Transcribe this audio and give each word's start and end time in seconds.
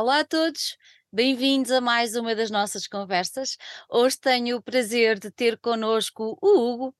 Olá 0.00 0.20
a 0.20 0.24
todos, 0.24 0.78
bem-vindos 1.12 1.70
a 1.70 1.78
mais 1.78 2.16
uma 2.16 2.34
das 2.34 2.50
nossas 2.50 2.86
conversas. 2.86 3.58
Hoje 3.86 4.18
tenho 4.18 4.56
o 4.56 4.62
prazer 4.62 5.18
de 5.18 5.30
ter 5.30 5.58
connosco 5.58 6.38
o 6.40 6.58
Hugo, 6.58 6.94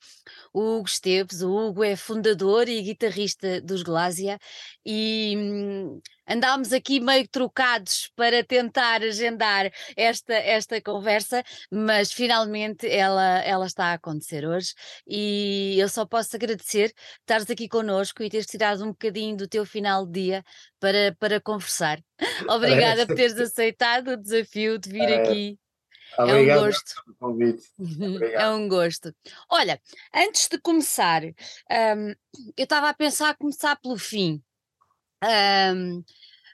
o 0.52 0.60
Hugo 0.76 0.86
Esteves. 0.86 1.40
O 1.40 1.50
Hugo 1.50 1.82
é 1.82 1.96
fundador 1.96 2.68
e 2.68 2.82
guitarrista 2.82 3.58
dos 3.62 3.82
Glásia 3.82 4.38
e 4.84 5.34
hum, 5.34 6.00
andámos 6.30 6.72
aqui 6.72 7.00
meio 7.00 7.26
trocados 7.28 8.10
para 8.14 8.44
tentar 8.44 9.02
agendar 9.02 9.70
esta, 9.96 10.34
esta 10.34 10.80
conversa, 10.80 11.42
mas 11.70 12.12
finalmente 12.12 12.88
ela, 12.88 13.38
ela 13.40 13.66
está 13.66 13.86
a 13.86 13.92
acontecer 13.94 14.46
hoje 14.46 14.72
e 15.06 15.76
eu 15.78 15.88
só 15.88 16.06
posso 16.06 16.36
agradecer 16.36 16.92
estares 17.20 17.50
aqui 17.50 17.68
connosco 17.68 18.22
e 18.22 18.30
teres 18.30 18.46
tirado 18.46 18.84
um 18.84 18.88
bocadinho 18.88 19.36
do 19.36 19.48
teu 19.48 19.64
final 19.66 20.06
de 20.06 20.12
dia 20.20 20.44
para, 20.78 21.14
para 21.18 21.40
conversar. 21.40 22.00
Obrigada 22.48 23.06
por 23.06 23.16
teres 23.16 23.38
aceitado 23.38 24.12
o 24.12 24.16
desafio 24.16 24.78
de 24.78 24.90
vir 24.90 25.08
É, 25.08 25.22
aqui. 25.22 25.58
obrigado 26.18 26.58
É 26.58 26.60
um 26.60 26.70
gosto. 26.70 27.04
pelo 27.04 27.16
convite. 27.16 27.62
É 28.34 28.48
um 28.50 28.68
gosto. 28.68 29.14
Olha, 29.48 29.80
antes 30.14 30.48
de 30.48 30.58
começar, 30.58 31.22
hum, 31.24 32.14
eu 32.56 32.64
estava 32.64 32.88
a 32.88 32.94
pensar 32.94 33.36
começar 33.36 33.76
pelo 33.76 33.96
fim. 33.98 34.42
Hum, 35.22 36.02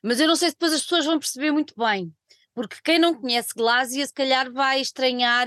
mas 0.07 0.21
eu 0.21 0.29
não 0.29 0.37
sei 0.37 0.51
se 0.51 0.55
depois 0.55 0.73
as 0.73 0.83
pessoas 0.83 1.05
vão 1.05 1.19
perceber 1.19 1.51
muito 1.51 1.75
bem, 1.77 2.15
porque 2.55 2.77
quem 2.83 2.99
não 2.99 3.15
conhece 3.15 3.49
Glásia, 3.55 4.07
se 4.07 4.15
calhar 4.15 4.51
vai 4.53 4.81
estranhar 4.81 5.47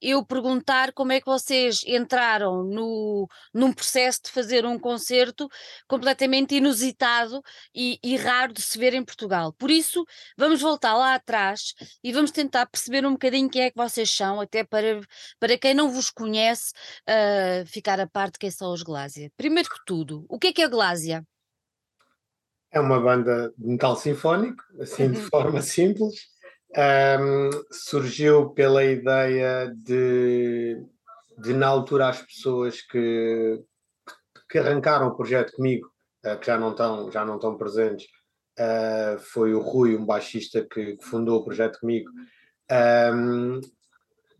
eu 0.00 0.24
perguntar 0.24 0.92
como 0.92 1.12
é 1.12 1.20
que 1.20 1.26
vocês 1.26 1.82
entraram 1.84 2.62
no, 2.64 3.28
num 3.52 3.72
processo 3.72 4.20
de 4.24 4.30
fazer 4.30 4.64
um 4.64 4.78
concerto 4.78 5.48
completamente 5.88 6.54
inusitado 6.54 7.42
e, 7.74 7.98
e 8.02 8.16
raro 8.16 8.52
de 8.54 8.62
se 8.62 8.78
ver 8.78 8.94
em 8.94 9.04
Portugal. 9.04 9.52
Por 9.52 9.70
isso, 9.70 10.04
vamos 10.38 10.60
voltar 10.62 10.94
lá 10.96 11.14
atrás 11.14 11.74
e 12.02 12.12
vamos 12.12 12.30
tentar 12.30 12.66
perceber 12.66 13.04
um 13.04 13.12
bocadinho 13.12 13.50
quem 13.50 13.62
é 13.64 13.70
que 13.70 13.76
vocês 13.76 14.08
são, 14.10 14.40
até 14.40 14.64
para, 14.64 15.00
para 15.40 15.58
quem 15.58 15.74
não 15.74 15.90
vos 15.90 16.10
conhece, 16.10 16.72
ah, 17.06 17.64
ficar 17.66 18.00
a 18.00 18.06
parte 18.06 18.34
de 18.34 18.38
quem 18.38 18.50
são 18.50 18.72
os 18.72 18.82
Glásia. 18.82 19.30
Primeiro 19.36 19.68
que 19.68 19.80
tudo, 19.84 20.24
o 20.28 20.38
que 20.38 20.46
é 20.48 20.52
que 20.52 20.62
é 20.62 20.68
Glásia? 20.68 21.22
É 22.70 22.80
uma 22.80 23.00
banda 23.00 23.52
de 23.56 23.66
metal 23.66 23.96
sinfónico, 23.96 24.62
assim 24.80 25.10
de 25.12 25.18
Uhum. 25.18 25.28
forma 25.28 25.62
simples. 25.62 26.14
Ahm, 26.76 27.50
surgiu 27.70 28.50
pela 28.50 28.84
ideia 28.84 29.72
de, 29.74 30.76
de, 31.38 31.54
na 31.54 31.68
altura, 31.68 32.08
as 32.08 32.20
pessoas 32.22 32.82
que, 32.82 33.62
que 34.50 34.58
arrancaram 34.58 35.06
o 35.08 35.16
projeto 35.16 35.52
comigo, 35.52 35.88
eh, 36.24 36.36
que 36.36 36.46
já 36.46 36.58
não 36.58 36.70
estão, 36.72 37.10
já 37.10 37.24
não 37.24 37.36
estão 37.36 37.56
presentes, 37.56 38.06
eh, 38.58 39.16
foi 39.20 39.54
o 39.54 39.60
Rui, 39.60 39.96
um 39.96 40.04
baixista 40.04 40.66
que, 40.70 40.96
que 40.96 41.04
fundou 41.04 41.40
o 41.40 41.44
projeto 41.44 41.78
comigo, 41.80 42.10
ahm, 42.70 43.60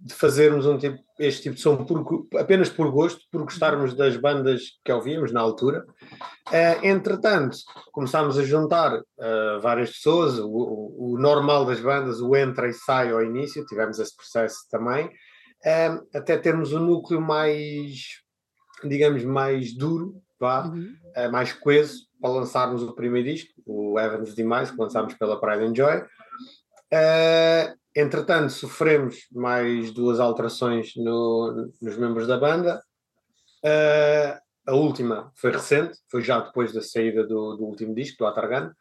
de 0.07 0.15
fazermos 0.15 0.67
um 0.67 0.79
tipo, 0.79 0.99
este 1.19 1.43
tipo 1.45 1.57
de 1.57 1.61
som 1.63 1.85
por 1.85 2.27
apenas 2.39 2.69
por 2.69 2.91
gosto, 2.91 3.21
por 3.31 3.43
gostarmos 3.43 3.95
das 3.95 4.17
bandas 4.17 4.63
que 4.85 4.93
ouvíamos 4.93 5.33
na 5.33 5.41
altura. 5.41 5.85
Eh, 6.53 6.79
entretanto, 6.89 7.57
começámos 7.93 8.39
a 8.39 8.45
juntar 8.45 8.93
eh, 9.19 9.59
várias 9.61 9.91
pessoas, 9.91 10.39
o, 10.39 10.47
o- 10.49 11.15
o 11.15 11.19
normal 11.19 11.65
das 11.67 11.81
bandas, 11.81 12.21
o 12.21 12.37
entra 12.37 12.69
e 12.69 12.73
sai 12.73 13.11
ao 13.11 13.23
início, 13.23 13.67
tivemos 13.67 13.99
esse 13.99 14.15
processo 14.17 14.59
também, 14.71 15.11
eh, 15.65 15.99
até 16.15 16.37
termos 16.37 16.73
um 16.73 16.81
núcleo 16.81 17.21
mais, 17.21 18.23
digamos, 18.85 19.25
mais 19.25 19.75
duro, 19.77 20.23
vá, 20.39 20.67
Uhum. 20.69 20.95
mais 21.33 21.53
coeso, 21.53 22.07
para 22.21 22.31
lançarmos 22.31 22.83
o 22.83 22.95
primeiro 22.95 23.29
disco, 23.29 23.53
o 23.67 23.99
Evans 23.99 24.35
Demais, 24.35 24.71
que 24.71 24.77
lançámos 24.81 25.15
pela 25.15 25.41
Pride 25.41 25.65
and 25.65 25.75
Joy. 25.75 26.05
Eh, 26.93 27.75
entretanto, 27.97 28.53
sofremos 28.53 29.17
mais 29.33 29.91
duas 29.93 30.21
alterações 30.21 30.93
no- 30.97 31.71
nos 31.81 31.97
membros 31.97 32.27
da 32.27 32.39
banda. 32.39 32.81
Eh, 33.65 34.39
a 34.67 34.75
última 34.75 35.33
foi 35.37 35.51
recente, 35.53 35.99
foi 36.11 36.23
já 36.23 36.41
depois 36.41 36.73
da 36.73 36.83
saída 36.83 37.23
do, 37.27 37.57
do 37.57 37.65
último 37.65 37.95
disco, 37.95 38.19
do 38.19 38.27
Atargan. 38.27 38.73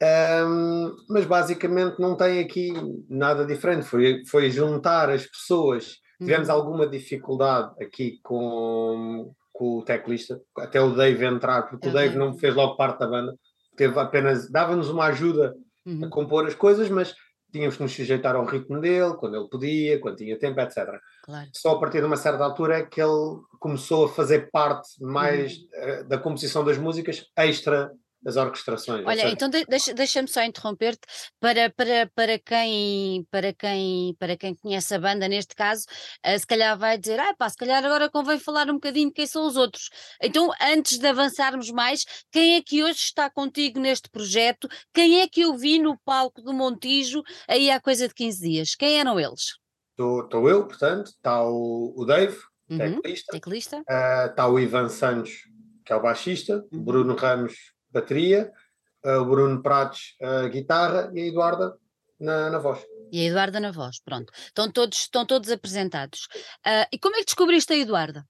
Um, 0.00 0.94
mas 1.08 1.26
basicamente 1.26 1.98
não 1.98 2.16
tem 2.16 2.38
aqui 2.38 2.72
nada 3.08 3.44
diferente, 3.44 3.84
foi, 3.84 4.22
foi 4.26 4.48
juntar 4.48 5.10
as 5.10 5.26
pessoas. 5.26 5.96
Tivemos 6.18 6.48
Uhum. 6.48 6.54
alguma 6.54 6.86
dificuldade 6.86 7.72
aqui 7.82 8.18
com, 8.22 9.32
com 9.52 9.78
o 9.78 9.82
teclista, 9.82 10.40
até 10.58 10.80
o 10.80 10.94
Dave 10.94 11.24
entrar, 11.24 11.62
porque 11.68 11.88
É 11.88 11.90
o 11.90 11.92
Dave 11.94 12.16
não 12.16 12.38
fez 12.38 12.54
logo 12.54 12.76
parte 12.76 13.00
da 13.00 13.08
banda, 13.08 13.34
teve 13.76 13.98
apenas, 13.98 14.48
dava-nos 14.50 14.88
uma 14.88 15.06
ajuda 15.06 15.52
a 15.86 15.90
Uhum. 15.90 16.10
compor 16.10 16.46
as 16.46 16.54
coisas, 16.54 16.88
mas 16.90 17.12
tínhamos 17.52 17.76
que 17.76 17.82
nos 17.82 17.92
sujeitar 17.94 18.36
ao 18.36 18.44
ritmo 18.44 18.80
dele, 18.80 19.14
quando 19.14 19.36
ele 19.36 19.48
podia, 19.48 19.98
quando 20.00 20.16
tinha 20.16 20.38
tempo, 20.38 20.60
etc. 20.60 21.00
Claro. 21.22 21.48
Só 21.52 21.72
a 21.72 21.80
partir 21.80 22.00
de 22.00 22.06
uma 22.06 22.16
certa 22.16 22.44
altura 22.44 22.78
é 22.78 22.82
que 22.86 23.00
ele 23.00 23.38
começou 23.58 24.06
a 24.06 24.08
fazer 24.08 24.50
parte 24.50 24.88
mais 25.02 25.56
Uhum. 25.56 25.68
eh, 25.74 26.04
da 26.04 26.18
composição 26.18 26.64
das 26.64 26.78
músicas, 26.78 27.24
extra 27.36 27.90
das 28.20 28.36
orquestrações. 28.36 29.06
Olha, 29.06 29.20
seja, 29.22 29.32
então 29.32 29.48
de- 29.48 29.64
deixa- 29.64 29.94
deixa-me 29.94 30.28
só 30.28 30.42
interromper-te 30.42 31.06
para, 31.38 31.70
para, 31.70 32.10
para, 32.14 32.38
quem, 32.38 33.24
para, 33.30 33.52
quem, 33.52 34.14
para 34.18 34.36
quem 34.36 34.54
conhece 34.56 34.94
a 34.94 34.98
banda, 34.98 35.28
neste 35.28 35.54
caso, 35.54 35.86
eh, 36.22 36.38
se 36.38 36.46
calhar 36.46 36.76
vai 36.78 36.98
dizer, 36.98 37.18
ah 37.20 37.34
pá, 37.38 37.48
se 37.48 37.56
calhar 37.56 37.84
agora 37.84 38.10
convém 38.10 38.38
falar 38.38 38.68
um 38.70 38.74
bocadinho 38.74 39.08
de 39.08 39.14
quem 39.14 39.26
são 39.26 39.46
os 39.46 39.56
outros. 39.56 39.88
Então, 40.20 40.50
antes 40.60 40.98
de 40.98 41.06
avançarmos 41.06 41.70
mais, 41.70 42.04
quem 42.30 42.56
é 42.56 42.62
que 42.62 42.82
hoje 42.82 42.98
está 43.00 43.30
contigo 43.30 43.78
neste 43.78 44.10
projeto? 44.10 44.68
Quem 44.92 45.20
é 45.20 45.28
que 45.28 45.42
eu 45.42 45.56
vi 45.56 45.78
no 45.78 45.96
palco 46.04 46.42
do 46.42 46.52
Montijo 46.52 47.22
aí 47.46 47.70
há 47.70 47.80
coisa 47.80 48.08
de 48.08 48.14
15 48.14 48.40
dias? 48.40 48.74
Quem 48.74 48.98
eram 48.98 49.18
eles? 49.18 49.56
Estou 49.98 50.48
eu, 50.48 50.66
portanto, 50.66 51.06
está 51.08 51.42
o, 51.44 51.94
o 51.96 52.04
Dave, 52.04 52.36
Uhum. 52.70 53.00
teclista, 53.00 53.38
está 54.28 54.46
o 54.46 54.60
Ivan 54.60 54.88
Santos, 54.90 55.48
que 55.84 55.92
é 55.92 55.96
o 55.96 56.02
baixista, 56.02 56.64
Uhum. 56.70 56.82
Bruno 56.84 57.14
Ramos, 57.16 57.72
bateria, 57.90 58.52
eh, 59.04 59.16
o 59.16 59.24
Bruno 59.24 59.62
Prates, 59.62 60.14
eh, 60.20 60.48
guitarra 60.48 61.10
e 61.14 61.22
a 61.22 61.26
Eduarda 61.26 61.76
na, 62.18 62.50
na 62.50 62.58
voz. 62.58 62.84
E 63.12 63.20
a 63.20 63.24
Eduarda 63.24 63.60
na 63.60 63.70
voz, 63.70 64.00
pronto. 64.00 64.32
Estão 64.36 64.70
todos, 64.70 64.98
estão 64.98 65.24
todos 65.24 65.50
apresentados. 65.50 66.28
Ah, 66.64 66.86
e 66.92 66.98
como 66.98 67.16
é 67.16 67.20
que 67.20 67.26
descobriste 67.26 67.72
a 67.72 67.76
Eduarda? 67.76 68.26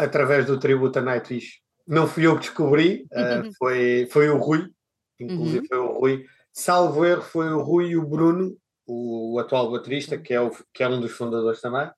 através 0.00 0.46
do 0.46 0.58
tributo 0.58 0.98
a 0.98 1.02
Nightwish. 1.02 1.60
Não 1.86 2.06
fui 2.06 2.26
eu 2.26 2.34
que 2.36 2.42
descobri, 2.42 3.06
eh, 3.12 3.42
foi, 3.58 4.08
foi 4.10 4.28
o 4.28 4.38
Rui, 4.38 4.68
inclusive 5.18 5.60
Uhum. 5.60 5.66
foi 5.68 5.78
o 5.78 5.92
Rui. 5.98 6.24
Salvo 6.52 7.04
erro, 7.04 7.22
foi 7.22 7.50
o 7.50 7.60
Rui 7.60 7.88
e 7.90 7.96
o 7.96 8.06
Bruno, 8.06 8.56
o, 8.86 9.38
atual 9.38 9.70
baterista, 9.70 10.18
que 10.18 10.34
é, 10.34 10.40
o, 10.40 10.50
que 10.72 10.82
é 10.82 10.88
um 10.88 11.00
dos 11.00 11.12
fundadores 11.12 11.60
também, 11.60 11.88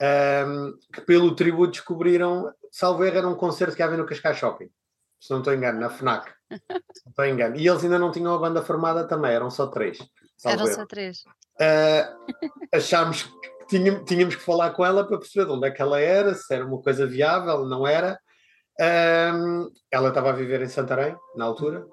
ehm, 0.00 0.72
que 0.92 1.00
pelo 1.02 1.34
tributo 1.34 1.72
descobriram, 1.72 2.52
salvo 2.70 3.04
erro, 3.04 3.18
era 3.18 3.28
um 3.28 3.34
concerto 3.34 3.74
que 3.74 3.82
havia 3.82 3.96
no 3.96 4.06
Cascais 4.06 4.36
Shopping, 4.36 4.68
se 5.20 5.30
não 5.30 5.38
estou 5.38 5.54
engano, 5.54 5.80
na 5.80 5.90
FNAC. 5.90 6.30
Se 6.50 7.04
não 7.04 7.10
estou 7.10 7.26
engano. 7.26 7.56
E 7.56 7.66
eles 7.66 7.82
ainda 7.82 7.98
não 7.98 8.10
tinham 8.10 8.34
a 8.34 8.38
banda 8.38 8.62
formada 8.62 9.06
também, 9.06 9.32
eram 9.32 9.50
só 9.50 9.66
três. 9.66 9.98
Eram 10.44 10.66
só 10.66 10.86
três. 10.86 11.24
Uh, 11.60 12.34
achámos 12.72 13.24
que 13.24 13.66
tínhamos, 13.68 14.04
tínhamos 14.04 14.36
que 14.36 14.42
falar 14.42 14.70
com 14.70 14.84
ela 14.84 15.06
para 15.06 15.18
perceber 15.18 15.46
de 15.46 15.52
onde 15.52 15.66
é 15.66 15.70
que 15.70 15.82
ela 15.82 16.00
era, 16.00 16.34
se 16.34 16.54
era 16.54 16.64
uma 16.64 16.80
coisa 16.80 17.06
viável, 17.06 17.64
não 17.64 17.86
era. 17.86 18.18
Um, 18.78 19.70
ela 19.90 20.10
estava 20.10 20.30
a 20.30 20.34
viver 20.34 20.60
em 20.60 20.68
Santarém, 20.68 21.16
na 21.34 21.46
altura, 21.46 21.86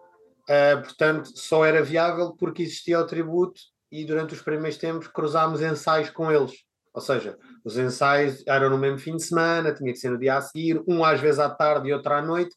Uh, 0.44 0.82
portanto, 0.82 1.30
só 1.36 1.64
era 1.64 1.82
viável 1.82 2.36
porque 2.38 2.64
existia 2.64 3.00
o 3.00 3.08
tributo 3.08 3.62
e 3.90 4.04
durante 4.04 4.34
os 4.34 4.42
primeiros 4.42 4.78
tempos 4.78 5.08
cruzámos 5.08 5.62
ensaios 5.62 6.10
com 6.10 6.32
eles. 6.32 6.52
Ou 6.94 7.02
seja, 7.02 7.38
os 7.64 7.78
ensaios 7.78 8.44
eram 8.46 8.70
no 8.70 8.78
mesmo 8.78 9.00
fim 9.00 9.16
de 9.16 9.24
semana, 9.24 9.74
tinha 9.74 9.92
que 9.92 9.98
ser 9.98 10.10
no 10.10 10.20
dia 10.20 10.36
a 10.36 10.42
seguir, 10.42 10.84
um 10.88 11.04
às 11.04 11.20
vezes 11.20 11.40
à 11.40 11.50
tarde 11.50 11.88
e 11.88 11.94
outro 11.94 12.14
à 12.14 12.22
noite. 12.22 12.54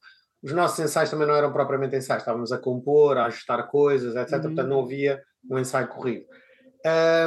Os 0.47 0.53
nossos 0.53 0.79
ensaios 0.79 1.11
também 1.11 1.27
não 1.27 1.35
eram 1.35 1.53
propriamente 1.53 1.97
ensaios, 1.97 2.23
estávamos 2.23 2.53
a 2.53 2.59
compor, 2.59 3.19
a 3.19 3.27
ajustar 3.27 3.67
coisas, 3.67 4.15
etc. 4.15 4.35
Uhum. 4.35 4.43
Portanto, 4.43 4.69
não 4.69 4.81
havia 4.81 5.21
um 5.51 5.59
ensaio 5.59 5.89
corrido. 5.89 6.25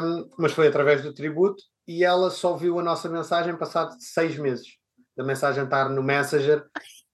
Um, 0.02 0.30
mas 0.38 0.54
foi 0.54 0.70
através 0.70 1.02
do 1.02 1.14
tributo 1.14 1.62
e 1.86 2.06
ela 2.06 2.30
só 2.30 2.56
viu 2.56 2.80
a 2.80 2.82
nossa 2.82 3.10
mensagem 3.10 3.58
passado 3.58 3.94
seis 4.00 4.38
meses 4.38 4.70
da 5.18 5.24
mensagem 5.26 5.66
estar 5.66 5.90
no 5.90 6.02
Messenger. 6.02 6.66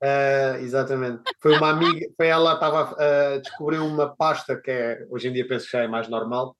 Uh, 0.04 0.62
exatamente. 0.62 1.24
Foi 1.42 1.58
uma 1.58 1.72
amiga, 1.72 2.06
foi 2.16 2.28
ela 2.28 2.54
estava 2.54 2.96
a 3.02 3.40
descobrir 3.40 3.80
uma 3.80 4.16
pasta 4.16 4.62
que 4.62 4.70
é, 4.70 5.08
hoje 5.10 5.28
em 5.28 5.34
dia 5.34 5.48
penso 5.48 5.66
que 5.66 5.72
já 5.72 5.82
é 5.82 5.88
mais 5.88 6.08
normal, 6.08 6.56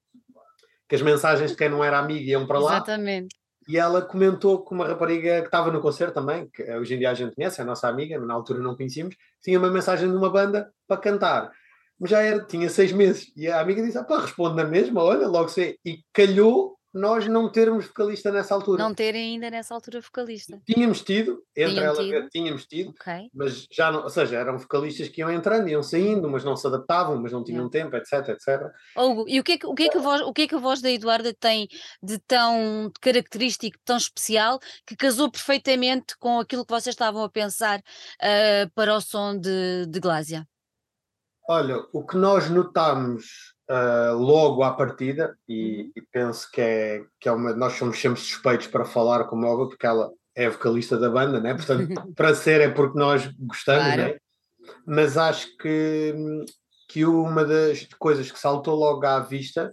que 0.88 0.96
as 0.96 1.02
mensagens 1.02 1.52
de 1.52 1.56
quem 1.56 1.68
não 1.68 1.84
era 1.84 2.00
amigo 2.00 2.24
iam 2.24 2.48
para 2.48 2.58
lá. 2.58 2.72
Exatamente. 2.78 3.36
E 3.68 3.76
ela 3.76 4.00
comentou 4.00 4.62
com 4.62 4.74
uma 4.74 4.86
rapariga 4.86 5.40
que 5.40 5.46
estava 5.46 5.70
no 5.70 5.80
concerto 5.80 6.14
também, 6.14 6.48
que 6.48 6.62
hoje 6.62 6.94
em 6.94 6.98
dia 6.98 7.10
a 7.10 7.14
gente 7.14 7.34
conhece, 7.34 7.60
é 7.60 7.64
a 7.64 7.66
nossa 7.66 7.88
amiga, 7.88 8.18
na 8.18 8.34
altura 8.34 8.60
não 8.60 8.76
conhecíamos, 8.76 9.16
tinha 9.42 9.58
uma 9.58 9.70
mensagem 9.70 10.08
de 10.08 10.16
uma 10.16 10.30
banda 10.30 10.70
para 10.86 11.00
cantar. 11.00 11.50
Mas 11.98 12.10
já 12.10 12.20
era, 12.20 12.44
tinha 12.44 12.68
seis 12.68 12.92
meses. 12.92 13.32
E 13.36 13.48
a 13.48 13.60
amiga 13.60 13.82
disse: 13.82 13.98
ah, 13.98 14.04
pá, 14.04 14.20
responde 14.20 14.56
na 14.56 14.64
mesma, 14.64 15.02
olha, 15.02 15.26
logo 15.26 15.48
sei. 15.48 15.78
E 15.84 16.00
calhou 16.12 16.75
nós 16.96 17.26
não 17.28 17.50
termos 17.50 17.86
vocalista 17.86 18.32
nessa 18.32 18.54
altura. 18.54 18.82
Não 18.82 18.94
terem 18.94 19.34
ainda 19.34 19.50
nessa 19.50 19.74
altura 19.74 20.00
vocalista. 20.00 20.58
Tínhamos 20.64 21.02
tido, 21.02 21.44
entre 21.54 21.84
ela 21.84 22.02
tido. 22.02 22.28
tínhamos 22.30 22.66
tido, 22.66 22.90
Ok. 22.90 23.30
mas 23.34 23.66
já 23.70 23.92
não, 23.92 24.04
ou 24.04 24.08
seja, 24.08 24.36
eram 24.36 24.58
vocalistas 24.58 25.08
que 25.08 25.20
iam 25.20 25.30
entrando, 25.30 25.68
iam 25.68 25.82
saindo, 25.82 26.28
mas 26.30 26.42
não 26.42 26.56
se 26.56 26.66
adaptavam, 26.66 27.20
mas 27.20 27.32
não 27.32 27.44
tinham 27.44 27.68
tempo, 27.68 27.94
etc, 27.96 28.30
etc. 28.30 28.72
Hugo, 28.96 29.26
e 29.28 29.38
o 29.38 29.44
que 29.44 29.52
é 29.52 29.58
que, 29.58 29.66
o 29.66 29.74
que, 29.74 29.82
é 29.84 29.88
que, 29.90 29.98
a, 29.98 30.00
voz, 30.00 30.22
o 30.22 30.32
que 30.32 30.42
é 30.42 30.48
que 30.48 30.54
a 30.54 30.58
voz 30.58 30.80
da 30.80 30.90
Eduarda 30.90 31.34
tem 31.34 31.68
de 32.02 32.18
tão 32.20 32.90
característico, 33.00 33.76
tão 33.84 33.98
especial, 33.98 34.58
que 34.86 34.96
casou 34.96 35.30
perfeitamente 35.30 36.16
com 36.18 36.40
aquilo 36.40 36.64
que 36.64 36.72
vocês 36.72 36.94
estavam 36.94 37.22
a 37.22 37.28
pensar 37.28 37.82
ah, 38.22 38.70
para 38.74 38.96
o 38.96 39.00
som 39.02 39.38
de, 39.38 39.84
de 39.86 40.00
Glásia? 40.00 40.48
Olha, 41.48 41.76
o 41.92 42.04
que 42.04 42.16
nós 42.16 42.50
notámos 42.50 43.54
ah, 43.68 44.12
logo 44.12 44.62
à 44.62 44.72
partida, 44.72 45.36
e, 45.48 45.90
e 45.96 46.00
penso 46.12 46.50
que 46.50 46.60
é, 46.60 47.04
que 47.20 47.28
é 47.28 47.32
uma. 47.32 47.52
Nós 47.54 47.74
somos 47.74 48.00
sempre 48.00 48.20
suspeitos 48.20 48.66
para 48.66 48.84
falar 48.84 49.24
com 49.24 49.36
a 49.44 49.48
Olga, 49.48 49.68
porque 49.68 49.86
ela 49.86 50.10
é 50.34 50.48
vocalista 50.48 50.98
da 50.98 51.08
banda, 51.10 51.40
né? 51.40 51.54
Portanto, 51.54 51.88
para 52.14 52.34
ser 52.34 52.60
é 52.60 52.68
porque 52.68 52.98
nós 52.98 53.26
gostamos, 53.38 53.94
Claro. 53.94 54.02
né? 54.12 54.18
Mas 54.86 55.16
acho 55.16 55.56
que, 55.58 56.14
que 56.88 57.04
uma 57.04 57.44
das 57.44 57.84
coisas 57.98 58.30
que 58.30 58.38
saltou 58.38 58.74
logo 58.76 59.04
à 59.06 59.20
vista 59.20 59.72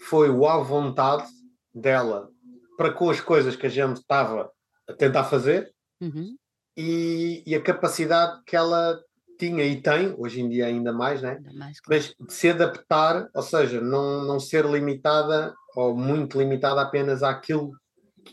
foi 0.00 0.28
o 0.30 0.46
à 0.48 0.58
vontade 0.58 1.26
dela 1.74 2.28
para 2.76 2.90
com 2.92 3.10
as 3.10 3.20
coisas 3.20 3.54
que 3.56 3.66
a 3.66 3.70
gente 3.70 3.98
estava 3.98 4.50
a 4.88 4.92
tentar 4.94 5.24
fazer 5.24 5.70
Uhum. 6.00 6.34
e, 6.76 7.42
e 7.46 7.54
a 7.54 7.60
capacidade 7.62 8.42
que 8.44 8.56
ela 8.56 8.98
tinha 9.42 9.64
e 9.64 9.80
tem, 9.82 10.14
hoje 10.16 10.40
em 10.40 10.48
dia 10.48 10.66
ainda 10.66 10.92
mais, 10.92 11.20
né? 11.20 11.32
Ainda 11.32 11.52
mais 11.54 11.80
claro. 11.80 12.02
mas 12.18 12.26
de 12.28 12.32
se 12.32 12.50
adaptar, 12.50 13.28
ou 13.34 13.42
seja, 13.42 13.80
não, 13.80 14.24
não 14.24 14.38
ser 14.38 14.64
limitada 14.64 15.52
ou 15.74 15.96
muito 15.96 16.38
limitada 16.38 16.80
apenas 16.80 17.22
àquilo 17.24 17.72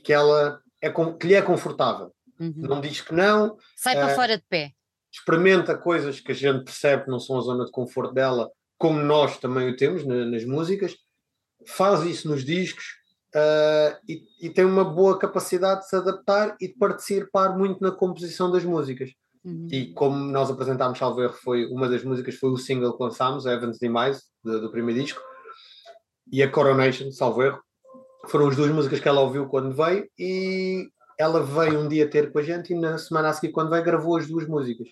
que 0.03 0.13
ela 0.13 0.59
é 0.81 0.89
que 0.91 1.27
lhe 1.27 1.33
é 1.33 1.41
confortável. 1.41 2.13
Uhum. 2.39 2.53
Não 2.55 2.79
diz 2.81 3.01
que 3.01 3.13
não, 3.13 3.57
Sai 3.75 3.95
para 3.95 4.11
eh, 4.11 4.15
fora 4.15 4.37
de 4.37 4.43
pé. 4.47 4.71
experimenta 5.11 5.75
coisas 5.75 6.19
que 6.19 6.31
a 6.31 6.35
gente 6.35 6.63
percebe 6.63 7.05
que 7.05 7.09
não 7.11 7.19
são 7.19 7.37
a 7.37 7.41
zona 7.41 7.65
de 7.65 7.71
conforto 7.71 8.13
dela, 8.13 8.49
como 8.77 9.01
nós 9.01 9.37
também 9.37 9.67
o 9.69 9.75
temos 9.75 10.05
na- 10.05 10.25
nas 10.25 10.45
músicas, 10.45 10.95
faz 11.65 12.03
isso 12.03 12.29
nos 12.29 12.45
discos 12.45 12.85
ah, 13.35 13.99
e, 14.07 14.23
e 14.41 14.49
tem 14.49 14.63
uma 14.63 14.83
boa 14.85 15.17
capacidade 15.19 15.81
de 15.81 15.89
se 15.89 15.95
adaptar 15.95 16.55
e 16.61 16.67
de 16.67 16.75
participar 16.75 17.57
muito 17.57 17.81
na 17.81 17.91
composição 17.91 18.49
das 18.51 18.63
músicas. 18.63 19.11
Uhum. 19.43 19.67
E 19.71 19.93
como 19.93 20.15
nós 20.15 20.49
apresentámos, 20.49 20.97
salvo 20.97 21.21
erro, 21.21 21.33
foi 21.33 21.65
uma 21.67 21.87
das 21.87 22.03
músicas, 22.03 22.35
foi 22.35 22.49
o 22.49 22.57
single 22.57 22.95
que 22.95 23.03
lançámos, 23.03 23.45
Evans 23.45 23.79
Demise, 23.79 24.21
do, 24.43 24.61
do 24.61 24.71
primeiro 24.71 25.01
disco, 25.01 25.21
e 26.31 26.43
a 26.43 26.51
Coronation, 26.51 27.11
salvo 27.11 27.43
erro, 27.43 27.59
foram 28.27 28.47
as 28.47 28.55
duas 28.55 28.71
músicas 28.71 28.99
que 28.99 29.07
ela 29.07 29.21
ouviu 29.21 29.47
quando 29.47 29.73
veio 29.73 30.07
e 30.17 30.89
ela 31.17 31.41
veio 31.41 31.79
um 31.79 31.87
dia 31.87 32.09
ter 32.09 32.31
com 32.31 32.39
a 32.39 32.43
gente 32.43 32.73
e 32.73 32.79
na 32.79 32.97
semana 32.97 33.29
a 33.29 33.33
seguir, 33.33 33.51
quando 33.51 33.69
veio, 33.69 33.83
gravou 33.83 34.17
as 34.17 34.27
duas 34.27 34.47
músicas, 34.47 34.89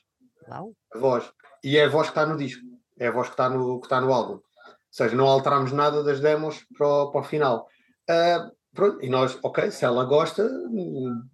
Uau. 0.49 0.73
a 0.93 0.97
voz. 0.97 1.31
E 1.63 1.77
é 1.77 1.85
a 1.85 1.89
voz 1.89 2.07
que 2.07 2.11
está 2.11 2.25
no 2.25 2.37
disco, 2.37 2.61
é 2.97 3.07
a 3.07 3.11
voz 3.11 3.27
que 3.27 3.33
está 3.33 3.49
no, 3.49 3.79
que 3.79 3.85
está 3.85 4.01
no 4.01 4.13
álbum. 4.13 4.33
Ou 4.33 4.43
seja, 4.89 5.15
não 5.15 5.27
alterámos 5.27 5.71
nada 5.71 6.03
das 6.03 6.19
demos 6.19 6.65
para 6.75 6.87
o, 6.87 7.11
para 7.11 7.21
o 7.21 7.23
final. 7.23 7.67
Ah, 8.09 8.49
pronto, 8.77 9.03
e 9.03 9.09
nós, 9.09 9.37
ok, 9.41 9.71
se 9.71 9.83
ela 9.83 10.05
gosta, 10.05 10.47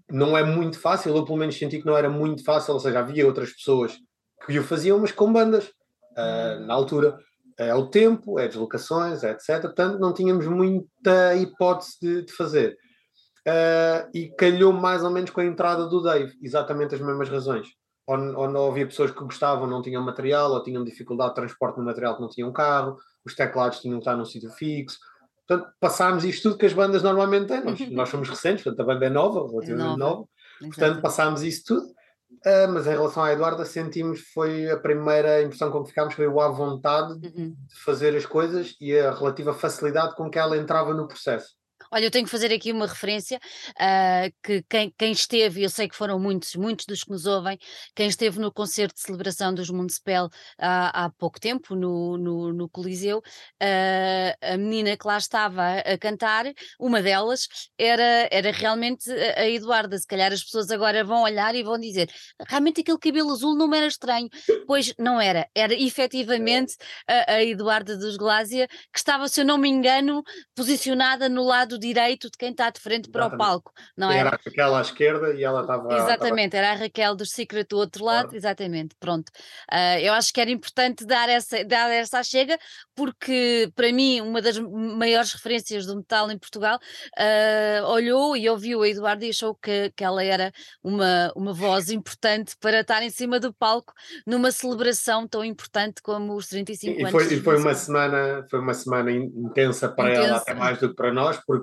não 0.09 0.35
é 0.37 0.43
muito 0.43 0.79
fácil, 0.79 1.13
eu 1.13 1.25
pelo 1.25 1.37
menos 1.37 1.57
senti 1.57 1.77
que 1.77 1.85
não 1.85 1.97
era 1.97 2.09
muito 2.09 2.41
fácil, 2.43 2.73
ou 2.73 2.79
seja, 2.79 2.99
havia 2.99 3.27
outras 3.27 3.51
pessoas 3.51 3.97
que 4.45 4.57
o 4.57 4.63
faziam, 4.63 4.97
mas 4.97 5.11
com 5.11 5.31
bandas, 5.31 5.69
ah, 6.15 6.57
na 6.61 6.73
altura. 6.73 7.17
É 7.59 7.75
o 7.75 7.87
tempo, 7.87 8.39
é 8.39 8.47
deslocações, 8.47 9.23
é 9.23 9.31
etc. 9.31 9.61
Portanto, 9.61 9.99
não 9.99 10.11
tínhamos 10.13 10.47
muita 10.47 11.35
hipótese 11.35 11.97
de, 12.01 12.25
de 12.25 12.33
fazer. 12.33 12.75
Ah, 13.45 14.07
e 14.13 14.29
calhou 14.29 14.71
mais 14.71 15.03
ou 15.03 15.11
menos 15.11 15.29
com 15.29 15.41
a 15.41 15.45
entrada 15.45 15.85
do 15.85 16.01
Dave, 16.01 16.33
exatamente 16.41 16.95
as 16.95 17.01
mesmas 17.01 17.29
razões. 17.29 17.67
Ou, 18.07 18.17
ou 18.37 18.49
não 18.49 18.67
havia 18.69 18.87
pessoas 18.87 19.11
que 19.11 19.23
gostavam, 19.23 19.67
não 19.67 19.81
tinham 19.81 20.01
material, 20.01 20.51
ou 20.51 20.63
tinham 20.63 20.83
dificuldade 20.83 21.31
de 21.31 21.35
transporte 21.35 21.77
no 21.77 21.85
material 21.85 22.15
que 22.15 22.21
não 22.21 22.29
tinham 22.29 22.53
carro, 22.53 22.97
os 23.25 23.35
teclados 23.35 23.79
tinham 23.79 23.97
que 23.97 24.01
estar 24.01 24.15
num 24.15 24.25
sítio 24.25 24.49
fixo. 24.51 24.97
Portanto, 25.47 25.73
passámos 25.79 26.23
isto 26.23 26.43
tudo 26.43 26.57
que 26.57 26.65
as 26.65 26.73
bandas 26.73 27.03
normalmente 27.03 27.47
têm. 27.47 27.63
Nós, 27.63 27.79
nós 27.91 28.09
somos 28.09 28.29
recentes, 28.29 28.63
portanto, 28.63 28.81
a 28.89 28.93
banda 28.93 29.05
é 29.05 29.09
nova, 29.09 29.47
relativamente 29.49 29.97
nova. 29.97 29.97
nova. 29.97 30.27
Portanto, 30.61 31.01
passámos 31.01 31.43
isso 31.43 31.63
tudo. 31.65 31.87
Ah, 32.45 32.67
mas 32.67 32.87
em 32.87 32.91
relação 32.91 33.23
à 33.23 33.31
Eduarda, 33.31 33.63
sentimos 33.65 34.21
foi 34.33 34.69
a 34.69 34.77
primeira 34.77 35.41
impressão 35.41 35.69
com 35.71 35.83
que 35.83 35.89
ficámos 35.89 36.13
foi 36.13 36.27
o 36.27 36.41
à 36.41 36.47
vontade 36.49 37.13
Uhum. 37.13 37.55
de 37.67 37.79
fazer 37.83 38.15
as 38.15 38.25
coisas 38.25 38.75
e 38.81 38.97
a 38.97 39.13
relativa 39.13 39.53
facilidade 39.53 40.15
com 40.15 40.29
que 40.29 40.39
ela 40.39 40.57
entrava 40.57 40.93
no 40.93 41.07
processo. 41.07 41.53
Olha, 41.93 42.05
eu 42.05 42.11
tenho 42.11 42.25
que 42.25 42.31
fazer 42.31 42.51
aqui 42.51 42.71
uma 42.71 42.87
referência 42.87 43.39
ah, 43.79 44.23
que 44.41 44.63
quem, 44.67 44.91
quem 44.97 45.11
esteve, 45.11 45.61
eu 45.61 45.69
sei 45.69 45.87
que 45.87 45.95
foram 45.95 46.19
muitos, 46.19 46.55
muitos 46.55 46.87
dos 46.87 47.03
que 47.03 47.11
nos 47.11 47.27
ouvem, 47.27 47.55
quem 47.95 48.07
esteve 48.07 48.39
no 48.39 48.51
concerto 48.51 48.95
de 48.95 49.01
celebração 49.01 49.53
dos 49.53 49.69
Municipal 49.69 50.27
há, 50.57 51.05
há 51.05 51.09
pouco 51.11 51.39
tempo, 51.39 51.75
no, 51.75 52.17
no, 52.17 52.51
no 52.51 52.67
Coliseu, 52.67 53.21
ah, 53.61 54.35
a 54.41 54.57
menina 54.57 54.97
que 54.97 55.05
lá 55.05 55.19
estava 55.19 55.61
a, 55.81 55.95
cantar, 55.99 56.51
uma 56.79 56.99
delas 56.99 57.47
era, 57.77 58.27
era 58.31 58.51
realmente 58.51 59.11
a 59.11 59.47
Eduarda. 59.47 59.95
Se 59.95 60.07
calhar 60.07 60.33
as 60.33 60.43
pessoas 60.43 60.71
agora 60.71 61.03
vão 61.03 61.21
olhar 61.21 61.53
e 61.53 61.61
vão 61.61 61.79
dizer: 61.79 62.09
realmente 62.47 62.81
aquele 62.81 62.97
cabelo 62.97 63.31
azul 63.31 63.55
não 63.55 63.71
era 63.73 63.85
estranho. 63.85 64.29
Pois 64.65 64.95
não 64.97 65.21
era, 65.21 65.47
era 65.53 65.75
efetivamente 65.75 66.75
a, 67.07 67.33
a 67.33 67.43
Eduarda 67.43 67.95
dos 67.95 68.17
Glásia, 68.17 68.67
que 68.67 68.97
estava, 68.97 69.27
se 69.27 69.41
eu 69.41 69.45
não 69.45 69.59
me 69.59 69.69
engano, 69.69 70.23
posicionada 70.55 71.29
no 71.29 71.43
lado 71.43 71.82
direito 71.87 72.29
de 72.29 72.37
quem 72.37 72.51
está 72.51 72.69
de 72.69 72.79
frente 72.79 73.09
para 73.09 73.23
o 73.23 73.27
Exatamente. 73.27 73.47
palco, 73.47 73.71
não 73.97 74.09
é? 74.11 74.17
Era 74.19 74.29
aquela 74.29 74.79
à 74.79 74.81
esquerda 74.81 75.33
e 75.33 75.43
ela 75.43 75.61
estava. 75.61 75.93
Exatamente, 75.93 76.55
era 76.55 76.71
a 76.71 76.75
Raquel 76.75 77.15
dos 77.15 77.31
Secret 77.31 77.65
do 77.69 77.77
outro 77.77 78.03
lado, 78.05 78.23
Claro. 78.23 78.37
exatamente, 78.37 78.95
pronto. 78.99 79.31
Ah, 79.69 79.99
eu 79.99 80.13
acho 80.13 80.31
que 80.33 80.39
era 80.41 80.49
importante 80.49 81.05
dar 81.05 81.27
essa, 81.29 81.63
dar 81.65 81.89
essa 81.91 82.23
chega, 82.23 82.57
porque 82.95 83.71
para 83.75 83.91
mim, 83.91 84.21
uma 84.21 84.41
das 84.41 84.57
maiores 84.59 85.33
referências 85.33 85.85
do 85.85 85.95
metal 85.97 86.29
em 86.31 86.37
Portugal, 86.37 86.79
ah, 87.17 87.87
olhou 87.87 88.35
e 88.37 88.49
ouviu 88.49 88.81
a 88.83 88.87
Eduardo 88.89 89.25
e 89.25 89.29
achou 89.29 89.55
que, 89.55 89.91
que 89.95 90.03
ela 90.03 90.23
era 90.23 90.51
uma, 90.83 91.31
uma 91.35 91.53
voz 91.53 91.89
importante 91.89 92.55
para 92.59 92.81
estar 92.81 93.03
em 93.03 93.09
cima 93.09 93.39
do 93.39 93.53
palco 93.53 93.93
numa 94.25 94.51
celebração 94.51 95.27
tão 95.27 95.43
importante 95.43 96.01
como 96.01 96.35
os 96.35 96.47
35 96.47 96.93
E 96.99 97.01
anos. 97.01 97.11
foi, 97.11 97.33
e 97.33 97.41
foi 97.41 97.57
uma 97.57 97.73
semana, 97.73 98.45
foi 98.49 98.59
uma 98.59 98.73
semana 98.73 99.11
in- 99.11 99.31
intensa 99.35 99.89
para 99.89 100.09
ela, 100.09 100.25
Intensa. 100.25 100.41
até 100.41 100.53
mais 100.53 100.77
do 100.79 100.89
que 100.89 100.95
para 100.95 101.11
nós, 101.13 101.39
porque 101.45 101.62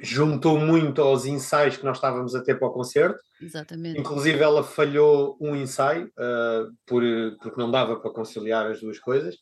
juntou 0.00 0.58
muito 0.58 1.02
aos 1.02 1.24
ensaios 1.24 1.76
que 1.76 1.84
nós 1.84 1.96
estávamos 1.96 2.34
a 2.34 2.42
ter 2.42 2.58
para 2.58 2.68
o 2.68 2.72
concerto. 2.72 3.18
Exatamente. 3.40 4.00
Inclusive, 4.00 4.40
ela 4.40 4.62
falhou 4.62 5.36
um 5.40 5.54
ensaio, 5.54 6.10
ah, 6.18 6.66
por, 6.86 7.02
porque 7.42 7.60
não 7.60 7.70
dava 7.70 7.96
para 7.96 8.10
conciliar 8.10 8.66
as 8.66 8.80
duas 8.80 8.98
coisas. 8.98 9.36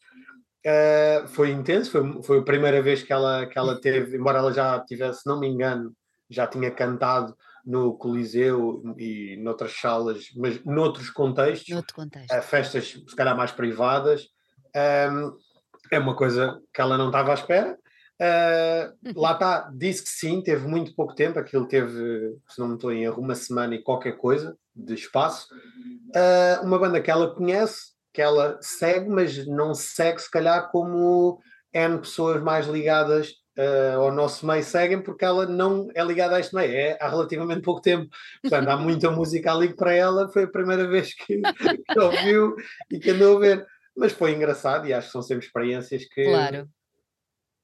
Ah, 0.66 1.24
foi 1.26 1.50
intenso, 1.50 1.90
foi, 1.90 2.22
foi 2.22 2.38
a 2.38 2.42
primeira 2.44 2.80
vez 2.82 3.02
que 3.02 3.12
ela, 3.12 3.46
que 3.46 3.58
ela 3.58 3.80
teve, 3.80 4.16
embora 4.16 4.38
ela 4.38 4.52
já 4.52 4.80
tivesse, 4.80 5.22
se 5.22 5.28
não 5.28 5.38
me 5.38 5.48
engano, 5.48 5.92
já 6.30 6.46
tinha 6.46 6.70
cantado 6.70 7.36
no 7.64 7.96
Coliseu 7.96 8.82
e 8.98 9.36
noutras 9.38 9.72
salas, 9.80 10.26
mas 10.36 10.62
noutros 10.64 11.08
contextos 11.10 11.70
Noutro 11.70 11.94
contexto. 11.94 12.30
a 12.30 12.42
festas 12.42 12.88
se 12.88 13.16
calhar 13.16 13.36
mais 13.36 13.52
privadas, 13.52 14.26
ahm, 14.74 15.32
é 15.90 15.98
uma 15.98 16.14
coisa 16.14 16.60
que 16.72 16.80
ela 16.80 16.98
não 16.98 17.06
estava 17.06 17.30
à 17.30 17.34
espera. 17.34 17.78
Ah, 18.20 18.92
lá 19.14 19.32
está, 19.32 19.70
disse 19.74 20.02
que 20.02 20.08
sim, 20.08 20.42
teve 20.42 20.66
muito 20.66 20.94
pouco 20.94 21.14
tempo, 21.14 21.38
aquilo 21.38 21.66
teve, 21.66 22.36
se 22.48 22.58
não 22.58 22.68
me 22.68 22.74
estou 22.74 22.92
em 22.92 23.04
erro, 23.04 23.20
uma 23.20 23.34
semana 23.34 23.74
e 23.74 23.82
qualquer 23.82 24.16
coisa 24.16 24.56
de 24.74 24.94
espaço. 24.94 25.48
Ah, 26.14 26.60
uma 26.62 26.78
banda 26.78 27.00
que 27.00 27.10
ela 27.10 27.34
conhece, 27.34 27.92
que 28.12 28.22
ela 28.22 28.58
segue, 28.60 29.08
mas 29.08 29.46
não 29.46 29.74
segue 29.74 30.20
se 30.22 30.30
calhar 30.30 30.70
como 30.70 31.40
N 31.72 31.98
pessoas 31.98 32.40
mais 32.40 32.66
ligadas 32.66 33.34
ah, 33.58 33.94
ao 33.96 34.12
nosso 34.12 34.46
meio 34.46 34.62
seguem, 34.62 35.02
porque 35.02 35.24
ela 35.24 35.46
não 35.46 35.88
é 35.94 36.04
ligada 36.04 36.36
a 36.36 36.40
este 36.40 36.54
meio, 36.54 36.72
é 36.72 36.96
há 37.00 37.08
relativamente 37.08 37.62
pouco 37.62 37.80
tempo. 37.80 38.08
Portanto, 38.42 38.68
há 38.68 38.76
muita 38.76 39.10
música 39.10 39.52
ali 39.52 39.74
para 39.74 39.92
ela 39.92 40.28
foi 40.28 40.44
a 40.44 40.48
primeira 40.48 40.86
vez 40.88 41.14
que, 41.14 41.40
que 41.40 41.98
ouviu 41.98 42.54
e 42.90 42.98
que 42.98 43.10
andou 43.10 43.36
a 43.36 43.40
ver. 43.40 43.66
Mas 43.96 44.12
foi 44.12 44.32
engraçado 44.32 44.88
e 44.88 44.92
acho 44.92 45.06
que 45.06 45.12
são 45.12 45.22
sempre 45.22 45.46
experiências 45.46 46.04
que, 46.04 46.24
Claro. 46.24 46.68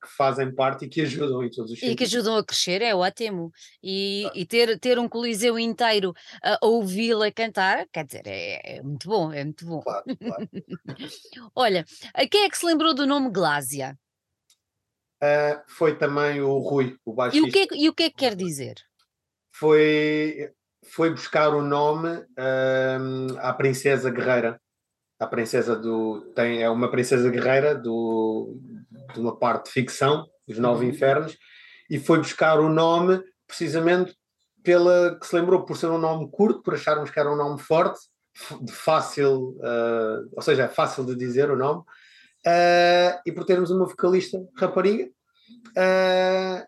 Que 0.01 0.09
fazem 0.09 0.55
parte 0.55 0.85
e 0.85 0.89
que 0.89 1.03
ajudam 1.03 1.45
em 1.45 1.51
todos 1.51 1.73
os 1.73 1.83
E 1.83 1.95
que 1.97 2.07
sentidos. 2.07 2.15
ajudam 2.15 2.37
a 2.37 2.45
crescer, 2.45 2.83
é 2.83 2.95
ótimo. 2.95 3.53
E, 3.83 4.31
e 4.35 4.47
ter, 4.47 4.79
ter 4.79 4.99
um 4.99 5.09
coliseu 5.09 5.59
inteiro 5.59 6.13
a 6.43 6.59
ouvi-la 6.67 7.31
cantar, 7.33 7.87
quer 7.93 8.05
dizer, 8.07 8.23
é, 8.27 8.77
é 8.79 8.83
muito 8.83 9.09
bom, 9.09 9.33
é 9.33 9.45
muito 9.45 9.67
bom. 9.67 9.81
Claro, 9.81 10.05
claro. 10.23 10.49
Olha, 11.55 11.85
quem 12.31 12.45
é 12.45 12.51
que 12.51 12.59
se 12.59 12.67
lembrou 12.67 12.95
do 12.95 13.07
nome 13.07 13.31
Glásia? 13.31 13.99
Ah, 15.23 15.63
foi 15.69 15.97
também 15.99 16.41
o 16.41 16.59
Rui, 16.59 16.97
o 17.05 17.13
E 17.13 17.15
baixista. 17.15 17.47
o 17.47 17.51
que 17.51 17.59
é, 17.61 17.67
e 17.77 17.89
o 17.89 17.95
que, 17.95 18.03
é 18.05 18.11
que 18.11 18.17
quer 18.17 18.35
dizer? 18.35 18.75
foi, 19.53 20.51
foi 20.85 21.11
buscar 21.11 21.51
o 21.55 21.63
nome 21.63 22.09
ahm, 22.39 23.37
à 23.39 23.53
princesa 23.53 24.11
guerreira. 24.11 24.61
A 25.19 25.27
princesa 25.27 25.77
do. 25.77 26.23
Tem, 26.35 26.63
é 26.63 26.71
uma 26.71 26.91
princesa 26.91 27.31
guerreira 27.31 27.75
do, 27.75 28.59
de 29.15 29.21
uma 29.21 29.37
parte 29.37 29.67
de 29.67 29.73
ficção, 29.73 30.27
dos 30.47 30.59
Nove 30.59 30.85
Uhum. 30.85 30.91
Infernos, 30.91 31.37
e 31.89 31.99
foi 31.99 32.19
buscar 32.19 32.59
o 32.61 32.69
nome 32.69 33.23
precisamente 33.47 34.15
pela 34.63 35.19
que 35.19 35.27
se 35.27 35.35
lembrou 35.35 35.65
por 35.65 35.77
ser 35.77 35.87
um 35.87 35.99
nome 35.99 36.31
curto, 36.31 36.63
por 36.63 36.75
acharmos 36.75 37.11
que 37.11 37.19
era 37.19 37.33
um 37.33 37.37
nome 37.37 37.59
forte, 37.59 37.99
de 38.63 38.73
fácil, 38.73 39.57
uh, 39.59 40.29
ou 40.33 40.43
seja, 40.43 40.65
é 40.65 40.69
fácil 40.69 41.05
de 41.05 41.15
dizer 41.17 41.51
o 41.51 41.57
nome, 41.57 41.81
uh, 41.81 43.21
e 43.27 43.33
por 43.33 43.45
termos 43.45 43.71
uma 43.71 43.87
vocalista 43.87 44.39
rapariga 44.57 45.09
uh, 45.71 46.67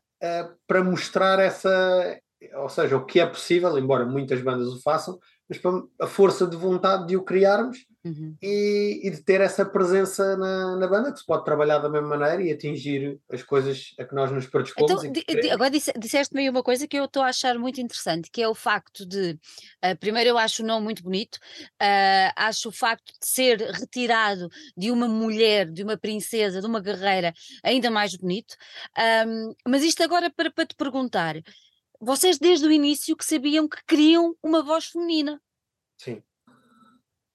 para 0.67 0.85
mostrar 0.85 1.39
essa, 1.39 2.19
ou 2.55 2.69
seja, 2.69 2.97
o 2.97 3.05
que 3.05 3.21
é 3.21 3.27
possível, 3.27 3.77
embora 3.79 4.05
muitas 4.05 4.41
bandas 4.41 4.69
o 4.69 4.83
façam, 4.83 5.19
mas 5.49 5.59
para 5.59 5.83
a 6.01 6.07
força 6.07 6.47
de 6.47 6.57
vontade 6.57 7.07
de 7.07 7.17
o 7.17 7.23
criarmos 7.23 7.79
uhum. 8.05 8.37
e, 8.41 9.01
e, 9.05 9.11
de 9.11 9.23
ter 9.23 9.41
essa 9.41 9.65
presença 9.65 10.37
na, 10.37 10.77
na, 10.77 10.87
banda 10.87 11.13
que 11.13 11.19
se 11.19 11.27
pode 11.27 11.45
trabalhar 11.45 11.79
da 11.79 11.89
mesma 11.89 12.17
maneira 12.17 12.43
e 12.43 12.53
atingir 12.53 13.21
as 13.31 13.43
coisas 13.43 13.95
a 13.99 14.05
que 14.05 14.15
nós 14.15 14.31
nos 14.31 14.47
predispomos. 14.47 15.05
Então, 15.05 15.53
agora 15.53 15.71
disse, 15.71 15.93
disseste-me 15.99 16.49
uma 16.49 16.63
coisa 16.63 16.87
que 16.87 16.97
eu 16.97 17.05
estou 17.05 17.23
a 17.23 17.29
achar 17.29 17.59
muito 17.59 17.81
interessante, 17.81 18.31
que 18.31 18.43
é 18.43 18.49
o 18.49 18.55
facto 18.55 19.07
de, 19.07 19.39
uh, 19.85 19.97
primeiro 19.99 20.31
eu 20.31 20.39
acho 20.39 20.63
o 20.63 20.67
nome 20.67 20.85
muito 20.85 21.03
bonito, 21.03 21.37
uh, 21.37 22.33
acho 22.37 22.69
o 22.69 22.73
facto 22.73 23.13
de 23.21 23.27
ser 23.27 23.59
retirado 23.61 24.49
de 24.77 24.91
uma 24.91 25.09
mulher, 25.09 25.71
de 25.71 25.83
uma 25.83 25.97
princesa, 25.97 26.61
de 26.61 26.67
uma 26.67 26.81
guerreira, 26.81 27.33
ainda 27.63 27.91
mais 27.91 28.17
bonito, 28.17 28.57
um, 29.27 29.55
mas 29.67 29.83
isto 29.83 30.03
agora 30.03 30.31
para, 30.31 30.51
para 30.51 30.67
te 30.67 30.75
perguntar, 30.75 31.37
vocês 32.01 32.37
desde 32.39 32.67
o 32.67 32.73
início 32.73 33.17
que 33.17 33.25
sabiam 33.25 33.69
que 33.69 33.83
queriam 33.87 34.37
uma 34.43 34.61
voz 34.61 34.87
feminina. 34.87 35.41
Sim. 35.97 36.21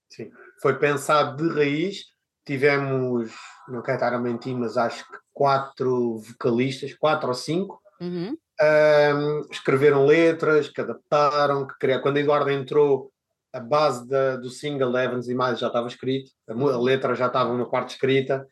Sim. 0.09 0.29
Foi 0.61 0.77
pensado 0.77 1.43
de 1.43 1.53
raiz. 1.53 2.05
Tivemos, 2.45 3.31
não 3.67 3.81
quero 3.81 3.97
estar 3.97 4.13
a 4.13 4.19
mentir, 4.19 4.55
mas 4.55 4.77
acho 4.77 5.05
que 5.05 5.17
quatro 5.33 6.19
vocalistas, 6.19 6.93
quatro 6.93 7.27
ou 7.27 7.33
cinco, 7.33 7.81
uhum. 7.99 8.35
um, 8.61 9.41
escreveram 9.51 10.05
letras, 10.05 10.69
que 10.69 10.81
adaptaram, 10.81 11.67
que 11.67 11.77
criaram. 11.77 12.01
Quando 12.01 12.17
a 12.17 12.19
Eduardo 12.21 12.49
entrou, 12.49 13.11
a 13.53 13.59
base 13.59 14.07
da, 14.07 14.37
do 14.37 14.49
single 14.49 14.97
Evans 14.97 15.27
e 15.27 15.35
mais 15.35 15.59
já 15.59 15.67
estava 15.67 15.87
escrito, 15.87 16.31
a, 16.47 16.53
a 16.53 16.81
letra 16.81 17.15
já 17.15 17.27
estava 17.27 17.51
uma 17.51 17.69
parte 17.69 17.91
escrita. 17.91 18.47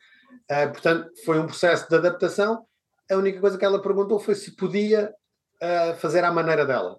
Uh, 0.50 0.72
portanto, 0.72 1.10
foi 1.24 1.38
um 1.38 1.46
processo 1.46 1.88
de 1.88 1.96
adaptação. 1.96 2.64
A 3.10 3.16
única 3.16 3.40
coisa 3.40 3.58
que 3.58 3.64
ela 3.64 3.80
perguntou 3.80 4.18
foi 4.18 4.34
se 4.34 4.54
podia 4.54 5.12
uh, 5.62 5.96
fazer 5.96 6.24
à 6.24 6.32
maneira 6.32 6.66
dela. 6.66 6.98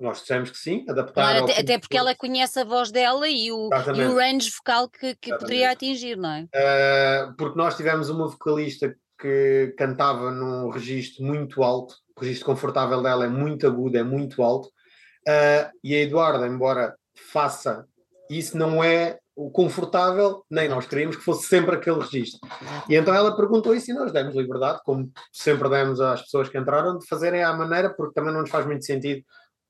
Nós 0.00 0.20
dissemos 0.20 0.50
que 0.50 0.56
sim, 0.56 0.84
adaptar. 0.88 1.12
Claro, 1.12 1.44
até, 1.44 1.60
até 1.60 1.78
porque 1.78 1.96
ela 1.96 2.14
conhece 2.14 2.58
a 2.58 2.64
voz 2.64 2.90
dela 2.90 3.28
e 3.28 3.52
o, 3.52 3.68
e 3.94 4.02
o 4.02 4.16
range 4.16 4.50
vocal 4.50 4.88
que, 4.88 5.14
que 5.14 5.36
poderia 5.36 5.70
atingir, 5.70 6.16
não 6.16 6.30
é? 6.30 6.42
Uh, 6.44 7.36
porque 7.36 7.58
nós 7.58 7.76
tivemos 7.76 8.08
uma 8.08 8.26
vocalista 8.26 8.96
que 9.20 9.74
cantava 9.76 10.30
num 10.30 10.70
registro 10.70 11.22
muito 11.24 11.62
alto, 11.62 11.94
o 12.16 12.20
registro 12.20 12.46
confortável 12.46 13.02
dela 13.02 13.26
é 13.26 13.28
muito 13.28 13.66
agudo, 13.66 13.98
é 13.98 14.02
muito 14.02 14.42
alto, 14.42 14.68
uh, 15.28 15.70
e 15.84 15.94
a 15.94 16.00
Eduarda, 16.00 16.46
embora 16.46 16.96
faça 17.30 17.84
isso, 18.30 18.56
não 18.56 18.82
é 18.82 19.18
o 19.36 19.50
confortável, 19.50 20.44
nem 20.50 20.68
nós 20.68 20.86
queríamos 20.86 21.16
que 21.16 21.22
fosse 21.22 21.46
sempre 21.46 21.74
aquele 21.74 21.98
registro. 21.98 22.40
E 22.88 22.94
então 22.94 23.14
ela 23.14 23.34
perguntou 23.34 23.74
isso 23.74 23.90
e 23.90 23.94
nós 23.94 24.12
demos 24.12 24.34
liberdade, 24.34 24.80
como 24.84 25.10
sempre 25.32 25.68
demos 25.68 26.00
às 26.00 26.22
pessoas 26.22 26.48
que 26.48 26.58
entraram, 26.58 26.98
de 26.98 27.06
fazerem 27.06 27.42
à 27.42 27.52
maneira, 27.52 27.90
porque 27.90 28.14
também 28.14 28.32
não 28.32 28.42
nos 28.42 28.50
faz 28.50 28.66
muito 28.66 28.84
sentido 28.84 29.22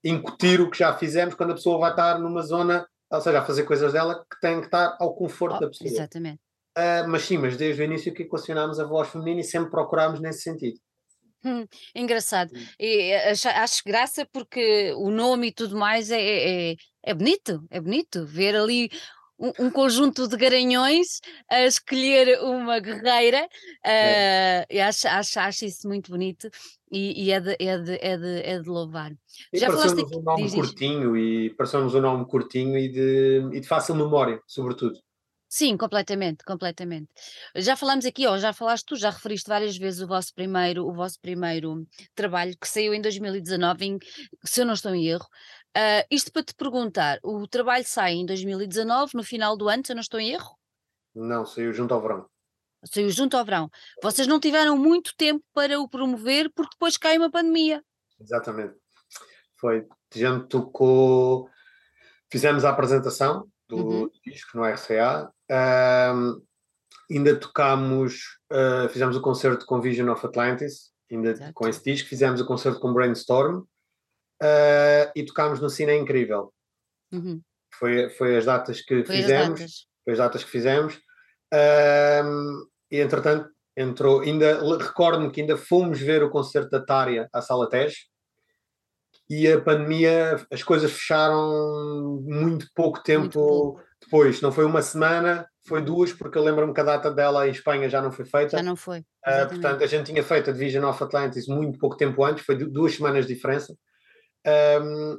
incutir 0.04 0.60
o 0.60 0.70
que 0.70 0.78
já 0.78 0.96
fizemos 0.96 1.34
quando 1.34 1.50
a 1.50 1.54
pessoa 1.54 1.78
vai 1.78 1.90
estar 1.90 2.18
numa 2.18 2.42
zona, 2.42 2.86
ou 3.10 3.20
seja, 3.20 3.40
a 3.40 3.44
fazer 3.44 3.64
coisas 3.64 3.92
dela 3.92 4.24
que 4.30 4.40
tem 4.40 4.60
que 4.60 4.66
estar 4.66 4.96
ao 4.98 5.14
conforto 5.14 5.56
oh, 5.56 5.60
da 5.60 5.68
pessoa. 5.68 5.90
Exatamente. 5.90 6.40
Uh, 6.76 7.08
mas 7.08 7.22
sim, 7.22 7.36
mas 7.36 7.56
desde 7.56 7.82
o 7.82 7.84
início 7.84 8.14
que 8.14 8.22
equacionámos 8.22 8.78
a 8.78 8.84
voz 8.84 9.08
feminina 9.08 9.40
e 9.40 9.44
sempre 9.44 9.70
procurámos 9.70 10.20
nesse 10.20 10.42
sentido. 10.42 10.78
Hum, 11.44 11.66
engraçado. 11.94 12.52
E 12.78 13.14
acho, 13.14 13.48
acho, 13.48 13.82
graça 13.84 14.26
porque 14.30 14.92
o 14.96 15.10
nome 15.10 15.48
e 15.48 15.52
tudo 15.52 15.76
mais 15.76 16.10
é, 16.10 16.20
é, 16.20 16.76
é 17.02 17.14
bonito, 17.14 17.64
é 17.70 17.80
bonito 17.80 18.26
ver 18.26 18.54
ali 18.54 18.90
um, 19.38 19.66
um, 19.66 19.70
conjunto 19.70 20.28
de 20.28 20.36
garanhões 20.36 21.20
a 21.50 21.62
escolher 21.64 22.40
uma 22.42 22.78
guerreira 22.78 23.42
uh, 23.46 24.66
e 24.68 24.80
acho, 24.80 25.08
acho, 25.08 25.40
acho 25.40 25.64
isso 25.64 25.88
muito 25.88 26.10
bonito 26.10 26.50
e, 26.90 27.24
e 27.24 27.30
é, 27.30 27.40
de, 27.40 27.56
é, 27.58 27.78
de, 27.78 27.98
é, 28.00 28.16
de, 28.16 28.42
é 28.42 28.58
de 28.58 28.68
louvar. 28.68 29.12
E 29.52 29.58
Já 29.58 29.68
falaste 29.68 30.02
um 30.16 30.22
nome 30.22 30.42
diz, 30.42 30.54
curtinho 30.54 31.16
e 31.16 31.50
pareceu-nos 31.50 31.94
um 31.94 32.00
nome 32.00 32.26
curtinho 32.26 32.76
e 32.76 32.88
de, 32.88 33.48
e 33.52 33.60
de 33.60 33.66
fácil 33.66 33.94
memória, 33.94 34.40
sobretudo. 34.46 34.98
Sim, 35.52 35.76
completamente, 35.76 36.44
completamente. 36.44 37.08
Já 37.56 37.74
falamos 37.74 38.04
aqui, 38.04 38.24
ó, 38.24 38.38
já 38.38 38.52
falaste 38.52 38.86
tu, 38.86 38.96
já 38.96 39.10
referiste 39.10 39.48
várias 39.48 39.76
vezes 39.76 40.00
o 40.00 40.06
vosso 40.06 40.32
primeiro, 40.32 40.86
o 40.86 40.92
vosso 40.92 41.18
primeiro 41.20 41.84
trabalho 42.14 42.56
que 42.56 42.68
saiu 42.68 42.94
em 42.94 43.00
2019, 43.00 43.84
em, 43.84 43.98
se 44.44 44.60
eu 44.60 44.64
não 44.64 44.74
estou 44.74 44.94
em 44.94 45.08
erro. 45.08 45.26
Uh, 45.76 46.06
isto 46.08 46.32
para 46.32 46.44
te 46.44 46.54
perguntar, 46.54 47.18
o 47.24 47.48
trabalho 47.48 47.84
sai 47.84 48.12
em 48.14 48.26
2019, 48.26 49.12
no 49.14 49.24
final 49.24 49.56
do 49.56 49.68
ano, 49.68 49.84
se 49.84 49.90
eu 49.90 49.96
não 49.96 50.02
estou 50.02 50.20
em 50.20 50.30
erro? 50.30 50.56
Não, 51.14 51.44
saiu 51.44 51.72
junto 51.72 51.94
ao 51.94 52.00
verão. 52.00 52.26
Saiu 52.84 53.10
junto 53.10 53.36
ao 53.36 53.44
verão. 53.44 53.70
Vocês 54.02 54.26
não 54.26 54.40
tiveram 54.40 54.76
muito 54.76 55.14
tempo 55.16 55.44
para 55.52 55.78
o 55.80 55.88
promover 55.88 56.50
porque 56.54 56.74
depois 56.74 56.96
cai 56.96 57.18
uma 57.18 57.30
pandemia. 57.30 57.82
Exatamente. 58.20 58.74
Foi, 59.58 59.86
a 60.14 60.18
gente 60.18 60.48
tocou, 60.48 61.48
fizemos 62.30 62.64
a 62.64 62.70
apresentação 62.70 63.46
do 63.68 63.76
uhum. 63.76 64.10
disco 64.26 64.56
no 64.56 64.64
RCA, 64.64 65.30
um, 66.14 66.42
ainda 67.10 67.38
tocámos, 67.38 68.38
uh, 68.50 68.88
fizemos 68.88 69.16
o 69.16 69.20
concerto 69.20 69.66
com 69.66 69.80
Vision 69.80 70.08
of 70.08 70.26
Atlantis, 70.26 70.90
ainda 71.10 71.30
Exato. 71.30 71.52
com 71.52 71.68
esse 71.68 71.82
disco, 71.84 72.08
fizemos 72.08 72.40
o 72.40 72.46
concerto 72.46 72.80
com 72.80 72.92
Brainstorm 72.92 73.58
uh, 73.60 75.12
e 75.14 75.24
tocámos 75.24 75.60
no 75.60 75.68
Cine 75.68 75.96
Incrível. 75.96 76.52
Uhum. 77.12 77.40
Foi, 77.74 78.10
foi 78.10 78.36
as 78.36 78.44
datas 78.44 78.80
que 78.80 79.04
foi 79.04 79.16
fizemos. 79.16 79.52
As 79.52 79.58
datas. 79.60 79.86
Foi 80.04 80.12
as 80.12 80.18
datas 80.18 80.44
que 80.44 80.50
fizemos. 80.50 81.00
Um, 81.52 82.66
e 82.90 83.00
entretanto 83.00 83.48
entrou, 83.76 84.20
ainda 84.20 84.60
recordo-me 84.76 85.30
que 85.30 85.40
ainda 85.40 85.56
fomos 85.56 86.00
ver 86.00 86.22
o 86.22 86.30
concerto 86.30 86.70
da 86.70 86.84
Tária 86.84 87.28
à 87.32 87.40
Sala 87.40 87.68
Tej 87.68 87.92
e 89.28 89.46
a 89.46 89.60
pandemia, 89.60 90.44
as 90.52 90.62
coisas 90.62 90.90
fecharam 90.90 92.20
muito 92.24 92.66
pouco 92.74 93.00
tempo 93.00 93.20
muito 93.20 93.38
pouco. 93.38 93.82
depois, 94.02 94.40
não 94.40 94.50
foi 94.50 94.64
uma 94.64 94.82
semana, 94.82 95.48
foi 95.68 95.80
duas, 95.80 96.12
porque 96.12 96.36
eu 96.36 96.42
lembro-me 96.42 96.74
que 96.74 96.80
a 96.80 96.84
data 96.84 97.12
dela 97.12 97.46
em 97.46 97.52
Espanha 97.52 97.88
já 97.88 98.02
não 98.02 98.10
foi 98.10 98.24
feita. 98.24 98.56
Já 98.56 98.62
não 98.62 98.74
foi. 98.74 99.00
Uh, 99.24 99.48
portanto, 99.48 99.84
a 99.84 99.86
gente 99.86 100.06
tinha 100.06 100.22
feito 100.22 100.50
a 100.50 100.52
Division 100.52 100.84
of 100.84 101.02
Atlantis 101.02 101.46
muito 101.46 101.78
pouco 101.78 101.96
tempo 101.96 102.24
antes, 102.24 102.44
foi 102.44 102.56
duas 102.56 102.96
semanas 102.96 103.24
de 103.24 103.34
diferença. 103.34 103.72
Um, 104.82 105.16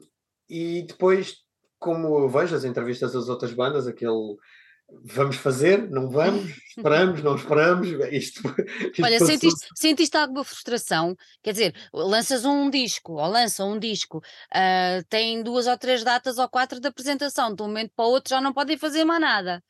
e 0.49 0.83
depois, 0.85 1.35
como 1.79 2.19
eu 2.19 2.27
vejo 2.27 2.53
as 2.53 2.65
entrevistas 2.65 3.13
das 3.13 3.29
outras 3.29 3.53
bandas, 3.53 3.87
aquele 3.87 4.35
vamos 5.03 5.35
fazer, 5.37 5.89
não 5.89 6.09
vamos, 6.09 6.51
esperamos, 6.67 7.23
não 7.23 7.35
esperamos. 7.35 7.87
Isto, 8.11 8.41
isto 8.91 9.03
Olha, 9.03 9.19
sentiste, 9.19 9.67
sentiste 9.75 10.17
alguma 10.17 10.43
frustração? 10.43 11.15
Quer 11.41 11.51
dizer, 11.51 11.75
lanças 11.93 12.45
um 12.45 12.69
disco, 12.69 13.13
ou 13.13 13.27
lançam 13.27 13.73
um 13.73 13.79
disco, 13.79 14.17
uh, 14.17 15.03
tem 15.09 15.41
duas 15.43 15.67
ou 15.67 15.77
três 15.77 16.03
datas 16.03 16.37
ou 16.37 16.47
quatro 16.49 16.79
de 16.79 16.87
apresentação, 16.87 17.53
de 17.53 17.61
um 17.61 17.67
momento 17.67 17.91
para 17.95 18.05
o 18.05 18.09
outro 18.09 18.29
já 18.29 18.41
não 18.41 18.53
podem 18.53 18.77
fazer 18.77 19.03
mais 19.03 19.21
nada. 19.21 19.63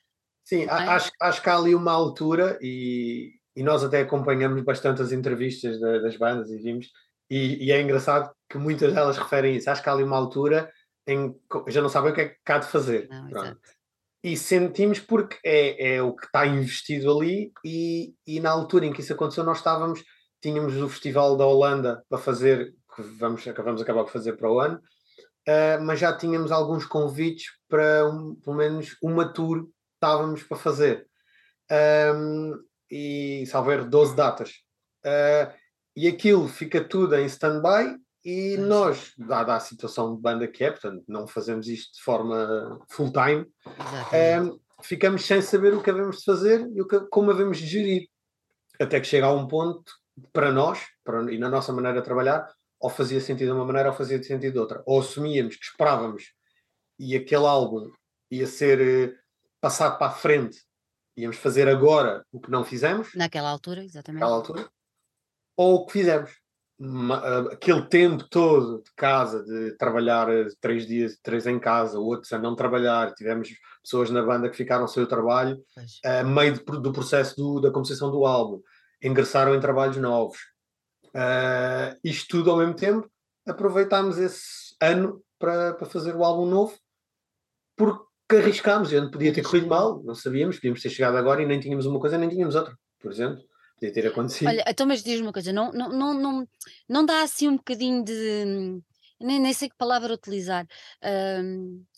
Sim, 0.44 0.64
é? 0.64 0.70
acho, 0.70 1.12
acho 1.22 1.42
que 1.42 1.50
há 1.50 1.56
ali 1.56 1.74
uma 1.76 1.92
altura, 1.92 2.58
e, 2.62 3.32
e 3.56 3.64
nós 3.64 3.84
até 3.84 4.02
acompanhamos 4.02 4.62
bastante 4.64 5.02
as 5.02 5.12
entrevistas 5.12 5.80
da, 5.80 6.00
das 6.00 6.18
bandas 6.18 6.50
e 6.50 6.58
vimos, 6.58 6.88
e, 7.30 7.66
e, 7.66 7.72
é 7.72 7.82
engraçado 7.82 8.30
que 8.50 8.58
muitas 8.58 8.94
delas 8.94 9.18
referem 9.18 9.56
isso. 9.56 9.70
Acho 9.70 9.82
que 9.82 9.88
há 9.88 9.94
ali 9.94 10.04
uma 10.04 10.18
altura 10.18 10.70
em 11.08 11.32
que 11.32 11.72
já 11.72 11.82
não 11.82 11.88
sabem 11.88 12.12
o 12.12 12.14
que 12.14 12.22
é 12.22 12.30
que 12.30 12.52
há 12.52 12.58
de 12.58 12.68
fazer. 12.68 13.08
Não, 13.10 13.56
e 14.24 14.38
sentimos 14.38 15.00
porque 15.00 15.38
é, 15.44 15.96
é 15.96 16.02
o 16.02 16.16
que 16.16 16.26
está 16.26 16.46
investido 16.46 17.12
ali 17.12 17.52
e, 17.66 18.14
e 18.26 18.40
na 18.40 18.52
altura 18.52 18.86
em 18.86 18.94
que 18.94 19.02
isso 19.02 19.14
aconteceu 19.14 19.44
nós 19.44 19.58
estávamos, 19.58 20.04
tínhamos 20.42 20.76
o 20.78 20.90
Festival 20.90 21.36
da 21.36 21.46
Holanda 21.46 22.04
para 22.08 22.20
fazer, 22.20 22.74
que 22.96 23.02
vamos, 23.02 23.44
vamos 23.46 23.82
acabar 23.82 24.04
por 24.04 24.12
fazer 24.12 24.34
para 24.34 24.52
o 24.52 24.60
ano, 24.60 24.78
uh, 24.78 25.84
mas 25.84 26.00
já 26.00 26.16
tínhamos 26.16 26.52
alguns 26.52 26.86
convites 26.86 27.46
para 27.68 28.08
um, 28.08 28.36
pelo 28.36 28.56
menos 28.56 28.96
uma 29.02 29.32
tour 29.32 29.68
estávamos 29.96 30.44
para 30.44 30.58
fazer. 30.58 31.08
Um, 31.72 32.54
e 32.92 33.46
salver 33.48 33.86
12 33.86 34.16
datas. 34.16 34.50
Uh, 35.06 35.54
e 35.96 36.08
aquilo 36.08 36.48
fica 36.48 36.84
tudo 36.84 37.16
em 37.16 37.26
stand-by 37.26 37.96
e 38.24 38.56
nós, 38.58 39.14
dada 39.18 39.56
a 39.56 39.60
situação 39.60 40.16
de 40.16 40.22
banda 40.22 40.48
que 40.48 40.64
é, 40.64 40.72
portanto, 40.72 41.04
não 41.08 41.28
fazemos 41.28 41.68
isto 41.68 41.96
de 41.96 42.04
forma 42.04 42.80
full-time, 42.90 43.48
um, 44.44 44.60
ficamos 44.84 45.26
sem 45.26 45.42
saber 45.42 45.74
o 45.74 45.82
que 45.82 45.90
havemos 45.90 46.18
de 46.18 46.26
fazer 46.26 46.70
e 46.74 46.82
o 46.82 46.88
que, 46.88 47.00
como 47.10 47.32
havemos 47.32 47.58
de 47.58 47.66
gerir. 47.66 48.08
Até 48.80 49.00
que 49.00 49.08
chega 49.08 49.26
a 49.26 49.34
um 49.34 49.48
ponto, 49.48 49.92
para 50.32 50.52
nós, 50.52 50.80
para, 51.04 51.32
e 51.34 51.38
na 51.38 51.50
nossa 51.50 51.74
maneira 51.74 52.00
de 52.00 52.06
trabalhar, 52.06 52.48
ou 52.80 52.90
fazia 52.90 53.20
sentido 53.22 53.48
de 53.48 53.54
uma 53.54 53.66
maneira 53.66 53.90
ou 53.90 53.96
fazia 53.96 54.22
sentido 54.22 54.54
de 54.54 54.60
outra. 54.60 54.84
Ou 54.86 55.00
assumíamos 55.00 55.56
que 55.56 55.66
esperávamos 55.66 56.34
e 57.00 57.16
aquele 57.16 57.46
álbum 57.46 57.92
ia 58.30 58.48
ser 58.48 58.82
eh, 58.82 59.16
passado 59.60 59.98
para 59.98 60.12
a 60.12 60.16
frente, 60.16 60.64
íamos 61.16 61.38
fazer 61.38 61.68
agora 61.68 62.26
o 62.32 62.40
que 62.40 62.50
não 62.50 62.64
fizemos. 62.64 63.14
Naquela 63.16 63.50
altura, 63.50 63.84
exatamente. 63.84 64.22
Naquela 64.22 64.38
altura. 64.38 64.70
Ou 65.56 65.76
o 65.76 65.86
que 65.86 65.94
fizemos 65.94 66.41
aquele 67.52 67.84
tempo 67.84 68.28
todo 68.30 68.82
de 68.82 68.92
casa, 68.96 69.44
de 69.44 69.78
trabalhar 69.78 70.30
eh, 70.30 70.48
três 70.60 70.88
dias, 70.88 71.18
três 71.22 71.46
em 71.46 71.60
casa, 71.60 72.00
outros 72.00 72.32
a 72.34 72.40
não 72.40 72.56
trabalhar, 72.56 73.14
tivemos 73.14 73.50
pessoas 73.84 74.10
na 74.10 74.24
banda 74.24 74.50
que 74.50 74.58
ficaram 74.58 74.88
sem 74.88 75.04
o 75.04 75.08
trabalho 75.08 75.62
a 76.04 76.24
meio 76.24 76.54
de, 76.54 76.64
do 76.64 76.92
processo 76.92 77.36
do, 77.36 77.62
da 77.62 77.72
composição 77.72 78.10
do 78.10 78.26
álbum, 78.26 78.62
ingressaram 79.04 79.54
em 79.54 79.60
trabalhos 79.60 79.98
novos. 79.98 80.38
Uh, 81.08 81.98
isto 82.04 82.38
tudo 82.38 82.50
ao 82.50 82.58
mesmo 82.58 82.74
tempo, 82.74 83.10
aproveitámos 83.46 84.18
esse 84.18 84.76
ano 84.82 85.22
para, 85.38 85.74
para 85.74 85.86
fazer 85.86 86.16
o 86.16 86.24
álbum 86.24 86.46
novo, 86.46 86.76
porque 87.76 88.38
arriscámos, 88.38 88.92
podia 89.12 89.34
ter 89.34 89.44
corrido 89.44 89.68
mal, 89.68 90.02
não 90.04 90.16
sabíamos, 90.16 90.56
podíamos 90.56 90.82
ter 90.82 90.90
chegado 90.90 91.18
agora 91.18 91.44
e 91.44 91.46
nem 91.46 91.60
tínhamos 91.60 91.86
uma 91.86 92.00
coisa 92.00 92.18
nem 92.18 92.30
tínhamos 92.30 92.56
outra, 92.56 92.76
por 93.00 93.12
exemplo. 93.12 93.51
Podia 93.82 93.94
ter 93.94 94.08
acontecido. 94.08 94.48
Olha, 94.48 94.64
então, 94.68 94.86
mas 94.86 95.02
diz-me 95.02 95.26
uma 95.26 95.34
coisa, 95.34 95.52
não, 95.52 95.72
não, 95.72 95.90
não, 95.90 96.14
não, 96.14 96.48
não 96.88 97.04
dá 97.04 97.24
assim 97.24 97.48
um 97.48 97.58
bocadinho 97.58 98.04
de. 98.04 98.80
Nem, 99.20 99.40
nem 99.40 99.54
sei 99.54 99.70
que 99.70 99.76
palavra 99.76 100.14
utilizar. 100.14 100.68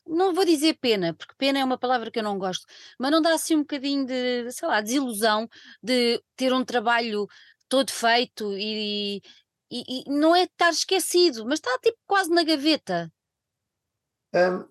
não 0.07 0.33
vou 0.33 0.45
dizer 0.45 0.77
pena, 0.79 1.13
porque 1.13 1.35
pena 1.37 1.59
é 1.59 1.63
uma 1.63 1.77
palavra 1.77 2.09
que 2.09 2.19
eu 2.19 2.23
não 2.23 2.39
gosto, 2.39 2.65
mas 2.97 3.11
não 3.11 3.21
dá 3.21 3.33
assim 3.33 3.55
um 3.57 3.61
bocadinho 3.61 4.05
de, 4.05 4.49
sei 4.51 4.67
lá, 4.67 4.79
desilusão 4.79 5.45
de 5.81 6.21
ter 6.37 6.53
um 6.53 6.63
trabalho 6.63 7.27
todo 7.67 7.91
feito 7.91 8.57
e, 8.57 9.21
e, 9.69 10.03
e 10.07 10.09
não 10.09 10.33
é 10.33 10.43
estar 10.43 10.69
esquecido, 10.69 11.45
mas 11.45 11.59
está 11.59 11.77
tipo 11.79 11.97
quase 12.05 12.29
na 12.29 12.43
gaveta. 12.43 13.11
Um, 14.33 14.65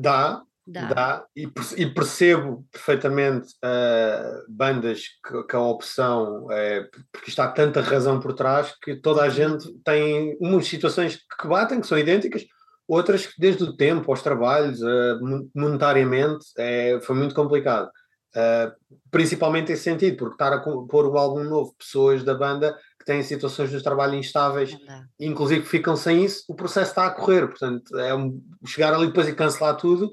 dá, 0.00 0.42
Dá. 0.68 0.92
Dá, 0.92 1.24
e, 1.36 1.48
e, 1.76 1.86
percebo 1.86 2.66
perfeitamente 2.72 3.54
uh, 3.64 4.44
bandas 4.48 5.04
que, 5.24 5.44
que, 5.44 5.54
a 5.54 5.60
opção 5.60 6.50
é 6.50 6.88
porque 7.12 7.30
está 7.30 7.46
tanta 7.46 7.80
razão 7.80 8.18
por 8.18 8.32
trás 8.32 8.74
que 8.82 8.96
toda 8.96 9.22
a 9.22 9.28
gente 9.28 9.72
tem 9.84 10.36
umas 10.40 10.66
situações 10.66 11.20
que 11.40 11.46
batem, 11.46 11.80
que 11.80 11.86
são 11.86 11.96
idênticas, 11.96 12.44
outras 12.88 13.26
que 13.26 13.40
desde 13.40 13.62
o 13.62 13.76
tempo 13.76 14.10
aos 14.10 14.22
trabalhos, 14.22 14.82
uh, 14.82 15.48
monetariamente, 15.54 16.46
é, 16.58 16.98
foi 17.00 17.14
muito 17.14 17.34
complicado. 17.34 17.88
Uh, 18.34 18.74
principalmente 19.08 19.70
esse 19.70 19.84
sentido, 19.84 20.16
porque 20.16 20.34
estar 20.34 20.52
a 20.52 20.58
pôr 20.58 21.06
o 21.06 21.16
álbum 21.16 21.44
novo, 21.44 21.76
pessoas 21.78 22.24
da 22.24 22.34
banda 22.34 22.76
que 22.98 23.04
têm 23.04 23.22
situações 23.22 23.70
de 23.70 23.80
trabalho 23.80 24.16
instáveis, 24.16 24.76
inclusive 25.18 25.62
que 25.62 25.68
ficam 25.68 25.94
sem 25.94 26.24
isso, 26.24 26.42
o 26.48 26.56
processo 26.56 26.90
está 26.90 27.06
a 27.06 27.10
correr. 27.10 27.46
Portanto, 27.46 27.96
é 27.96 28.12
um, 28.12 28.42
chegar 28.66 28.92
ali 28.92 29.06
depois 29.06 29.28
e 29.28 29.32
cancelar 29.32 29.76
tudo 29.76 30.12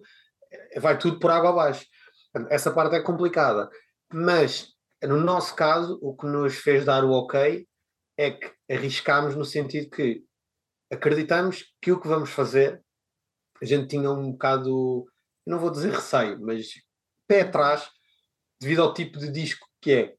vai 0.79 0.97
tudo 0.97 1.19
por 1.19 1.31
água 1.31 1.49
abaixo. 1.49 1.85
Essa 2.49 2.71
parte 2.71 2.95
é 2.95 3.01
complicada. 3.01 3.69
Mas, 4.11 4.67
no 5.03 5.17
nosso 5.17 5.55
caso, 5.55 5.99
o 6.01 6.15
que 6.15 6.25
nos 6.25 6.55
fez 6.55 6.85
dar 6.85 7.03
o 7.03 7.11
ok 7.11 7.67
é 8.17 8.31
que 8.31 8.51
arriscámos 8.69 9.35
no 9.35 9.45
sentido 9.45 9.89
que 9.89 10.23
acreditamos 10.91 11.65
que 11.81 11.91
o 11.91 11.99
que 11.99 12.07
vamos 12.07 12.29
fazer, 12.29 12.81
a 13.61 13.65
gente 13.65 13.87
tinha 13.87 14.11
um 14.11 14.31
bocado, 14.31 15.05
não 15.45 15.59
vou 15.59 15.71
dizer 15.71 15.91
receio, 15.91 16.39
mas 16.41 16.67
pé 17.27 17.41
atrás, 17.41 17.89
devido 18.59 18.83
ao 18.83 18.93
tipo 18.93 19.17
de 19.19 19.31
disco 19.31 19.67
que 19.81 19.91
é. 19.91 20.15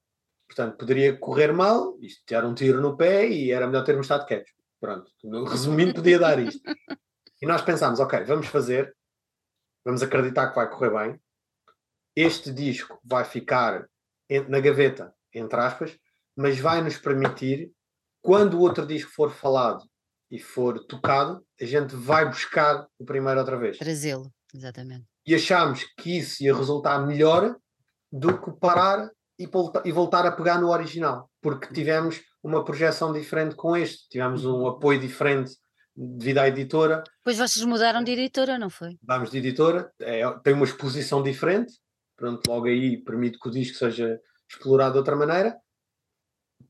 Portanto, 0.47 0.77
poderia 0.77 1.17
correr 1.17 1.53
mal, 1.53 1.97
isto 2.01 2.33
era 2.33 2.47
um 2.47 2.55
tiro 2.55 2.81
no 2.81 2.97
pé 2.97 3.29
e 3.29 3.51
era 3.51 3.67
melhor 3.67 3.85
termos 3.85 4.07
estado 4.07 4.27
quietos. 4.27 4.53
Pronto, 4.81 5.11
resumindo, 5.49 5.95
podia 5.95 6.19
dar 6.19 6.39
isto. 6.39 6.61
E 7.41 7.47
nós 7.47 7.63
pensámos, 7.63 8.01
ok, 8.01 8.23
vamos 8.25 8.47
fazer 8.49 8.95
vamos 9.85 10.03
acreditar 10.03 10.49
que 10.49 10.57
vai 10.57 10.69
correr 10.71 10.91
bem. 10.91 11.21
Este 12.17 12.53
disco 12.53 12.99
vai 13.05 13.25
ficar 13.25 13.87
na 14.49 14.61
gaveta, 14.61 15.15
entre 15.33 15.61
aspas, 15.61 15.99
mas 16.37 16.59
vai 16.59 16.83
nos 16.83 16.97
permitir, 16.97 17.71
quando 18.23 18.55
o 18.55 18.61
outro 18.61 18.87
disco 18.87 19.11
for 19.11 19.31
falado 19.31 19.85
e 20.31 20.39
for 20.39 20.85
tocado, 20.87 21.45
a 21.61 21.65
gente 21.65 21.95
vai 21.95 22.27
buscar 22.27 22.87
o 22.99 23.05
primeiro 23.05 23.41
outra 23.41 23.59
vez. 23.59 23.79
Trazê-lo, 23.79 24.33
exatamente. 24.53 25.07
E 25.27 25.35
achámos 25.35 25.85
que 25.99 26.19
isso 26.19 26.43
ia 26.43 26.55
resultar 26.55 26.99
melhor 27.07 27.57
do 28.11 28.41
que 28.41 28.53
parar 28.59 29.11
e, 29.39 29.49
e 29.85 29.93
voltar 29.93 30.27
a 30.27 30.33
pegar 30.33 30.61
no 30.61 30.71
original, 30.71 31.31
porque 31.43 31.73
tivemos 31.73 32.23
uma 32.43 32.65
projeção 32.65 33.13
diferente 33.13 33.55
com 33.55 33.77
este, 33.77 34.09
tivemos 34.09 34.45
um 34.45 34.67
apoio 34.67 35.01
diferente 35.01 35.57
devido 35.97 36.39
à 36.39 36.49
editora. 36.49 37.05
Pois 37.23 37.39
vocês 37.39 37.65
mudaram 37.65 38.03
de 38.03 38.13
editora, 38.13 38.59
não 38.59 38.69
foi? 38.69 38.99
Mudámos 39.03 39.31
de 39.31 39.39
editora, 39.39 39.93
é, 40.01 40.29
tem 40.43 40.55
uma 40.55 40.65
exposição 40.65 41.23
diferente, 41.23 41.75
pronto, 42.17 42.47
logo 42.49 42.67
aí 42.67 42.97
permite 43.03 43.39
que 43.39 43.49
o 43.49 43.51
disco 43.51 43.79
seja 43.79 44.21
explorado 44.51 44.93
de 44.93 44.99
outra 44.99 45.17
maneira. 45.17 45.57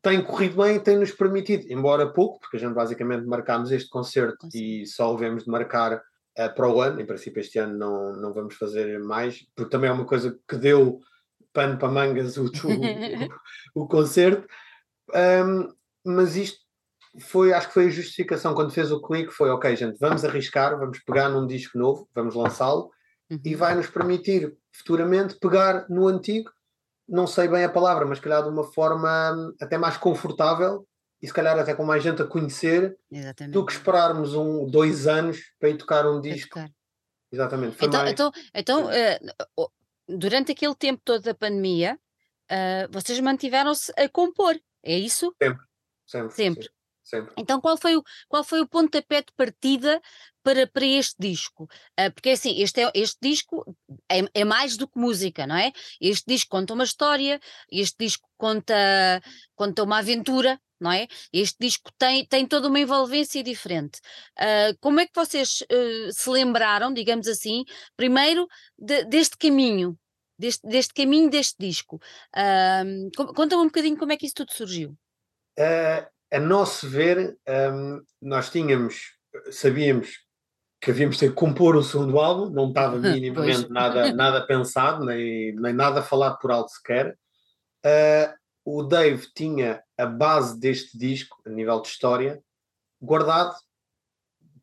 Tem 0.03 0.23
corrido 0.23 0.63
bem, 0.63 0.79
tem 0.79 0.99
nos 0.99 1.13
permitido, 1.13 1.67
embora 1.71 2.13
pouco, 2.13 2.39
porque 2.41 2.57
a 2.57 2.61
gente 2.61 2.75
basicamente 2.75 3.27
marcámos 3.27 3.71
este 3.73 3.89
concerto 3.89 4.49
e 4.53 4.87
só 4.87 5.13
o 5.13 5.17
vemos 5.17 5.45
de 5.45 5.51
marcar 5.51 5.97
uh, 5.97 6.55
para 6.55 6.69
o 6.69 6.81
ano, 6.81 7.01
em 7.01 7.07
princípio 7.07 7.41
este 7.41 7.59
ano 7.59 7.79
não, 7.79 8.17
não 8.17 8.35
vamos 8.35 8.55
fazer 8.57 8.99
mais, 9.01 9.47
porque 9.55 9.71
também 9.71 9.89
é 9.89 9.93
uma 9.93 10.05
coisa 10.05 10.39
que 10.47 10.57
deu 10.57 11.01
pano 11.55 11.79
para 11.79 11.89
mangas 11.89 12.37
o, 12.37 12.45
o, 13.75 13.83
o 13.83 13.89
concerto. 13.89 14.47
Um, 15.15 15.73
mas 16.05 16.37
isto 16.37 16.64
foi, 17.21 17.53
acho 17.53 17.69
que 17.69 17.75
foi 17.75 17.87
a 17.87 17.91
justificação 17.91 18.55
quando 18.55 18.73
fez 18.73 18.91
o 18.91 19.01
clique, 19.01 19.33
foi 19.33 19.51
ok, 19.51 19.75
gente, 19.77 19.99
vamos 19.99 20.25
arriscar, 20.25 20.79
vamos 20.79 20.99
pegar 21.01 21.29
num 21.29 21.47
disco 21.47 21.79
novo, 21.79 22.09
vamos 22.15 22.35
lançá-lo 22.35 22.91
uhum. 23.31 23.41
e 23.45 23.55
vai 23.55 23.75
nos 23.75 23.89
permitir 23.89 24.57
futuramente 24.73 25.39
pegar 25.39 25.89
no 25.89 26.09
antigo, 26.09 26.51
não 27.09 27.27
sei 27.27 27.47
bem 27.49 27.65
a 27.65 27.69
palavra, 27.69 28.05
mas 28.07 28.19
calhar 28.19 28.43
de 28.43 28.49
uma 28.49 28.65
forma 28.65 29.33
hum, 29.33 29.55
até 29.61 29.79
mais 29.79 29.97
confortável 29.97 30.87
e 31.23 31.27
se 31.27 31.33
calhar 31.33 31.59
até 31.59 31.75
com 31.75 31.85
mais 31.85 32.03
gente 32.03 32.21
a 32.21 32.27
conhecer 32.27 32.97
Exatamente. 33.11 33.53
do 33.53 33.65
que 33.65 33.73
esperarmos 33.73 34.35
um, 34.35 34.67
dois 34.67 35.07
anos 35.07 35.39
para 35.59 35.69
ir 35.69 35.77
tocar 35.77 36.07
um 36.07 36.21
disco. 36.21 36.59
Exatamente. 37.31 37.77
então, 37.83 38.01
mais... 38.01 38.13
então, 38.13 38.33
então 38.55 38.87
uh, 38.87 39.71
durante 40.09 40.53
aquele 40.53 40.75
tempo 40.75 41.01
todo 41.05 41.23
da 41.23 41.35
pandemia, 41.35 41.99
uh, 42.51 42.91
vocês 42.91 43.19
mantiveram-se 43.21 43.93
a 43.97 44.09
compor, 44.09 44.55
é 44.83 44.99
isso? 44.99 45.35
Sempre. 45.43 45.65
Sempre. 46.07 46.35
Sempre. 46.35 46.35
Sempre. 46.35 46.74
Então, 47.37 47.61
qual 47.61 47.77
foi 47.77 47.97
o, 47.97 48.03
qual 48.29 48.43
foi 48.43 48.61
o 48.61 48.69
pontapé 48.69 49.21
de 49.21 49.33
partida 49.37 50.01
para, 50.43 50.67
para 50.67 50.87
este 50.87 51.17
disco? 51.19 51.65
Uh, 52.01 52.13
porque 52.15 52.31
assim, 52.31 52.61
este, 52.61 52.81
é, 52.83 52.91
este 52.95 53.19
disco 53.21 53.65
é, 54.11 54.21
é, 54.33 54.45
mais 54.45 54.77
do 54.77 54.89
que 54.89 54.99
música, 54.99 55.47
não 55.47 55.57
é? 55.57 55.73
Este 56.01 56.25
disco 56.27 56.51
conta 56.51 56.73
uma 56.73 56.85
história, 56.85 57.39
este 57.71 57.97
disco 57.99 58.29
conta, 58.39 58.75
conta 59.55 59.83
uma 59.83 59.99
aventura, 59.99 60.59
não 60.81 60.91
é? 60.91 61.07
Este 61.33 61.57
disco 61.61 61.91
tem, 61.99 62.27
tem 62.27 62.47
toda 62.47 62.69
uma 62.69 62.81
envolvência 62.81 63.43
diferente. 63.43 64.01
Uh, 64.39 64.77
como 64.81 65.01
é 65.01 65.07
que 65.07 65.15
vocês 65.15 65.61
uh, 65.63 66.13
se 66.13 66.31
lembraram, 66.31 66.93
digamos 66.93 67.29
assim, 67.29 67.65
primeiro 67.97 68.49
de, 68.79 69.05
deste 69.05 69.37
caminho? 69.37 69.99
Deste, 70.37 70.67
deste 70.67 70.93
caminho 70.93 71.31
deste 71.31 71.55
disco. 71.61 72.01
Conta-me 73.37 73.63
um 73.63 73.67
bocadinho 73.67 73.97
como 73.97 74.11
é 74.11 74.17
que 74.17 74.27
isso 74.27 74.35
tudo 74.35 74.53
surgiu. 74.53 74.99
Uh, 75.57 76.14
a 76.35 76.41
nosso 76.41 76.89
ver, 76.89 77.39
um, 77.73 78.03
nós 78.21 78.51
tínhamos, 78.51 79.17
sabíamos 79.53 80.25
que 80.81 80.91
havíamos 80.91 81.17
de 81.17 81.31
compor 81.31 81.77
o 81.77 81.83
segundo 81.83 82.19
álbum, 82.19 82.51
não 82.51 82.69
estava 82.69 82.99
minimamente 82.99 83.71
nada, 83.71 84.13
nada 84.13 84.45
pensado, 84.45 85.05
nem, 85.05 85.55
nem 85.55 85.73
nada 85.73 86.03
falado 86.03 86.39
por 86.41 86.51
alto 86.51 86.73
sequer. 86.73 87.17
Uh, 87.87 88.35
o 88.65 88.83
Dave 88.83 89.29
tinha 89.33 89.83
a 89.97 90.07
base 90.07 90.59
deste 90.59 90.99
disco, 90.99 91.41
a 91.47 91.51
nível 91.51 91.81
de 91.81 91.89
história, 91.89 92.43
guardado 93.01 93.55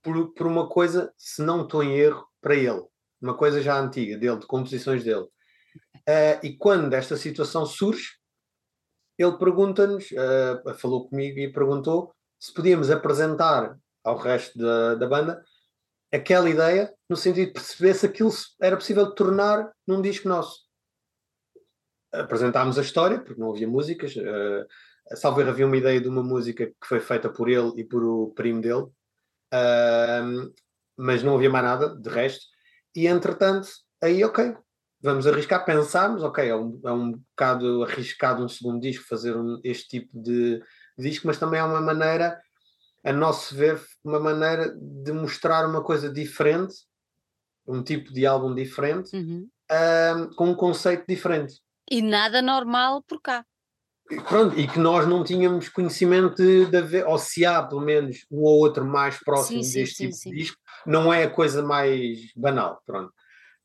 por, 0.04 0.34
por 0.34 0.48
uma 0.48 0.68
coisa, 0.68 1.14
se 1.18 1.42
não 1.42 1.64
estou 1.64 1.82
em 1.82 1.98
erro, 1.98 2.28
para 2.42 2.56
ele. 2.56 2.84
Uma 3.22 3.36
coisa 3.36 3.62
já 3.62 3.80
antiga 3.80 4.18
dele, 4.18 4.40
de 4.40 4.46
composições 4.46 5.04
dele. 5.06 5.24
Uh, 5.24 6.38
e 6.44 6.58
quando 6.58 6.94
esta 6.94 7.16
situação 7.16 7.66
surge, 7.66 8.10
ele 9.22 9.38
pergunta-nos, 9.38 10.12
uh, 10.12 10.74
falou 10.76 11.08
comigo 11.08 11.40
e 11.40 11.52
perguntou 11.52 12.14
se 12.40 12.54
podíamos 12.54 12.90
apresentar 12.90 13.78
ao 14.04 14.18
resto 14.18 14.58
da, 14.58 14.96
da 14.96 15.08
banda 15.08 15.44
aquela 16.12 16.50
ideia, 16.50 16.94
no 17.10 17.16
sentido 17.16 17.48
de 17.48 17.54
perceber 17.54 17.94
se 17.94 18.06
aquilo 18.06 18.32
era 18.62 18.76
possível 18.76 19.14
tornar 19.14 19.72
num 19.88 20.02
disco 20.02 20.28
nosso. 20.28 20.62
Apresentámos 22.12 22.78
a 22.78 22.82
história, 22.82 23.20
porque 23.20 23.40
não 23.40 23.52
havia 23.52 23.68
músicas. 23.68 24.16
Uh, 24.16 24.66
salvo 25.16 25.42
havia 25.42 25.66
uma 25.66 25.78
ideia 25.78 26.02
de 26.02 26.10
uma 26.10 26.24
música 26.24 26.68
que 26.68 26.88
foi 26.88 27.00
feita 27.00 27.30
por 27.30 27.50
ele 27.50 27.72
e 27.78 27.84
por 27.84 28.04
o 28.04 28.32
primo 28.32 28.62
dele, 28.62 28.84
uh, 29.54 30.54
mas 30.98 31.24
não 31.24 31.36
havia 31.36 31.50
mais 31.50 31.64
nada 31.64 31.96
de 31.96 32.10
resto. 32.10 32.46
E 32.94 33.08
entretanto, 33.08 33.70
aí, 34.02 34.24
ok, 34.24 34.54
vamos 35.02 35.26
arriscar, 35.26 35.66
pensarmos, 35.66 36.24
ok, 36.24 36.48
é 36.48 36.56
um, 36.56 36.80
é 36.86 36.92
um 36.92 37.12
bocado 37.12 37.84
arriscado 37.84 38.44
um 38.44 38.50
segundo 38.50 38.80
disco 38.80 39.08
fazer 39.08 39.36
um, 39.36 39.60
este 39.64 39.88
tipo 39.88 40.22
de, 40.22 40.62
disco, 41.02 41.28
mas 41.28 41.38
também 41.38 41.60
é 41.60 41.64
uma 41.64 41.82
maneira, 41.82 42.40
a 43.04 43.12
nosso 43.12 43.56
ver, 43.56 43.82
uma 44.04 44.20
maneira 44.20 44.74
de 44.76 45.12
mostrar 45.12 45.68
uma 45.68 45.84
coisa 45.84 46.12
diferente, 46.12 46.76
um 47.68 47.84
tipo 47.84 48.14
de 48.14 48.26
álbum 48.26 48.54
diferente, 48.54 49.16
uhum. 49.16 49.50
com 50.36 50.50
um 50.50 50.56
conceito 50.56 51.06
diferente. 51.08 51.56
E 51.90 52.02
nada 52.02 52.42
normal 52.42 53.04
por 53.04 53.22
cá. 53.22 53.46
pronto, 54.28 54.58
e 54.60 54.68
que 54.68 54.80
nós 54.80 55.08
não 55.08 55.24
tínhamos 55.24 55.70
conhecimento 55.70 56.36
de, 56.36 56.66
de 56.66 56.78
haver, 56.78 57.06
ou 57.06 57.18
se 57.18 57.46
há 57.46 57.62
pelo 57.64 57.82
menos 57.82 58.26
um 58.32 58.42
ou 58.42 58.60
outro 58.60 58.86
mais 58.86 59.18
próximo 59.20 59.64
sim, 59.64 59.80
deste 59.80 59.96
sim, 59.96 60.04
tipo 60.06 60.16
sim, 60.16 60.30
de 60.30 60.38
disco, 60.38 60.58
não 60.86 61.14
é 61.14 61.24
a 61.24 61.30
coisa 61.30 61.64
mais 61.64 62.20
banal, 62.36 62.82
pronto. 62.86 63.14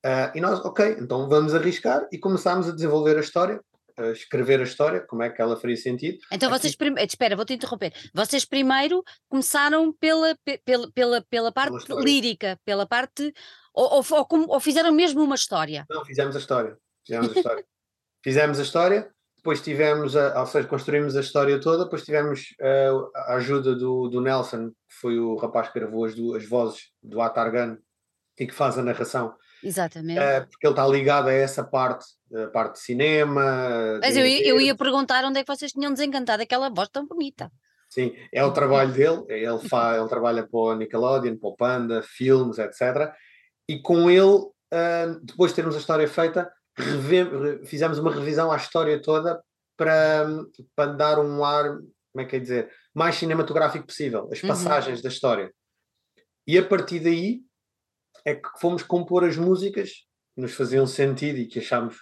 Uh, 0.06 0.30
e 0.36 0.40
nós, 0.40 0.64
ok, 0.64 0.98
então 1.00 1.28
vamos 1.28 1.52
arriscar 1.52 2.06
e 2.12 2.18
começámos 2.18 2.68
a 2.68 2.72
desenvolver 2.72 3.16
a 3.16 3.20
história, 3.20 3.60
a 3.96 4.10
escrever 4.12 4.60
a 4.60 4.62
história, 4.62 5.00
como 5.00 5.24
é 5.24 5.30
que 5.30 5.42
ela 5.42 5.56
faria 5.56 5.76
sentido. 5.76 6.18
Então 6.30 6.48
vocês, 6.48 6.76
prim... 6.76 6.94
espera, 7.00 7.34
vou-te 7.34 7.54
interromper, 7.54 7.92
vocês 8.14 8.44
primeiro 8.44 9.02
começaram 9.28 9.92
pela, 9.92 10.36
pela, 10.64 10.92
pela, 10.92 11.22
pela 11.22 11.50
parte 11.50 11.92
lírica, 11.92 12.56
pela 12.64 12.86
parte, 12.86 13.34
ou, 13.74 14.04
ou, 14.10 14.26
ou, 14.48 14.60
fizeram 14.60 14.92
mesmo 14.92 15.24
uma 15.24 15.34
história? 15.34 15.84
Não, 15.90 16.04
fizemos 16.04 16.36
a 16.36 16.38
história, 16.38 16.78
fizemos 17.04 17.34
a 17.34 17.34
história. 17.34 17.64
fizemos 18.22 18.60
a 18.60 18.62
história, 18.62 19.10
depois 19.38 19.60
tivemos, 19.60 20.14
a, 20.14 20.38
ou 20.38 20.46
seja, 20.46 20.68
construímos 20.68 21.16
a 21.16 21.20
história 21.20 21.60
toda, 21.60 21.82
depois 21.82 22.04
tivemos 22.04 22.54
uh, 22.60 23.10
a 23.12 23.34
ajuda 23.34 23.74
do, 23.74 24.08
do 24.08 24.20
Nelson, 24.20 24.70
que 24.70 24.94
foi 25.00 25.18
o 25.18 25.34
rapaz 25.34 25.68
que 25.68 25.80
gravou 25.80 26.04
as, 26.04 26.14
duas, 26.14 26.48
vozes 26.48 26.92
do 27.02 27.20
Atargan 27.20 27.76
e 28.38 28.46
que 28.46 28.54
faz 28.54 28.78
a 28.78 28.84
narração. 28.84 29.34
Exatamente. 29.66 30.20
Uh, 30.20 30.46
porque 30.48 30.66
ele 30.66 30.72
está 30.72 30.87
ligado 30.87 31.29
a 31.29 31.33
essa 31.33 31.64
parte, 31.64 32.07
a 32.35 32.46
parte 32.48 32.74
de 32.74 32.81
cinema. 32.81 33.98
Mas 34.00 34.14
de 34.14 34.20
eu, 34.20 34.26
eu 34.26 34.61
ia 34.61 34.74
perguntar 34.76 35.24
onde 35.24 35.40
é 35.40 35.44
que 35.44 35.55
vocês 35.55 35.72
tinham 35.72 35.92
desencantado 35.92 36.42
aquela 36.42 36.68
voz 36.70 36.88
tão 36.88 37.07
bonita. 37.07 37.50
Sim, 37.88 38.14
é 38.33 38.44
o 38.44 38.52
trabalho 38.52 38.92
dele, 38.92 39.24
ele, 39.29 39.68
faz, 39.68 39.98
ele 39.98 40.09
trabalha 40.09 40.46
para 40.46 40.59
o 40.59 40.74
Nickelodeon, 40.74 41.37
para 41.37 41.48
o 41.48 41.57
Panda, 41.57 42.02
filmes, 42.02 42.59
etc. 42.59 43.12
E 43.68 43.81
com 43.81 44.11
ele, 44.11 44.37
uh, 44.37 45.20
depois 45.22 45.52
de 45.52 45.57
termos 45.57 45.74
a 45.74 45.79
história 45.79 46.09
feita, 46.09 46.50
fizemos 47.64 47.98
uma 47.98 48.12
revisão 48.12 48.52
à 48.52 48.57
história 48.57 49.00
toda 49.00 49.40
para, 49.76 50.26
para 50.74 50.92
dar 50.92 51.18
um 51.18 51.44
ar, 51.44 51.76
como 52.12 52.20
é 52.20 52.24
que 52.24 52.37
é 52.37 52.38
dizer, 52.38 52.70
mais 52.94 53.16
cinematográfico 53.16 53.87
possível, 53.87 54.29
as 54.33 54.42
uhum. 54.42 54.48
passagens 54.48 54.98
uhum. 54.98 55.02
da 55.02 55.09
história. 55.09 55.52
E 56.46 56.59
a 56.59 56.64
partir 56.64 57.00
daí 57.00 57.40
é 58.26 58.34
que 58.34 58.48
fomos 58.60 58.82
compor 58.82 59.24
as 59.24 59.36
músicas 59.36 59.90
que 60.34 60.42
nos 60.42 60.52
faziam 60.52 60.84
sentido 60.84 61.38
e 61.38 61.46
que 61.46 61.60
achámos 61.60 61.96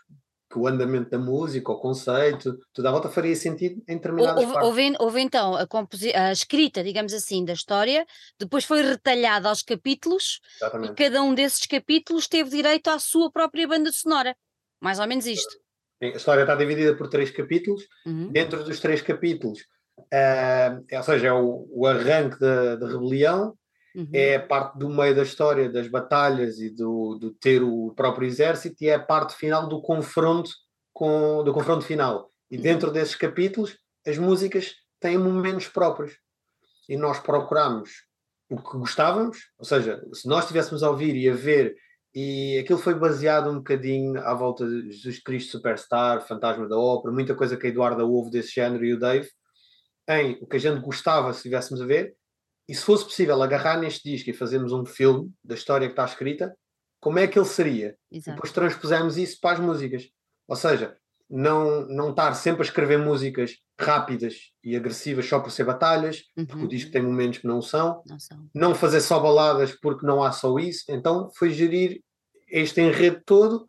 que 0.51 0.59
o 0.59 0.67
andamento 0.67 1.11
da 1.11 1.19
música, 1.19 1.71
o 1.71 1.79
conceito, 1.79 2.57
toda 2.73 2.89
a 2.89 2.93
volta 2.93 3.11
faria 3.11 3.37
sentido 3.37 3.83
em 3.87 3.97
determinadas 3.97 4.43
houve, 4.43 4.53
partes. 4.55 4.69
Houve, 4.69 4.97
houve 4.99 5.21
então 5.21 5.55
a, 5.55 5.67
a, 6.15 6.33
escrita, 6.33 6.83
digamos 6.83 7.13
assim, 7.13 7.45
da 7.45 7.53
história, 7.53 8.07
depois 8.39 8.65
foi 8.65 8.83
retalhada 8.83 9.49
aos 9.49 9.63
capítulos 9.63 10.41
Exatamente. 10.57 10.93
e 10.93 10.95
cada 10.95 11.23
um 11.23 11.35
desses 11.35 11.67
capítulos 11.67 12.27
teve 12.27 12.49
direito 12.51 12.89
à 12.89 12.99
sua 12.99 13.31
própria 13.31 13.69
banda 13.69 13.93
sonora. 13.93 14.35
Mais 14.81 14.99
ou 14.99 15.07
menos 15.07 15.27
isto. 15.27 15.59
A 16.01 16.07
história 16.07 16.43
está 16.43 16.55
dividida 16.55 16.97
por 16.97 17.09
três 17.09 17.31
capítulos. 17.31 17.83
Uhum. 18.07 18.31
Dentro 18.31 18.65
dos 18.65 18.81
três 18.81 19.03
capítulos, 19.03 19.61
uh, 19.99 20.97
ou 20.97 21.03
seja, 21.03 21.29
é 21.29 21.33
o, 21.33 21.67
o 21.71 21.87
arranque 21.87 22.39
da, 22.39 22.77
da 22.77 22.87
rebelião, 22.87 23.55
uhum. 23.95 24.09
é 24.13 24.39
parte 24.39 24.79
do 24.79 24.89
meio 24.89 25.15
da 25.15 25.23
história, 25.23 25.71
das 25.71 25.89
batalhas 25.89 26.59
e 26.59 26.71
do, 26.71 27.17
do 27.17 27.31
ter 27.31 27.63
o 27.63 27.93
próprio 27.95 28.27
exército, 28.27 28.83
e 28.83 28.89
é 28.89 28.95
a 28.95 29.03
parte 29.03 29.35
final 29.35 29.69
do 29.69 29.81
confronto 29.81 30.51
com 30.93 31.43
do 31.45 31.53
confronto 31.53 31.85
final. 31.85 32.31
E 32.51 32.57
uhum. 32.57 32.63
dentro 32.63 32.91
desses 32.91 33.15
capítulos, 33.15 33.77
as 34.07 34.19
músicas 34.19 34.75
têm 35.01 35.19
momentos 35.19 35.69
próprios. 35.69 36.13
E 36.89 36.97
nós 36.97 37.19
procuramos 37.19 37.91
o 38.51 38.57
que 38.57 38.77
gostávamos, 38.77 39.39
ou 39.59 39.65
seja, 39.65 40.03
se 40.13 40.29
nós 40.29 40.45
estivéssemos 40.45 40.83
a 40.83 40.91
ouvir 40.91 41.17
e 41.17 41.29
a 41.29 41.35
ver 41.35 41.75
e 42.15 42.59
aquilo 42.59 42.79
foi 42.79 42.95
baseado 42.95 43.51
um 43.51 43.57
bocadinho 43.57 44.21
à 44.21 44.33
volta 44.35 44.65
de 44.65 44.93
Jesus 44.93 45.21
Cristo 45.21 45.51
Superstar, 45.51 46.25
Fantasma 46.25 46.69
da 46.69 46.79
Ópera, 46.79 47.13
muita 47.13 47.35
coisa 47.35 47.57
que 47.57 47.67
a 47.67 47.71
Eduarda 47.71 48.05
ouve 48.05 48.31
desse 48.31 48.55
género 48.55 48.85
e 48.85 48.93
o 48.93 48.99
Dave, 48.99 49.29
em 50.09 50.39
o 50.41 50.47
que 50.47 50.57
a 50.57 50.61
gente 50.61 50.81
gostava 50.81 51.33
se 51.33 51.39
estivéssemos 51.39 51.83
a 51.83 51.87
ver, 51.87 52.15
e 52.69 52.75
se 52.75 52.83
fosse 52.83 53.05
possível 53.05 53.43
agarrar 53.43 53.79
neste 53.79 54.11
disco 54.11 54.31
e 54.31 54.35
fazermos 54.35 54.73
um 54.73 54.85
filme 54.85 55.31
da 55.43 55.55
história 55.55 55.87
que 55.87 55.93
está 55.93 56.05
escrita, 56.05 56.57
como 57.01 57.19
é 57.19 57.27
que 57.27 57.39
ele 57.39 57.47
seria? 57.47 57.97
Exato. 58.11 58.37
Depois 58.37 58.53
transpusemos 58.53 59.19
isso 59.19 59.39
para 59.41 59.59
as 59.59 59.61
músicas. 59.61 60.09
Ou 60.49 60.57
seja, 60.57 60.97
não, 61.29 61.87
não 61.87 62.11
estar 62.11 62.33
sempre 62.35 62.63
a 62.63 62.65
escrever 62.65 62.99
músicas 62.99 63.57
rápidas 63.79 64.53
e 64.63 64.75
agressivas 64.75 65.27
só 65.27 65.41
por 65.41 65.51
ser 65.51 65.65
batalhas, 65.65 66.23
uhum. 66.37 66.47
porque 66.47 66.65
o 66.65 66.69
disco 66.69 66.91
tem 66.91 67.03
momentos 67.03 67.41
que 67.41 67.47
não 67.47 67.61
são. 67.61 68.03
não 68.07 68.19
são. 68.19 68.49
Não 68.55 68.75
fazer 68.75 69.01
só 69.01 69.21
baladas 69.21 69.79
porque 69.81 70.07
não 70.07 70.23
há 70.23 70.33
só 70.33 70.59
isso. 70.59 70.85
Então 70.89 71.31
foi 71.37 71.51
gerir 71.51 72.01
este 72.49 72.81
enredo 72.81 73.21
todo 73.27 73.69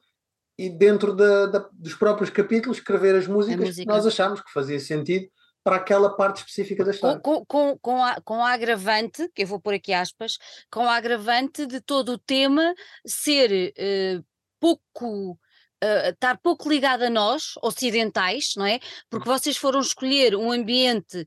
e 0.58 0.70
dentro 0.70 1.14
da, 1.14 1.48
da, 1.48 1.70
dos 1.74 1.96
próprios 1.96 2.30
capítulos 2.30 2.78
escrever 2.78 3.16
as 3.16 3.28
músicas 3.28 3.68
música. 3.68 3.82
que 3.82 3.88
nós 3.88 4.06
achámos 4.06 4.42
que 4.42 4.52
fazia 4.54 4.80
sentido 4.80 5.28
para 5.66 5.78
aquela 5.78 6.16
parte 6.16 6.38
específica 6.38 6.86
da 6.86 6.92
história. 6.92 7.20
Com, 7.20 7.44
com, 7.44 7.76
com, 7.80 8.06
a, 8.06 8.22
com 8.22 8.36
a 8.36 8.52
agravante, 8.52 9.28
que 9.34 9.42
eu 9.42 9.48
vou 9.48 9.60
pôr 9.60 9.74
aqui 9.74 9.92
aspas, 9.92 10.38
com 10.70 10.88
a 10.88 10.96
agravante 10.96 11.66
de 11.66 11.82
todo 11.82 12.10
o 12.10 12.20
tema 12.20 12.72
ser 13.04 13.74
uh, 13.74 14.24
pouco 14.60 15.32
uh, 15.32 16.10
estar 16.10 16.38
pouco 16.38 16.70
ligada 16.70 17.08
a 17.08 17.10
nós, 17.10 17.54
ocidentais, 17.64 18.54
não 18.56 18.64
é? 18.64 18.80
Porque 19.10 19.28
vocês 19.28 19.58
foram 19.58 19.80
escolher 19.80 20.36
um 20.36 20.52
ambiente 20.52 21.26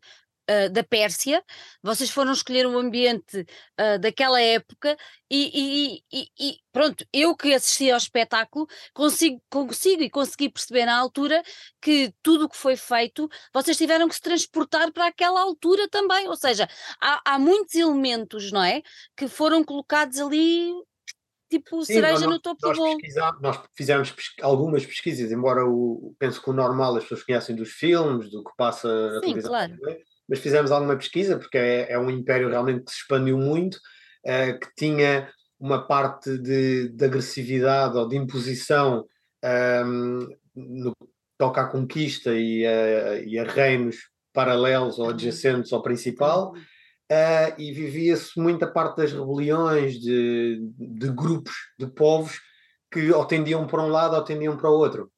Uh, 0.50 0.70
da 0.70 0.82
Pérsia, 0.82 1.44
vocês 1.82 2.08
foram 2.08 2.32
escolher 2.32 2.66
um 2.66 2.78
ambiente 2.78 3.40
uh, 3.78 3.98
daquela 4.00 4.40
época 4.40 4.96
e, 5.30 5.50
e, 5.52 6.02
e, 6.10 6.28
e, 6.40 6.58
pronto, 6.72 7.04
eu 7.12 7.36
que 7.36 7.52
assisti 7.52 7.90
ao 7.90 7.98
espetáculo 7.98 8.66
consigo, 8.94 9.42
consigo 9.50 10.02
e 10.02 10.08
consegui 10.08 10.48
perceber 10.48 10.86
na 10.86 10.96
altura 10.96 11.42
que 11.82 12.14
tudo 12.22 12.46
o 12.46 12.48
que 12.48 12.56
foi 12.56 12.76
feito, 12.76 13.28
vocês 13.52 13.76
tiveram 13.76 14.08
que 14.08 14.14
se 14.14 14.22
transportar 14.22 14.90
para 14.90 15.08
aquela 15.08 15.42
altura 15.42 15.86
também, 15.90 16.26
ou 16.28 16.36
seja, 16.36 16.66
há, 16.98 17.20
há 17.26 17.38
muitos 17.38 17.74
elementos, 17.74 18.50
não 18.50 18.64
é, 18.64 18.80
que 19.14 19.28
foram 19.28 19.62
colocados 19.62 20.18
ali 20.18 20.72
tipo 21.50 21.84
Sim, 21.84 21.94
cereja 21.94 22.20
nós, 22.20 22.30
no 22.30 22.40
topo 22.40 22.60
do 22.60 22.74
bolo. 22.74 22.98
Nós 23.40 23.60
fizemos 23.74 24.14
algumas 24.42 24.84
pesquisas, 24.84 25.32
embora 25.32 25.64
o, 25.66 26.14
penso 26.18 26.42
que 26.42 26.50
o 26.50 26.52
normal 26.52 26.96
as 26.96 27.02
pessoas 27.04 27.22
conhecem 27.22 27.56
dos 27.56 27.70
filmes, 27.70 28.30
do 28.30 28.44
que 28.44 28.50
passa 28.56 28.88
na 29.14 29.20
televisão, 29.20 29.50
claro. 29.50 29.76
Mas 30.28 30.40
fizemos 30.40 30.70
alguma 30.70 30.96
pesquisa, 30.96 31.38
porque 31.38 31.58
é, 31.58 31.92
é, 31.92 31.98
um 31.98 32.10
império 32.10 32.48
realmente 32.48 32.84
que 32.84 32.90
se 32.90 32.98
expandiu 32.98 33.38
muito, 33.38 33.78
é, 34.24 34.52
que 34.52 34.68
tinha 34.76 35.30
uma 35.58 35.86
parte 35.86 36.38
de, 36.38 36.88
de 36.90 37.04
agressividade 37.04 37.96
ou 37.96 38.06
de 38.06 38.16
imposição 38.16 39.04
um, 39.44 39.48
ehm, 39.48 40.28
no 40.54 40.92
que 40.92 41.06
toca 41.36 41.62
à 41.62 41.66
conquista 41.66 42.32
e 42.34 42.66
a, 42.66 43.20
e 43.20 43.38
a 43.38 43.44
reinos 43.44 43.96
paralelos 44.32 44.98
ou 44.98 45.10
adjacentes 45.10 45.72
ao 45.72 45.82
principal. 45.82 46.52
Uhum 46.52 46.62
uh, 47.10 47.54
e 47.58 47.72
vivia-se 47.72 48.38
muita 48.38 48.66
parte 48.66 48.98
das 48.98 49.12
rebeliões 49.12 49.98
de, 49.98 50.60
de 50.78 51.08
grupos 51.08 51.54
de 51.78 51.86
povos 51.86 52.40
que 52.90 53.10
ou 53.12 53.24
tendiam 53.24 53.66
para 53.66 53.82
um 53.82 53.88
lado 53.88 54.14
ou 54.14 54.24
tendiam 54.24 54.56
para 54.56 54.70
o 54.70 54.74
outro. 54.74 55.10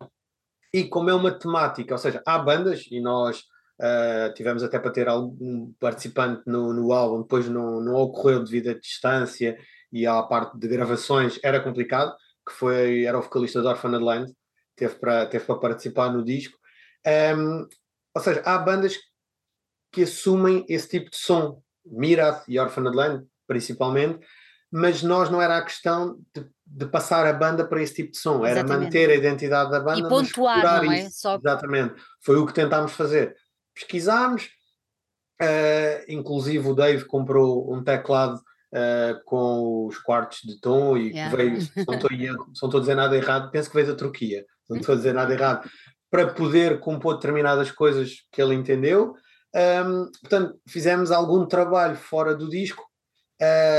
E 0.73 0.85
como 0.85 1.11
é 1.11 1.14
uma 1.14 1.33
temática, 1.33 1.94
ou 1.94 1.99
seja, 1.99 2.23
há 2.27 2.38
bandas 2.38 2.87
e 2.90 3.01
nós 3.01 3.42
uh, 3.81 4.33
tivemos 4.35 4.62
até 4.62 4.79
para 4.79 4.93
ter 4.93 5.09
algum 5.09 5.73
participante 5.81 6.43
no, 6.47 6.73
no 6.73 6.93
álbum, 6.93 7.23
depois 7.23 7.49
não, 7.49 7.81
não 7.81 7.95
ocorreu 7.95 8.45
devido 8.45 8.71
à 8.71 8.75
distância 8.75 9.59
e 9.93 10.07
à 10.07 10.23
parte 10.23 10.59
de 10.59 10.69
gravações, 10.69 11.38
era 11.43 11.61
complicado, 11.61 12.14
que 12.47 12.55
foi, 12.55 13.05
era 13.05 13.19
o 13.19 13.23
vocalista 13.23 13.61
de 13.61 13.66
Orphaned 13.66 14.05
Land, 14.05 14.33
teve 14.77 14.95
para, 14.97 15.27
teve 15.27 15.45
para 15.45 15.57
participar 15.59 16.12
no 16.12 16.25
disco. 16.25 16.57
Um, 17.37 17.66
ou 18.14 18.23
seja, 18.23 18.43
há 18.45 18.59
bandas 18.59 18.97
que 19.93 20.03
assumem 20.03 20.64
esse 20.69 20.88
tipo 20.88 21.11
de 21.11 21.16
som, 21.16 21.62
Mirath 21.85 22.45
e 22.49 22.59
Orphaned 22.59 22.95
Land, 22.95 23.27
principalmente, 23.47 24.25
mas 24.71 25.03
nós 25.03 25.29
não 25.29 25.43
era 25.43 25.59
a 25.59 25.64
questão 25.64 26.21
de, 26.33 26.47
de, 26.64 26.87
passar 26.87 27.27
a 27.27 27.33
banda 27.33 27.66
para 27.66 27.83
esse 27.83 27.95
tipo 27.95 28.12
de 28.12 28.19
som, 28.19 28.45
era 28.45 28.61
Exatamente. 28.61 28.85
manter 28.85 29.11
a 29.11 29.14
identidade 29.14 29.71
da 29.71 29.81
banda 29.81 30.07
e 30.07 30.09
pontuar, 30.09 30.85
não 30.85 30.93
é? 30.93 31.11
Só... 31.11 31.37
Exatamente, 31.37 31.95
foi 32.23 32.37
o 32.37 32.47
que 32.47 32.55
tentámos 32.55 32.93
fazer. 32.93 33.35
Pesquisámos, 33.75 34.51
uh, 35.41 36.05
inclusive 36.09 36.69
o 36.69 36.75
Dave 36.75 37.05
comprou 37.05 37.73
um 37.73 37.83
teclado 37.83 38.37
uh, 38.37 39.25
com 39.25 39.87
os 39.87 39.99
quartos 39.99 40.41
de 40.45 40.61
tom 40.61 40.97
e 40.97 41.11
yeah. 41.11 41.35
veio, 41.35 41.61
se 41.61 41.73
não, 41.87 41.95
estou, 42.53 42.79
a 42.79 42.81
dizer 42.81 42.95
nada 42.95 43.17
errado, 43.17 43.51
penso 43.51 43.69
que 43.69 43.77
veio 43.77 43.89
da 43.89 43.95
Turquia, 43.95 44.45
não 44.69 44.79
estou 44.79 44.95
a 44.95 44.97
dizer 44.97 45.15
nada 45.15 45.33
errado, 45.33 45.69
para 46.11 46.33
poder 46.33 46.81
compor 46.81 47.15
determinadas 47.15 47.71
coisas 47.71 48.17
que 48.33 48.43
ele 48.43 48.55
entendeu. 48.55 49.15
Um, 49.55 50.11
portanto, 50.21 50.61
fizemos 50.69 51.11
algum 51.11 51.47
trabalho 51.47 51.97
fora 51.97 52.35
do 52.35 52.49
disco, 52.49 52.85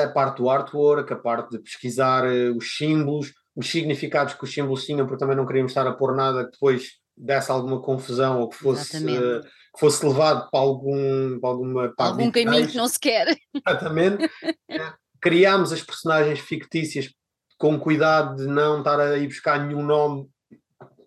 a 0.03 0.09
parte 0.09 0.37
do 0.37 0.49
artwork, 0.49 1.13
a 1.13 1.17
parte 1.17 1.51
de 1.51 1.59
pesquisar 1.59 2.25
os 2.55 2.77
símbolos, 2.77 3.31
os 3.55 3.69
significados 3.69 4.33
que 4.33 4.43
os 4.43 4.53
símbolos 4.53 4.85
tinham, 4.85 5.05
porque 5.05 5.19
também 5.19 5.35
não 5.35 5.45
queríamos 5.45 5.71
estar 5.71 5.85
a 5.85 5.93
pôr 5.93 6.15
nada 6.15 6.45
que 6.45 6.51
depois 6.51 6.93
desse 7.15 7.51
alguma 7.51 7.81
confusão 7.81 8.39
ou 8.39 8.49
que 8.49 8.55
fosse, 8.55 8.97
uh, 9.05 9.41
que 9.73 9.79
fosse 9.79 10.05
levado 10.05 10.49
para, 10.49 10.59
algum, 10.59 11.39
para 11.39 11.49
alguma 11.49 11.93
para 11.95 12.07
algum 12.07 12.31
caminho 12.31 12.67
que 12.67 12.77
não 12.77 12.87
se 12.87 12.99
quer. 12.99 13.35
Exatamente. 13.65 14.25
uh, 14.25 14.93
criámos 15.21 15.71
as 15.71 15.81
personagens 15.81 16.39
fictícias 16.39 17.09
com 17.57 17.79
cuidado 17.79 18.35
de 18.37 18.47
não 18.47 18.79
estar 18.79 18.99
a 18.99 19.17
ir 19.17 19.27
buscar 19.27 19.63
nenhum 19.63 19.83
nome 19.83 20.27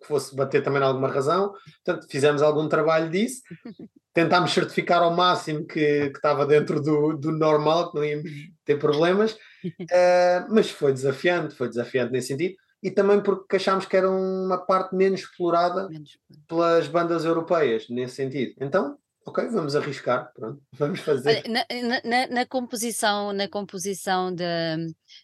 que 0.00 0.07
fosse 0.07 0.37
bater 0.37 0.62
também 0.62 0.81
em 0.81 0.85
alguma 0.85 1.09
razão. 1.09 1.53
Portanto, 1.85 2.07
fizemos 2.09 2.42
algum 2.42 2.68
trabalho 2.68 3.11
disso. 3.11 3.42
Tentámos 4.12 4.53
certificar 4.53 5.03
ao 5.03 5.14
máximo 5.14 5.66
que, 5.66 6.11
que 6.11 6.16
estava 6.16 6.46
dentro 6.46 6.81
do, 6.81 7.16
do 7.16 7.33
normal, 7.33 7.90
que 7.90 7.96
não 7.96 8.05
íamos 8.05 8.31
ter 8.64 8.79
problemas. 8.79 9.33
Uh, 9.33 10.46
mas 10.55 10.70
foi 10.70 10.92
desafiante, 10.92 11.57
foi 11.57 11.68
desafiante 11.68 12.12
nesse 12.12 12.29
sentido. 12.29 12.55
E 12.85 12.90
também 12.90 13.23
porque 13.23 13.57
achámos 13.57 13.87
que 13.87 13.97
era 13.97 14.11
uma 14.11 14.59
parte 14.59 14.94
menos 14.94 15.20
explorada 15.20 15.88
menos. 15.88 16.18
pelas 16.47 16.87
bandas 16.87 17.25
europeias, 17.25 17.88
nesse 17.88 18.16
sentido. 18.16 18.55
Então, 18.61 18.99
ok, 19.25 19.49
vamos 19.49 19.75
arriscar, 19.75 20.31
pronto, 20.35 20.62
vamos 20.73 21.01
fazer. 21.01 21.42
Na, 21.49 21.64
na, 22.05 22.27
na, 22.27 22.47
composição, 22.47 23.33
na 23.33 23.49
composição 23.49 24.35
da, 24.35 24.77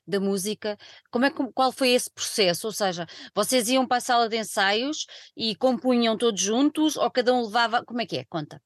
da 0.06 0.18
música, 0.18 0.78
como 1.10 1.26
é, 1.26 1.30
qual 1.54 1.70
foi 1.70 1.90
esse 1.90 2.10
processo? 2.10 2.66
Ou 2.66 2.72
seja, 2.72 3.06
vocês 3.34 3.68
iam 3.68 3.86
para 3.86 3.98
a 3.98 4.00
sala 4.00 4.26
de 4.26 4.38
ensaios 4.38 5.06
e 5.36 5.54
compunham 5.54 6.16
todos 6.16 6.40
juntos 6.40 6.96
ou 6.96 7.10
cada 7.10 7.34
um 7.34 7.44
levava, 7.44 7.84
como 7.84 8.00
é 8.00 8.06
que 8.06 8.16
é? 8.16 8.24
Conta. 8.24 8.58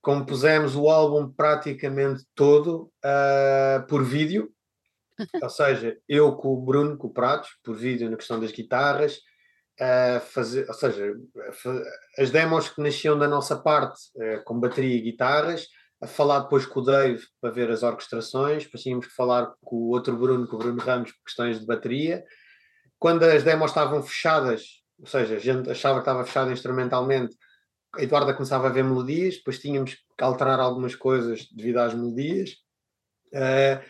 Compusemos 0.00 0.76
o 0.76 0.88
álbum 0.88 1.28
praticamente 1.28 2.22
todo 2.36 2.90
uh, 3.04 3.84
por 3.88 4.04
vídeo, 4.04 4.48
ou 5.42 5.50
seja, 5.50 5.96
eu 6.08 6.36
com 6.36 6.54
o 6.54 6.60
Bruno, 6.60 6.96
com 6.96 7.08
o 7.08 7.12
Pratos, 7.12 7.50
por 7.62 7.76
vídeo 7.76 8.10
na 8.10 8.16
questão 8.16 8.38
das 8.40 8.52
guitarras, 8.52 9.20
a 9.80 10.20
fazer, 10.20 10.66
ou 10.68 10.74
seja, 10.74 11.14
as 12.18 12.30
demos 12.30 12.68
que 12.68 12.82
nasciam 12.82 13.16
da 13.16 13.28
nossa 13.28 13.56
parte, 13.56 14.00
uh, 14.16 14.42
com 14.44 14.58
bateria 14.58 14.96
e 14.96 15.00
guitarras, 15.00 15.68
a 16.00 16.06
falar 16.06 16.40
depois 16.40 16.66
com 16.66 16.80
o 16.80 16.84
Dave 16.84 17.24
para 17.40 17.50
ver 17.50 17.70
as 17.70 17.82
orquestrações, 17.82 18.64
depois 18.64 18.82
tínhamos 18.82 19.06
que 19.06 19.14
falar 19.14 19.52
com 19.62 19.76
o 19.76 19.88
outro 19.88 20.16
Bruno, 20.16 20.46
com 20.46 20.56
o 20.56 20.58
Bruno 20.58 20.80
Ramos, 20.80 21.12
por 21.12 21.24
questões 21.24 21.60
de 21.60 21.66
bateria. 21.66 22.24
Quando 22.98 23.24
as 23.24 23.42
demos 23.42 23.70
estavam 23.70 24.02
fechadas, 24.02 24.82
ou 24.98 25.06
seja, 25.06 25.36
a 25.36 25.38
gente 25.38 25.70
achava 25.70 25.96
que 25.96 26.02
estava 26.02 26.24
fechada 26.24 26.52
instrumentalmente, 26.52 27.36
a 27.94 28.02
Eduarda 28.02 28.34
começava 28.34 28.66
a 28.66 28.70
ver 28.70 28.84
melodias, 28.84 29.36
depois 29.36 29.58
tínhamos 29.58 29.94
que 29.94 30.24
alterar 30.24 30.60
algumas 30.60 30.94
coisas 30.94 31.48
devido 31.52 31.78
às 31.78 31.94
melodias. 31.94 32.50
Uh, 33.32 33.82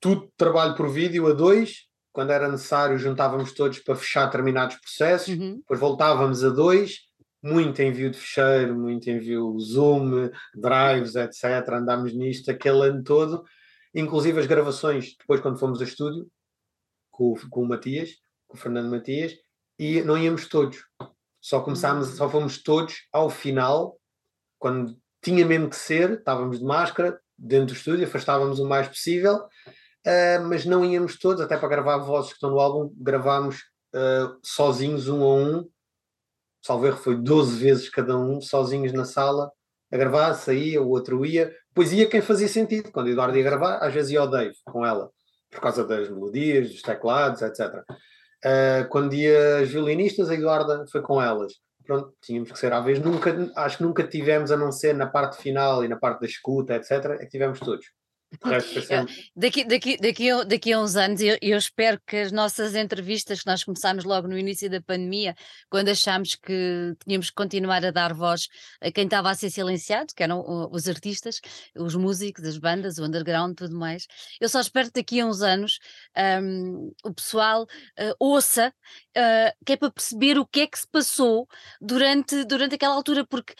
tudo 0.00 0.32
trabalho 0.36 0.74
por 0.74 0.88
vídeo 0.88 1.26
a 1.26 1.32
dois, 1.32 1.88
quando 2.12 2.30
era 2.30 2.48
necessário, 2.48 2.98
juntávamos 2.98 3.52
todos 3.52 3.78
para 3.78 3.96
fechar 3.96 4.26
determinados 4.26 4.76
processos, 4.76 5.36
uhum. 5.36 5.56
depois 5.58 5.78
voltávamos 5.78 6.42
a 6.44 6.48
dois, 6.48 6.98
muito 7.42 7.80
envio 7.80 8.10
de 8.10 8.18
fecheiro, 8.18 8.76
muito 8.76 9.08
envio 9.08 9.56
Zoom, 9.60 10.30
drives, 10.54 11.14
etc. 11.14 11.44
Andámos 11.72 12.12
nisto 12.12 12.50
aquele 12.50 12.88
ano 12.88 13.02
todo, 13.02 13.44
inclusive 13.94 14.40
as 14.40 14.46
gravações, 14.46 15.14
depois 15.18 15.40
quando 15.40 15.58
fomos 15.58 15.80
a 15.80 15.84
estúdio, 15.84 16.26
com, 17.10 17.34
com 17.50 17.62
o 17.62 17.68
Matias, 17.68 18.10
com 18.46 18.56
o 18.56 18.60
Fernando 18.60 18.90
Matias, 18.90 19.34
e 19.78 20.02
não 20.02 20.18
íamos 20.18 20.48
todos. 20.48 20.78
Só 21.40 21.60
começámos, 21.60 22.08
uhum. 22.08 22.16
só 22.16 22.28
fomos 22.28 22.62
todos 22.62 23.06
ao 23.12 23.30
final, 23.30 23.96
quando 24.58 24.98
tinha 25.22 25.46
mesmo 25.46 25.70
que 25.70 25.76
ser, 25.76 26.18
estávamos 26.18 26.58
de 26.58 26.64
máscara, 26.64 27.20
dentro 27.36 27.74
do 27.74 27.78
estúdio, 27.78 28.06
afastávamos 28.06 28.58
o 28.58 28.68
mais 28.68 28.88
possível, 28.88 29.46
uh, 30.06 30.42
mas 30.48 30.64
não 30.64 30.84
íamos 30.84 31.18
todos, 31.18 31.40
até 31.40 31.56
para 31.56 31.68
gravar 31.68 31.98
vozes 31.98 32.30
que 32.30 32.36
estão 32.36 32.50
no 32.50 32.58
álbum, 32.58 32.92
gravámos 32.96 33.56
uh, 33.94 34.38
sozinhos, 34.42 35.08
um 35.08 35.22
a 35.22 35.34
um, 35.34 35.68
salvo 36.62 36.92
foi 36.96 37.16
12 37.16 37.58
vezes 37.58 37.88
cada 37.88 38.16
um, 38.16 38.40
sozinhos 38.40 38.92
na 38.92 39.04
sala, 39.04 39.50
a 39.90 39.96
gravar, 39.96 40.34
saía, 40.34 40.82
o 40.82 40.88
outro 40.88 41.24
ia, 41.24 41.54
depois 41.68 41.92
ia 41.92 42.08
quem 42.08 42.20
fazia 42.20 42.48
sentido, 42.48 42.90
quando 42.92 43.06
o 43.06 43.10
Eduardo 43.10 43.36
ia 43.36 43.42
gravar, 43.42 43.78
às 43.78 43.92
vezes 43.92 44.10
ia 44.10 44.20
ao 44.20 44.28
Dave 44.28 44.54
com 44.64 44.84
ela, 44.84 45.10
por 45.50 45.60
causa 45.60 45.84
das 45.84 46.10
melodias, 46.10 46.70
dos 46.70 46.82
teclados, 46.82 47.40
etc. 47.40 47.60
Uh, 47.60 47.84
ah, 48.44 48.84
quando 48.90 49.14
ia 49.14 49.58
as 49.58 49.68
violinistas, 49.68 50.28
a 50.28 50.34
Eduarda 50.34 50.84
foi 50.90 51.00
com 51.00 51.22
elas. 51.22 51.54
Pronto, 51.86 52.12
tínhamos 52.20 52.52
que 52.52 52.58
ser 52.58 52.72
à 52.72 52.80
vez. 52.80 53.00
Nunca, 53.00 53.34
acho 53.56 53.78
que 53.78 53.82
nunca 53.82 54.06
tivemos, 54.06 54.50
a 54.50 54.56
não 54.56 54.70
ser 54.70 54.94
na 54.94 55.06
parte 55.06 55.40
final 55.40 55.82
e 55.82 55.88
na 55.88 55.96
parte 55.96 56.20
da 56.20 56.26
escuta, 56.26 56.74
etc., 56.74 56.90
é 57.12 57.18
que 57.18 57.28
tivemos 57.28 57.58
todos. 57.60 57.86
Daqui, 59.34 59.64
daqui, 59.64 59.96
daqui, 59.96 60.44
daqui 60.44 60.72
a 60.72 60.80
uns 60.80 60.96
anos, 60.96 61.20
eu, 61.20 61.38
eu, 61.40 61.56
espero 61.56 61.98
que 62.06 62.16
as 62.16 62.30
nossas 62.30 62.74
entrevistas, 62.74 63.40
que 63.40 63.46
nós 63.46 63.64
começámos 63.64 64.04
logo 64.04 64.28
no 64.28 64.36
início 64.36 64.68
da 64.68 64.82
pandemia, 64.82 65.34
quando 65.70 65.88
achámos 65.88 66.34
que 66.34 66.94
tínhamos 67.06 67.30
que 67.30 67.36
continuar 67.36 67.84
a 67.84 67.90
dar 67.90 68.12
voz 68.12 68.48
a 68.82 68.92
quem 68.92 69.04
estava 69.04 69.30
a 69.30 69.34
ser 69.34 69.50
silenciado, 69.50 70.12
que 70.14 70.22
eram 70.22 70.44
os 70.70 70.86
artistas, 70.88 71.40
os 71.74 71.94
músicos, 71.94 72.44
as 72.44 72.58
bandas, 72.58 72.98
o 72.98 73.04
underground 73.04 73.56
tudo 73.56 73.74
mais. 73.74 74.06
Eu 74.38 74.48
só 74.48 74.60
espero 74.60 74.88
que 74.88 75.00
daqui 75.00 75.20
a 75.20 75.26
uns 75.26 75.40
anos 75.40 75.78
um, 76.42 76.92
o 77.04 77.14
pessoal 77.14 77.62
uh, 77.62 78.14
ouça, 78.18 78.72
uh, 79.16 79.64
que 79.64 79.72
é 79.72 79.76
para 79.76 79.90
perceber 79.90 80.38
o 80.38 80.46
que 80.46 80.60
é 80.60 80.66
que 80.66 80.78
se 80.78 80.86
passou 80.86 81.48
durante, 81.80 82.44
durante 82.44 82.74
aquela 82.74 82.94
altura, 82.94 83.26
porque 83.26 83.54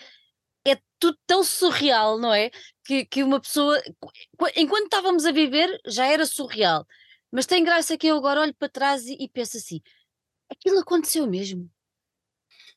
é 0.67 0.79
tudo 0.99 1.19
tão 1.27 1.43
surreal, 1.45 2.19
não 2.19 2.33
é? 2.33 2.51
Que, 2.85 3.05
que 3.05 3.23
uma 3.23 3.41
pessoa, 3.41 3.81
enquanto 4.57 4.85
estávamos 4.85 5.25
a 5.27 5.33
viver, 5.33 5.81
já 5.87 6.07
era 6.07 6.27
surreal. 6.27 6.87
Mas 7.31 7.47
tem 7.47 7.63
graça 7.63 7.97
que 7.97 8.07
eu 8.07 8.17
agora 8.17 8.41
olho 8.41 8.55
para 8.55 8.69
trás 8.69 9.07
e, 9.07 9.17
e 9.21 9.29
penso 9.29 9.57
assim: 9.57 9.81
aquilo 10.51 10.79
aconteceu 10.79 11.27
mesmo. 11.27 11.71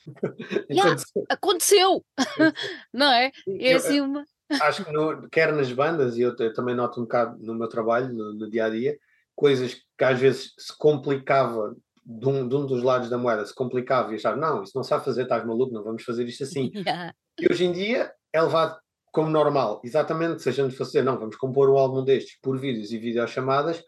yeah, 0.70 0.96
aconteceu, 1.30 2.04
não 2.94 3.12
é? 3.12 3.32
É 3.48 3.74
assim 3.74 4.02
uma. 4.02 4.26
Acho 4.62 4.84
que 4.84 4.92
no, 4.92 5.30
quer 5.30 5.54
nas 5.54 5.72
bandas, 5.72 6.18
e 6.18 6.22
eu, 6.22 6.36
eu, 6.38 6.54
também 6.54 6.76
noto 6.76 7.00
um 7.00 7.04
bocado 7.04 7.38
no 7.40 7.56
meu 7.56 7.70
trabalho, 7.70 8.12
no, 8.14 8.34
no 8.34 8.50
dia 8.50 8.66
a 8.66 8.70
dia, 8.70 8.98
coisas 9.34 9.76
que 9.98 10.04
às 10.04 10.20
vezes 10.20 10.54
se 10.58 10.78
complicava 10.78 11.76
de 12.06 12.28
um, 12.28 12.48
de 12.48 12.56
um, 12.56 12.66
dos 12.66 12.84
lados 12.84 13.10
da 13.10 13.18
moeda 13.18 13.46
se 13.46 13.54
complicava 13.54 14.12
e 14.12 14.16
achava, 14.16 14.36
não, 14.36 14.64
isso 14.64 14.74
não 14.76 14.84
sabe 14.84 15.06
fazer, 15.06 15.24
estás 15.24 15.46
maluco, 15.46 15.74
não 15.74 15.84
vamos 15.84 16.04
fazer 16.04 16.26
isto 16.26 16.44
assim. 16.44 16.72
Yeah. 16.82 17.14
E 17.42 17.52
hoje 17.52 17.66
em 17.66 17.72
dia 17.72 18.14
é 18.32 18.40
levado 18.40 18.78
como 19.12 19.30
normal, 19.30 19.82
exatamente 19.84 20.44
se 20.44 20.50
a 20.50 20.52
gente 20.52 20.78
dizer, 20.78 21.04
não, 21.04 21.18
vamos 21.18 21.36
compor 21.36 21.70
um 21.70 21.78
álbum 21.78 22.04
destes 22.04 22.40
por 22.40 22.58
vídeos 22.58 22.92
e 22.92 23.00
videochamadas, 23.00 23.84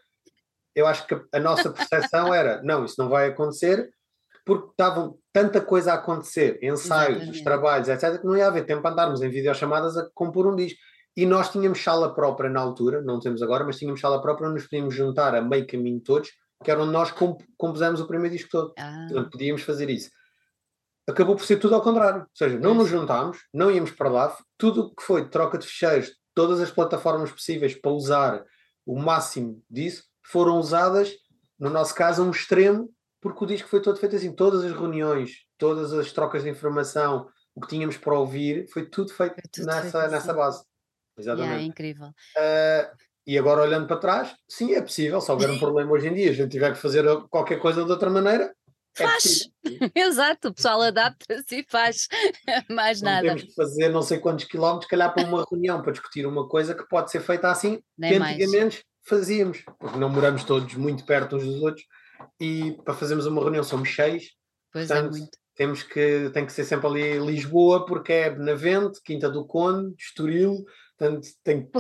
eu 0.76 0.88
acho 0.88 1.06
que 1.06 1.16
a 1.32 1.40
nossa 1.40 1.72
percepção 1.72 2.34
era, 2.34 2.62
não, 2.66 2.84
isso 2.84 2.96
não 2.98 3.08
vai 3.08 3.30
acontecer, 3.30 3.90
porque 4.44 4.72
estavam 4.72 5.18
tanta 5.32 5.62
coisa 5.62 5.92
a 5.92 5.96
acontecer, 5.96 6.58
ensaios, 6.64 7.18
exatamente. 7.18 7.38
os 7.38 7.44
trabalhos, 7.44 7.88
etc., 7.90 8.20
que 8.20 8.26
não 8.26 8.36
ia 8.36 8.48
haver 8.48 8.66
tempo 8.66 8.82
para 8.82 8.92
andarmos 8.92 9.22
em 9.22 9.30
videochamadas 9.30 9.96
a 9.96 10.10
compor 10.16 10.48
um 10.48 10.56
disco. 10.56 10.80
E 11.16 11.26
nós 11.28 11.52
tínhamos 11.52 11.82
sala 11.82 12.14
própria 12.14 12.50
na 12.50 12.60
altura, 12.60 13.02
não 13.02 13.20
temos 13.20 13.42
agora, 13.44 13.64
mas 13.64 13.78
tínhamos 13.78 14.02
sala 14.02 14.20
própria 14.20 14.48
onde 14.48 14.56
nos 14.56 14.64
podíamos 14.64 14.96
juntar 14.96 15.36
a 15.36 15.42
meio 15.42 15.68
caminho 15.68 16.02
todos, 16.02 16.32
que 16.64 16.72
era 16.72 16.82
onde 16.82 16.92
nós 16.92 17.12
comp 17.12 17.40
compusemos 17.56 18.02
o 18.02 18.08
primeiro 18.08 18.36
disco 18.36 18.50
todo. 18.52 18.74
Ah. 18.78 19.06
Portanto, 19.08 19.30
podíamos 19.30 19.62
fazer 19.62 19.90
isso 19.92 20.10
acabou 21.08 21.36
por 21.36 21.46
ser 21.46 21.58
tudo 21.58 21.76
ao 21.76 21.82
contrário. 21.82 22.22
Ou 22.22 22.28
seja, 22.34 22.60
não 22.60 22.74
nos 22.74 22.90
juntámos, 22.90 23.40
não 23.54 23.72
íamos 23.72 23.92
para 23.92 24.10
lá, 24.10 24.38
tudo 24.58 24.82
o 24.82 24.96
que 24.96 25.04
foi 25.04 25.30
troca 25.30 25.58
de 25.58 25.68
fecheiros, 25.68 26.12
todas 26.34 26.60
as 26.60 26.72
plataformas 26.72 27.32
possíveis 27.32 27.76
para 27.76 27.92
usar 27.92 28.44
o 28.86 29.00
máximo 29.00 29.62
disso, 29.70 30.04
foram 30.26 30.58
usadas, 30.58 31.14
no 31.60 31.70
nosso 31.70 31.94
caso, 31.96 32.22
a 32.22 32.26
um 32.26 32.32
extremo, 32.32 32.90
porque 33.22 33.44
o 33.44 33.48
disco 33.48 33.70
foi 33.70 33.82
todo 33.82 34.00
feito 34.00 34.16
assim. 34.16 34.34
Todas 34.34 34.64
as 34.64 34.72
reuniões, 34.72 35.46
todas 35.58 35.94
as 35.94 36.12
trocas 36.12 36.44
de 36.44 36.50
informação, 36.50 37.28
o 37.56 37.62
que 37.62 37.68
tínhamos 37.68 37.98
para 37.98 38.18
ouvir, 38.18 38.68
foi 38.70 38.86
tudo 38.86 39.14
feito, 39.14 39.36
tudo 39.52 39.66
nessa, 39.66 39.82
feito 39.82 39.98
assim. 39.98 40.12
nessa 40.12 40.34
base. 40.34 40.64
Exatamente. 41.18 41.48
Yeah, 41.48 41.64
é 41.64 41.66
incrível. 41.66 42.08
Uh, 42.08 42.98
e 43.26 43.38
agora 43.38 43.62
olhando 43.62 43.88
para 43.88 43.98
trás, 43.98 44.36
sim, 44.48 44.74
é 44.74 44.82
possível. 44.82 45.22
Se 45.22 45.32
houver 45.32 45.50
um 45.50 45.60
problema 45.60 45.92
hoje 45.92 46.08
em 46.08 46.14
dia, 46.14 46.32
a 46.32 46.34
gente 46.34 46.52
tiver 46.52 46.74
que 46.74 46.80
fazer 46.80 47.06
qualquer 47.30 47.60
coisa 47.60 47.86
de 47.86 47.92
outra 47.92 48.10
maneira, 48.10 48.46
é 48.46 48.63
faz! 48.96 49.50
É 49.64 49.64
Exato, 50.02 50.50
o 50.50 50.54
pessoal 50.54 50.82
adapta-se 50.82 51.60
e 51.60 51.66
faz 51.70 52.08
mais 52.70 53.02
não 53.02 53.12
nada. 53.12 53.28
Temos 53.28 53.44
que 53.44 53.54
fazer 53.54 53.90
não 53.90 54.02
sei 54.02 54.20
quantos 54.20 54.46
quilómetros, 54.46 54.90
calhar 54.90 55.14
para 55.14 55.28
uma 55.28 55.46
reunião, 55.50 55.82
para 55.82 55.92
discutir 55.92 56.26
uma 56.26 56.48
coisa 56.48 56.76
que 56.76 56.88
pode 56.88 57.12
ser 57.12 57.22
feita 57.22 57.50
assim, 57.50 57.82
Nem 57.98 58.12
que 58.12 58.18
antigamente 58.18 58.76
mais. 58.78 58.84
fazíamos, 59.08 59.64
porque 59.80 59.98
não 59.98 60.10
moramos 60.10 60.44
todos 60.44 60.74
muito 60.76 61.06
perto 61.06 61.36
uns 61.36 61.46
dos 61.46 61.62
outros, 61.62 61.86
e 62.40 62.78
para 62.84 62.94
fazermos 62.94 63.26
uma 63.26 63.42
reunião 63.42 63.64
somos 63.64 63.94
seis, 63.94 64.32
pois 64.72 64.90
é 64.90 64.94
portanto, 64.94 65.16
é 65.16 65.20
muito. 65.20 65.38
temos 65.56 65.84
que, 65.84 66.30
tem 66.34 66.46
que 66.46 66.54
ser 66.54 66.66
sempre 66.66 66.88
ali 66.88 67.18
Lisboa, 67.20 67.86
porque 67.86 68.14
é 68.14 68.30
Benavente, 68.30 69.02
Quinta 69.04 69.30
do 69.30 69.46
Conde, 69.46 69.96
Estoril, 70.00 70.64
portanto 70.98 71.28
tem 71.44 71.66
que 71.66 71.72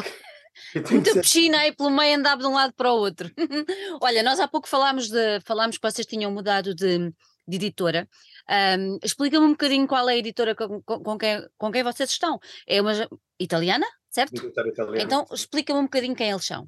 Muita 0.91 1.13
piscina 1.19 1.59
aí 1.59 1.75
pelo 1.75 1.89
meio 1.89 2.17
andava 2.17 2.41
de 2.41 2.47
um 2.47 2.53
lado 2.53 2.73
para 2.73 2.91
o 2.91 2.97
outro. 2.97 3.31
Olha, 4.01 4.23
nós 4.23 4.39
há 4.39 4.47
pouco 4.47 4.67
falámos, 4.67 5.09
de, 5.09 5.39
falámos 5.41 5.77
que 5.77 5.89
vocês 5.89 6.05
tinham 6.05 6.31
mudado 6.31 6.73
de, 6.73 7.13
de 7.47 7.55
editora. 7.55 8.07
Um, 8.49 8.99
Explica-me 9.03 9.45
um 9.45 9.51
bocadinho 9.51 9.87
qual 9.87 10.07
é 10.09 10.13
a 10.13 10.17
editora 10.17 10.55
com, 10.55 10.81
com, 10.81 10.99
com, 11.01 11.17
quem, 11.17 11.47
com 11.57 11.71
quem 11.71 11.83
vocês 11.83 12.09
estão. 12.09 12.39
É 12.67 12.81
uma 12.81 12.93
italiana, 13.39 13.85
certo? 14.09 14.35
Editora 14.37 14.69
italiana. 14.69 15.01
Então 15.01 15.25
explica-me 15.31 15.79
um 15.79 15.83
bocadinho 15.83 16.15
quem 16.15 16.29
eles 16.29 16.45
são. 16.45 16.63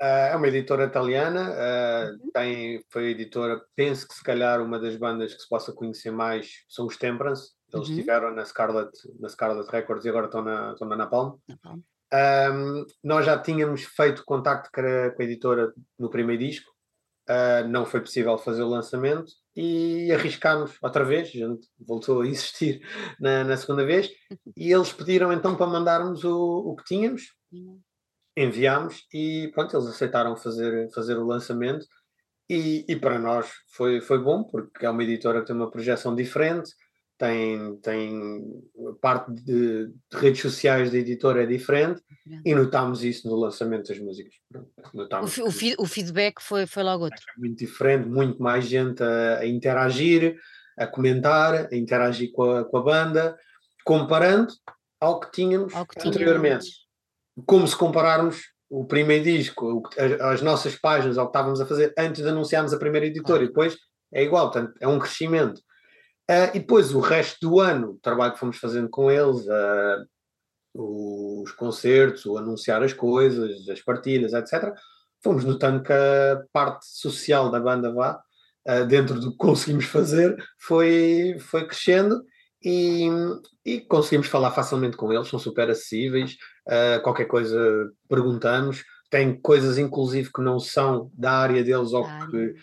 Uh, 0.00 0.32
é 0.32 0.36
uma 0.36 0.48
editora 0.48 0.84
italiana, 0.84 1.50
uh, 1.50 2.12
uhum. 2.12 2.30
tem, 2.32 2.82
foi 2.88 3.10
editora, 3.10 3.60
penso 3.76 4.08
que 4.08 4.14
se 4.14 4.22
calhar 4.22 4.62
uma 4.62 4.78
das 4.78 4.96
bandas 4.96 5.34
que 5.34 5.42
se 5.42 5.48
possa 5.48 5.74
conhecer 5.74 6.10
mais 6.10 6.64
são 6.66 6.86
os 6.86 6.96
Temperance. 6.96 7.50
Eles 7.72 7.86
uhum. 7.86 7.94
estiveram 7.94 8.34
na 8.34 8.44
Scarlet, 8.46 8.90
na 9.20 9.28
Scarlet 9.28 9.70
Records 9.70 10.06
e 10.06 10.08
agora 10.08 10.24
estão 10.24 10.42
na, 10.42 10.72
estão 10.72 10.88
na 10.88 10.96
Napalm. 10.96 11.36
Napalm. 11.46 11.80
Um, 12.12 12.84
nós 13.04 13.24
já 13.24 13.38
tínhamos 13.38 13.84
feito 13.84 14.24
contacto 14.24 14.68
com 14.72 14.80
a, 14.80 15.24
editora 15.24 15.72
no 15.98 16.10
primeiro 16.10 16.42
disco, 16.42 16.68
uh, 17.28 17.68
não 17.68 17.86
foi 17.86 18.00
possível 18.00 18.36
fazer 18.36 18.62
o 18.62 18.68
lançamento 18.68 19.32
e 19.54 20.10
arriscámos 20.12 20.76
outra 20.82 21.04
vez, 21.04 21.28
a 21.28 21.32
gente 21.32 21.68
voltou 21.78 22.22
a 22.22 22.26
insistir 22.26 22.80
na, 23.20 23.44
na 23.44 23.56
segunda 23.56 23.84
vez, 23.84 24.10
e 24.56 24.72
eles 24.72 24.92
pediram 24.92 25.32
então 25.32 25.54
para 25.54 25.66
mandarmos 25.66 26.24
o, 26.24 26.70
o 26.70 26.76
que 26.76 26.84
tínhamos, 26.84 27.22
enviámos 28.36 29.06
e 29.12 29.50
pronto, 29.54 29.76
eles 29.76 29.86
aceitaram 29.86 30.36
fazer, 30.36 30.90
fazer 30.92 31.16
o 31.16 31.26
lançamento. 31.26 31.86
E, 32.48 32.84
e 32.88 32.96
para 32.96 33.16
nós 33.16 33.48
foi, 33.72 34.00
foi 34.00 34.18
bom, 34.18 34.42
porque 34.42 34.84
é 34.84 34.90
uma 34.90 35.04
editora 35.04 35.40
que 35.40 35.46
tem 35.46 35.54
uma 35.54 35.70
projeção 35.70 36.16
diferente, 36.16 36.72
tem, 37.20 37.76
tem 37.82 38.62
parte 38.98 39.30
de, 39.30 39.88
de, 39.88 40.16
redes 40.16 40.40
sociais 40.40 40.90
da 40.90 40.96
editora 40.96 41.42
é 41.42 41.46
diferente 41.46 42.00
e 42.46 42.54
notámos 42.54 43.04
isso 43.04 43.28
no 43.28 43.36
lançamento 43.36 43.88
das 43.88 43.98
músicas. 43.98 44.32
O, 44.94 45.42
o, 45.42 45.84
o, 45.84 45.86
feedback 45.86 46.40
foi, 46.40 46.66
foi 46.66 46.82
logo 46.82 47.04
outro. 47.04 47.20
É 47.36 47.38
muito 47.38 47.58
diferente, 47.58 48.08
muito 48.08 48.42
mais 48.42 48.64
gente 48.64 49.02
a, 49.02 49.40
a, 49.40 49.46
interagir, 49.46 50.34
a 50.78 50.86
comentar, 50.86 51.68
a 51.70 51.76
interagir 51.76 52.32
com 52.32 52.50
a, 52.50 52.64
com 52.64 52.78
a 52.78 52.82
banda, 52.82 53.38
comparando 53.84 54.54
ao 54.98 55.20
que 55.20 55.30
tínhamos 55.30 55.74
ao 55.74 55.84
que 55.84 56.00
anteriormente. 56.08 56.64
Tínhamos. 56.64 57.46
Como 57.46 57.68
se 57.68 57.76
compararmos 57.76 58.40
o 58.70 58.86
primeiro 58.86 59.24
disco, 59.24 59.82
as 60.22 60.40
nossas 60.40 60.74
páginas, 60.74 61.18
ao 61.18 61.26
que 61.26 61.36
estávamos 61.36 61.60
a 61.60 61.66
fazer 61.66 61.92
antes 61.98 62.22
de 62.22 62.28
anunciarmos 62.30 62.72
a 62.72 62.78
primeira 62.78 63.06
editora, 63.06 63.42
ah. 63.42 63.44
e 63.44 63.48
depois 63.48 63.76
é 64.10 64.22
igual, 64.22 64.50
portanto, 64.50 64.72
é 64.80 64.88
um 64.88 64.98
crescimento. 64.98 65.60
Uh, 66.30 66.54
e 66.54 66.60
depois 66.60 66.94
o 66.94 67.00
resto 67.00 67.38
do 67.40 67.58
ano, 67.58 67.90
o 67.90 67.98
trabalho 67.98 68.34
que 68.34 68.38
fomos 68.38 68.56
fazendo 68.56 68.88
com 68.88 69.10
eles, 69.10 69.44
uh, 69.48 70.06
os 70.72 71.50
concertos, 71.50 72.24
o 72.24 72.38
anunciar 72.38 72.84
as 72.84 72.92
coisas, 72.92 73.68
as 73.68 73.80
partilhas, 73.80 74.32
etc., 74.32 74.72
fomos 75.20 75.44
notando 75.44 75.82
que 75.82 75.92
a 75.92 76.40
parte 76.52 76.86
social 76.86 77.50
da 77.50 77.58
banda 77.58 77.92
vá, 77.92 78.22
uh, 78.68 78.86
dentro 78.86 79.18
do 79.18 79.32
que 79.32 79.38
conseguimos 79.38 79.86
fazer, 79.86 80.36
foi, 80.56 81.36
foi 81.40 81.66
crescendo 81.66 82.22
e, 82.62 83.08
e 83.64 83.80
conseguimos 83.80 84.28
falar 84.28 84.52
facilmente 84.52 84.96
com 84.96 85.12
eles, 85.12 85.26
são 85.26 85.38
super 85.38 85.68
acessíveis, 85.68 86.36
qualquer 87.02 87.24
coisa 87.24 87.58
perguntamos, 88.06 88.84
tem 89.10 89.34
coisas 89.40 89.78
inclusive 89.78 90.30
que 90.32 90.42
não 90.42 90.60
são 90.60 91.10
da 91.14 91.32
área 91.32 91.64
deles 91.64 91.92
ou 91.92 92.04
que 92.04 92.54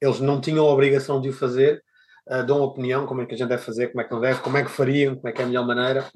eles 0.00 0.20
não 0.20 0.40
tinham 0.40 0.66
a 0.66 0.72
obrigação 0.72 1.20
de 1.20 1.30
o 1.30 1.32
fazer, 1.32 1.82
uh, 2.28 2.44
dão 2.44 2.60
opinião, 2.60 3.06
como 3.06 3.22
é 3.22 3.26
que 3.26 3.34
a 3.34 3.38
gente 3.38 3.48
deve 3.48 3.62
fazer, 3.62 3.88
como 3.88 4.00
é 4.00 4.04
que 4.04 4.12
não 4.12 4.20
deve, 4.20 4.40
como 4.40 4.56
é 4.56 4.64
que 4.64 4.70
fariam, 4.70 5.16
como 5.16 5.28
é 5.28 5.32
que 5.32 5.40
é 5.40 5.44
a 5.44 5.48
melhor 5.48 5.66
maneira. 5.66 6.08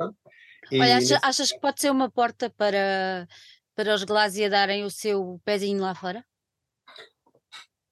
E, 0.71 0.81
Olha, 0.81 0.97
achas, 0.99 1.19
achas, 1.23 1.53
que 1.53 1.61
pode 1.61 1.81
ser 1.81 1.91
uma 1.91 2.11
porta 2.11 2.51
para, 2.51 3.27
para 3.75 3.95
os 3.95 4.05
Glásia 4.05 4.51
darem 4.51 4.85
o 4.85 4.91
seu 4.91 5.41
pezinho 5.45 5.81
lá 5.81 5.95
fora? 5.95 6.25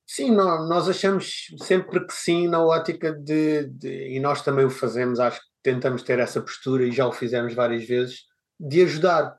Sim, 0.07 0.33
nós, 0.33 0.69
nós 0.69 0.89
achamos 0.89 1.47
sempre 1.63 2.05
que 2.07 2.13
sim, 2.13 2.49
na 2.49 2.65
ótica 2.65 3.13
de, 3.13 3.65
de, 3.69 4.17
e 4.17 4.19
nós 4.21 4.43
também 4.43 4.65
o 4.65 4.71
fazemos, 4.71 5.21
acho 5.21 5.39
que 5.41 5.47
tentamos 5.63 6.03
ter 6.03 6.19
essa 6.19 6.41
postura 6.41 6.85
e 6.85 6.93
já 6.93 7.07
o 7.07 7.13
fizemos 7.13 7.55
várias 7.55 7.87
vezes, 7.87 8.23
de 8.59 8.83
ajudar. 8.83 9.37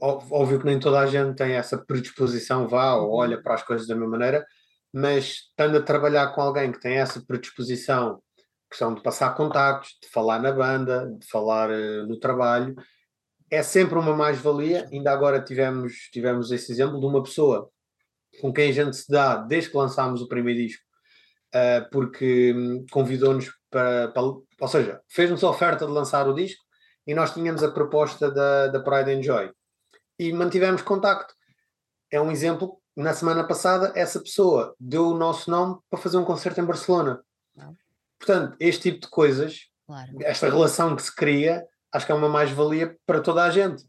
Óbvio 0.00 0.58
que 0.58 0.66
nem 0.66 0.80
toda 0.80 1.00
a 1.00 1.06
gente 1.06 1.36
tem 1.36 1.52
essa 1.52 1.76
predisposição, 1.76 2.66
vá 2.66 2.94
ou 2.94 3.08
uhum. 3.08 3.14
olha 3.16 3.42
para 3.42 3.54
as 3.54 3.62
coisas 3.62 3.86
da 3.86 3.94
mesma 3.94 4.10
maneira, 4.10 4.46
mas 4.94 5.48
estando 5.48 5.76
a 5.76 5.82
trabalhar 5.82 6.28
com 6.28 6.40
alguém 6.40 6.70
que 6.70 6.78
tem 6.78 6.94
essa 6.94 7.20
predisposição, 7.20 8.22
questão 8.70 8.94
de 8.94 9.02
passar 9.02 9.34
contactos, 9.34 9.98
de 10.00 10.08
falar 10.08 10.38
na 10.40 10.52
banda, 10.52 11.10
de 11.18 11.26
falar 11.26 11.68
uh, 11.68 12.06
no 12.06 12.16
trabalho, 12.20 12.76
é 13.50 13.60
sempre 13.60 13.98
uma 13.98 14.14
mais-valia. 14.14 14.88
Ainda 14.92 15.10
agora 15.10 15.42
tivemos, 15.42 15.94
tivemos 16.12 16.52
esse 16.52 16.70
exemplo 16.70 17.00
de 17.00 17.06
uma 17.06 17.24
pessoa 17.24 17.68
com 18.40 18.52
quem 18.52 18.70
a 18.70 18.72
gente 18.72 18.96
se 18.96 19.10
dá 19.10 19.36
desde 19.36 19.70
que 19.70 19.76
lançámos 19.76 20.22
o 20.22 20.28
primeiro 20.28 20.60
disco, 20.60 20.84
uh, 21.56 21.90
porque 21.90 22.54
um, 22.56 22.86
convidou-nos 22.92 23.52
para, 23.68 24.12
para, 24.12 24.22
ou 24.22 24.68
seja, 24.68 25.00
fez-nos 25.08 25.42
a 25.42 25.50
oferta 25.50 25.86
de 25.86 25.92
lançar 25.92 26.28
o 26.28 26.34
disco 26.34 26.62
e 27.04 27.16
nós 27.16 27.34
tínhamos 27.34 27.64
a 27.64 27.70
proposta 27.72 28.30
da, 28.30 28.68
da 28.68 28.78
Pride 28.78 29.10
and 29.10 29.22
Joy 29.24 29.50
e 30.20 30.32
mantivemos 30.32 30.82
contacto. 30.82 31.34
É 32.12 32.20
um 32.20 32.30
exemplo 32.30 32.80
na 32.96 33.12
semana 33.12 33.44
passada, 33.44 33.92
essa 33.94 34.20
pessoa 34.20 34.74
deu 34.78 35.08
o 35.08 35.18
nosso 35.18 35.50
nome 35.50 35.78
para 35.90 35.98
fazer 35.98 36.16
um 36.16 36.24
concerto 36.24 36.60
em 36.60 36.64
Barcelona. 36.64 37.20
Não. 37.54 37.76
Portanto, 38.18 38.56
este 38.60 38.90
tipo 38.90 39.00
de 39.02 39.08
coisas, 39.08 39.68
claro. 39.86 40.12
esta 40.20 40.48
relação 40.48 40.94
que 40.94 41.02
se 41.02 41.14
cria, 41.14 41.64
acho 41.92 42.06
que 42.06 42.12
é 42.12 42.14
uma 42.14 42.28
mais-valia 42.28 42.96
para 43.04 43.20
toda 43.20 43.42
a 43.42 43.50
gente. 43.50 43.84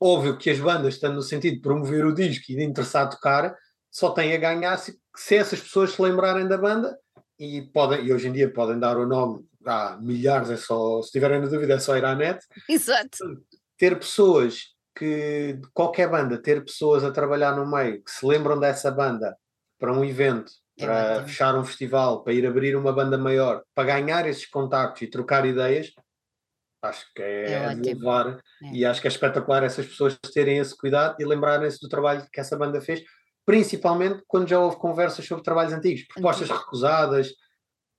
Óbvio 0.00 0.38
que 0.38 0.50
as 0.50 0.58
bandas, 0.58 0.94
estando 0.94 1.16
no 1.16 1.22
sentido 1.22 1.56
de 1.56 1.60
promover 1.60 2.04
o 2.06 2.14
disco 2.14 2.50
e 2.50 2.56
de 2.56 2.64
interessar 2.64 3.04
a 3.04 3.08
tocar, 3.08 3.54
só 3.90 4.10
têm 4.10 4.32
a 4.32 4.38
ganhar 4.38 4.76
se, 4.78 4.98
se 5.16 5.36
essas 5.36 5.60
pessoas 5.60 5.92
se 5.92 6.00
lembrarem 6.00 6.48
da 6.48 6.56
banda 6.56 6.96
e, 7.38 7.62
podem, 7.62 8.04
e 8.04 8.12
hoje 8.12 8.28
em 8.28 8.32
dia 8.32 8.52
podem 8.52 8.78
dar 8.78 8.96
o 8.96 9.06
nome 9.06 9.44
a 9.66 9.98
milhares, 10.00 10.50
é 10.50 10.56
só, 10.56 11.02
se 11.02 11.10
tiverem 11.10 11.40
na 11.40 11.46
dúvida, 11.46 11.74
é 11.74 11.78
só 11.78 11.96
ir 11.96 12.04
à 12.04 12.14
net. 12.14 12.38
Exato. 12.68 13.18
Ter 13.76 13.98
pessoas 13.98 14.74
que 14.96 15.60
qualquer 15.72 16.08
banda 16.08 16.40
ter 16.40 16.64
pessoas 16.64 17.04
a 17.04 17.10
trabalhar 17.10 17.54
no 17.54 17.66
meio 17.66 18.02
que 18.02 18.10
se 18.10 18.24
lembram 18.26 18.58
dessa 18.58 18.90
banda 18.90 19.36
para 19.78 19.92
um 19.92 20.04
evento, 20.04 20.52
para 20.78 20.94
é 20.94 21.22
fechar 21.24 21.56
um 21.56 21.64
festival, 21.64 22.22
para 22.22 22.32
ir 22.32 22.46
abrir 22.46 22.76
uma 22.76 22.92
banda 22.92 23.16
maior, 23.16 23.62
para 23.74 24.00
ganhar 24.00 24.26
esses 24.26 24.46
contactos 24.46 25.02
e 25.02 25.06
trocar 25.06 25.46
ideias, 25.46 25.92
acho 26.82 27.06
que 27.14 27.22
é, 27.22 27.52
é, 27.52 27.64
é 27.64 27.74
levar 27.74 28.38
é. 28.62 28.72
e 28.72 28.84
acho 28.84 29.00
que 29.00 29.06
é 29.06 29.10
espetacular 29.10 29.62
essas 29.62 29.86
pessoas 29.86 30.18
terem 30.32 30.58
esse 30.58 30.76
cuidado 30.76 31.16
e 31.18 31.24
lembrarem-se 31.24 31.80
do 31.80 31.88
trabalho 31.88 32.26
que 32.32 32.40
essa 32.40 32.56
banda 32.56 32.80
fez, 32.80 33.02
principalmente 33.44 34.22
quando 34.26 34.48
já 34.48 34.58
houve 34.58 34.76
conversas 34.76 35.24
sobre 35.24 35.44
trabalhos 35.44 35.72
antigos, 35.72 36.06
propostas 36.06 36.50
Antigo. 36.50 36.64
recusadas. 36.64 37.32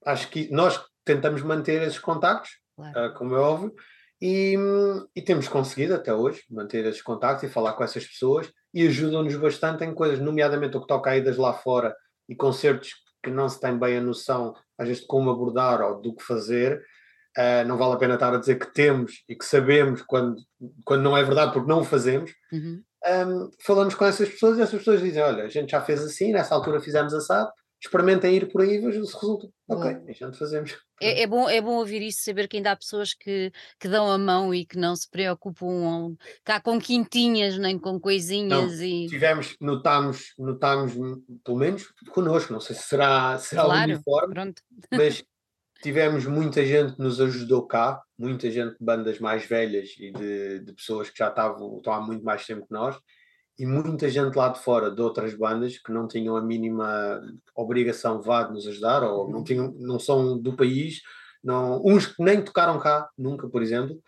Acho 0.05 0.29
que 0.29 0.51
nós 0.51 0.83
tentamos 1.05 1.41
manter 1.41 1.81
esses 1.83 1.99
contactos, 1.99 2.51
claro. 2.75 3.07
uh, 3.07 3.13
como 3.15 3.35
é 3.35 3.39
óbvio, 3.39 3.75
e, 4.21 4.55
e, 5.15 5.21
temos 5.21 5.47
conseguido 5.47 5.95
até 5.95 6.13
hoje 6.13 6.43
manter 6.49 6.85
esses 6.85 7.01
contactos 7.01 7.49
e 7.49 7.51
falar 7.51 7.73
com 7.73 7.83
essas 7.83 8.05
pessoas 8.05 8.51
e 8.73 8.85
ajudam-nos 8.87 9.35
bastante 9.35 9.83
em 9.83 9.93
coisas, 9.93 10.19
nomeadamente 10.19 10.77
o 10.77 10.81
que 10.81 10.87
toca 10.87 11.09
a 11.09 11.17
idas 11.17 11.37
lá 11.37 11.53
fora 11.53 11.95
e 12.29 12.35
concertos 12.35 12.93
que 13.23 13.31
não 13.31 13.49
se 13.49 13.59
tem 13.59 13.77
bem 13.77 13.97
a 13.97 14.01
noção, 14.01 14.53
às 14.77 14.87
vezes, 14.87 15.01
de 15.01 15.07
como 15.07 15.29
abordar 15.29 15.81
ou 15.81 16.01
do 16.01 16.15
que 16.15 16.23
fazer. 16.23 16.81
Uh, 17.37 17.65
não 17.65 17.77
vale 17.77 17.93
a 17.93 17.97
pena 17.97 18.15
estar 18.15 18.33
a 18.33 18.37
dizer 18.37 18.59
que 18.59 18.73
temos 18.73 19.23
e 19.27 19.35
que 19.35 19.45
sabemos 19.45 20.01
quando, 20.01 20.35
quando 20.85 21.01
não 21.01 21.17
é 21.17 21.23
verdade, 21.23 21.53
porque 21.53 21.69
não 21.69 21.79
o 21.79 21.83
fazemos. 21.83 22.31
Uhum. 22.51 22.83
Um, 23.03 23.49
falamos 23.65 23.95
com 23.95 24.05
essas 24.05 24.29
pessoas 24.29 24.57
e 24.57 24.61
essas 24.61 24.77
pessoas 24.77 25.01
dizem: 25.01 25.23
Olha, 25.23 25.45
a 25.45 25.49
gente 25.49 25.71
já 25.71 25.81
fez 25.81 26.03
assim, 26.03 26.31
nessa 26.31 26.53
altura 26.53 26.79
fizemos 26.79 27.13
assado, 27.13 27.51
experimentem 27.83 28.35
ir 28.35 28.51
por 28.51 28.61
aí 28.61 28.75
e 28.75 28.79
vejam 28.79 29.03
se 29.03 29.15
resulta. 29.15 29.49
Ok, 29.67 29.89
a 30.07 30.11
gente 30.11 30.37
fazemos. 30.37 30.77
É, 31.01 31.23
é, 31.23 31.27
bom, 31.27 31.49
é 31.49 31.59
bom 31.59 31.77
ouvir 31.77 32.01
isso, 32.01 32.23
saber 32.23 32.47
que 32.47 32.57
ainda 32.57 32.71
há 32.71 32.75
pessoas 32.75 33.13
que, 33.13 33.51
que 33.79 33.87
dão 33.87 34.11
a 34.11 34.17
mão 34.19 34.53
e 34.53 34.65
que 34.65 34.77
não 34.77 34.95
se 34.95 35.09
preocupam 35.09 36.15
cá 36.43 36.61
com 36.61 36.79
quintinhas, 36.79 37.57
nem 37.57 37.79
com 37.79 37.99
coisinhas. 37.99 38.77
Não, 38.77 38.85
e... 38.85 39.07
Tivemos, 39.07 39.55
notámos, 39.59 40.33
notámos, 40.37 40.93
pelo 41.43 41.57
menos 41.57 41.91
connosco, 42.11 42.53
não 42.53 42.59
sei 42.59 42.75
se 42.75 42.83
será, 42.83 43.37
será 43.39 43.63
claro, 43.63 43.91
uniforme, 43.91 44.33
pronto. 44.33 44.61
mas 44.91 45.23
tivemos 45.81 46.27
muita 46.27 46.63
gente 46.63 46.93
que 46.93 47.01
nos 47.01 47.19
ajudou 47.19 47.65
cá, 47.65 47.99
muita 48.15 48.51
gente 48.51 48.77
de 48.77 48.85
bandas 48.85 49.17
mais 49.17 49.43
velhas 49.45 49.89
e 49.97 50.11
de, 50.11 50.59
de 50.59 50.73
pessoas 50.73 51.09
que 51.09 51.17
já 51.17 51.29
estavam, 51.29 51.77
estão 51.77 51.93
há 51.93 51.99
muito 51.99 52.23
mais 52.23 52.45
tempo 52.45 52.67
que 52.67 52.73
nós 52.73 52.95
e 53.61 53.65
muita 53.67 54.09
gente 54.09 54.35
lá 54.35 54.49
de 54.49 54.59
fora 54.59 54.89
de 54.89 54.99
outras 54.99 55.35
bandas 55.35 55.77
que 55.77 55.91
não 55.91 56.07
tinham 56.07 56.35
a 56.35 56.41
mínima 56.41 57.21
obrigação 57.55 58.19
vá 58.19 58.41
de 58.41 58.53
nos 58.53 58.65
ajudar 58.65 59.03
ou 59.03 59.29
não, 59.29 59.37
uhum. 59.37 59.43
tinham, 59.43 59.71
não 59.77 59.99
são 59.99 60.35
do 60.35 60.57
país, 60.57 61.03
não, 61.43 61.79
uns 61.85 62.07
que 62.07 62.23
nem 62.23 62.43
tocaram 62.43 62.79
cá 62.79 63.07
nunca, 63.15 63.47
por 63.47 63.61
exemplo, 63.61 64.01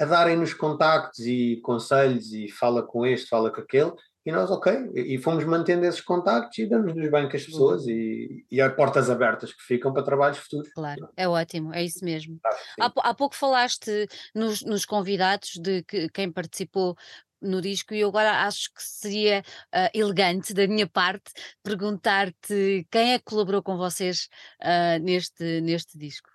a 0.00 0.04
darem-nos 0.04 0.52
contactos 0.52 1.20
e 1.20 1.60
conselhos 1.62 2.32
e 2.32 2.48
fala 2.48 2.82
com 2.82 3.06
este, 3.06 3.28
fala 3.28 3.52
com 3.52 3.60
aquele, 3.60 3.92
e 4.26 4.32
nós, 4.32 4.50
ok, 4.50 4.90
e 4.94 5.16
fomos 5.16 5.44
mantendo 5.44 5.86
esses 5.86 6.00
contactos 6.00 6.58
e 6.58 6.66
damos-nos 6.66 7.10
bem 7.10 7.28
com 7.28 7.36
as 7.36 7.44
pessoas 7.44 7.84
uhum. 7.84 7.90
e, 7.90 8.46
e 8.50 8.60
há 8.60 8.68
portas 8.68 9.08
abertas 9.08 9.52
que 9.52 9.62
ficam 9.62 9.92
para 9.92 10.02
trabalhos 10.02 10.38
futuros. 10.38 10.68
Claro, 10.74 11.08
é 11.16 11.26
ótimo, 11.26 11.72
é 11.72 11.84
isso 11.84 12.04
mesmo. 12.04 12.38
há, 12.80 12.92
há, 12.96 13.14
pouco 13.14 13.34
falaste 13.34 14.08
nos, 14.34 14.62
nos 14.62 14.84
convidados 14.84 15.52
de 15.54 15.82
que, 15.84 16.08
quem 16.10 16.30
participou 16.30 16.94
no 17.40 17.60
disco 17.60 17.94
e 17.94 18.00
eu 18.00 18.08
agora 18.08 18.46
acho 18.46 18.72
que 18.74 18.82
seria 18.82 19.40
uh, 19.74 19.90
elegante 19.94 20.52
da 20.52 20.66
minha 20.66 20.86
parte 20.86 21.32
perguntar-te 21.62 22.86
quem 22.90 23.12
é 23.14 23.18
que 23.18 23.24
colaborou 23.24 23.62
com 23.62 23.76
vocês 23.76 24.28
uh, 24.62 25.02
neste, 25.02 25.60
neste 25.60 25.98
disco. 25.98 26.30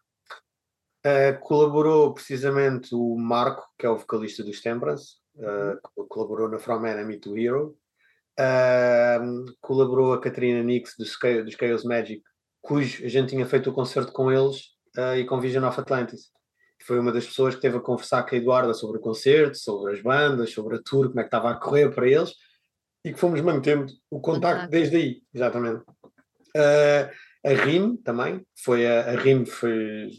Uh, 1.05 1.37
colaborou 1.41 2.13
precisamente 2.13 2.95
o 2.95 3.17
Marco, 3.17 3.67
que 3.77 3.85
é 3.85 3.89
o 3.89 3.97
vocalista 3.97 4.43
dos 4.43 4.61
Temperance, 4.61 5.17
uhum. 5.35 6.07
colaborou 6.07 6.47
na 6.49 6.59
From 6.59 6.85
Enemy 6.85 7.19
to 7.19 7.37
Hero, 7.37 7.77
colaborou 9.59 10.13
a 10.13 10.21
Catarina 10.21 10.63
Nix 10.63 10.95
dos, 10.97 11.17
dos 11.43 11.55
Chaos 11.55 11.83
Magic, 11.83 12.23
cujo 12.61 13.05
a 13.05 13.09
gente 13.09 13.29
tinha 13.29 13.45
feito 13.45 13.69
o 13.69 13.73
concerto 13.73 14.13
com 14.13 14.31
eles 14.31 14.69
e 15.17 15.25
com 15.25 15.41
Vision 15.41 15.65
of 15.65 15.77
Atlantis 15.79 16.31
foi 16.85 16.99
uma 16.99 17.11
das 17.11 17.25
pessoas 17.25 17.55
que 17.55 17.61
teve 17.61 17.77
a 17.77 17.81
conversar 17.81 18.23
com 18.23 18.35
a 18.35 18.37
Eduarda 18.37 18.73
sobre 18.73 18.97
o 18.97 19.01
concerto, 19.01 19.57
sobre 19.57 19.93
as 19.93 20.01
bandas, 20.01 20.51
sobre 20.51 20.75
a 20.75 20.81
tour, 20.83 21.07
como 21.07 21.19
é 21.19 21.23
que 21.23 21.27
estava 21.27 21.51
a 21.51 21.55
correr 21.55 21.89
para 21.89 22.07
eles, 22.07 22.33
e 23.05 23.13
que 23.13 23.19
fomos 23.19 23.39
mantendo 23.41 23.91
o 24.09 24.19
contacto, 24.19 24.69
desde 24.69 24.95
aí, 24.95 25.21
exatamente. 25.33 25.83
Uh, 26.55 27.09
a 27.45 27.49
RIM 27.49 27.97
também, 27.97 28.45
foi 28.63 28.87
a, 28.87 29.11
a 29.11 29.15
RIM 29.15 29.45
foi, 29.45 30.09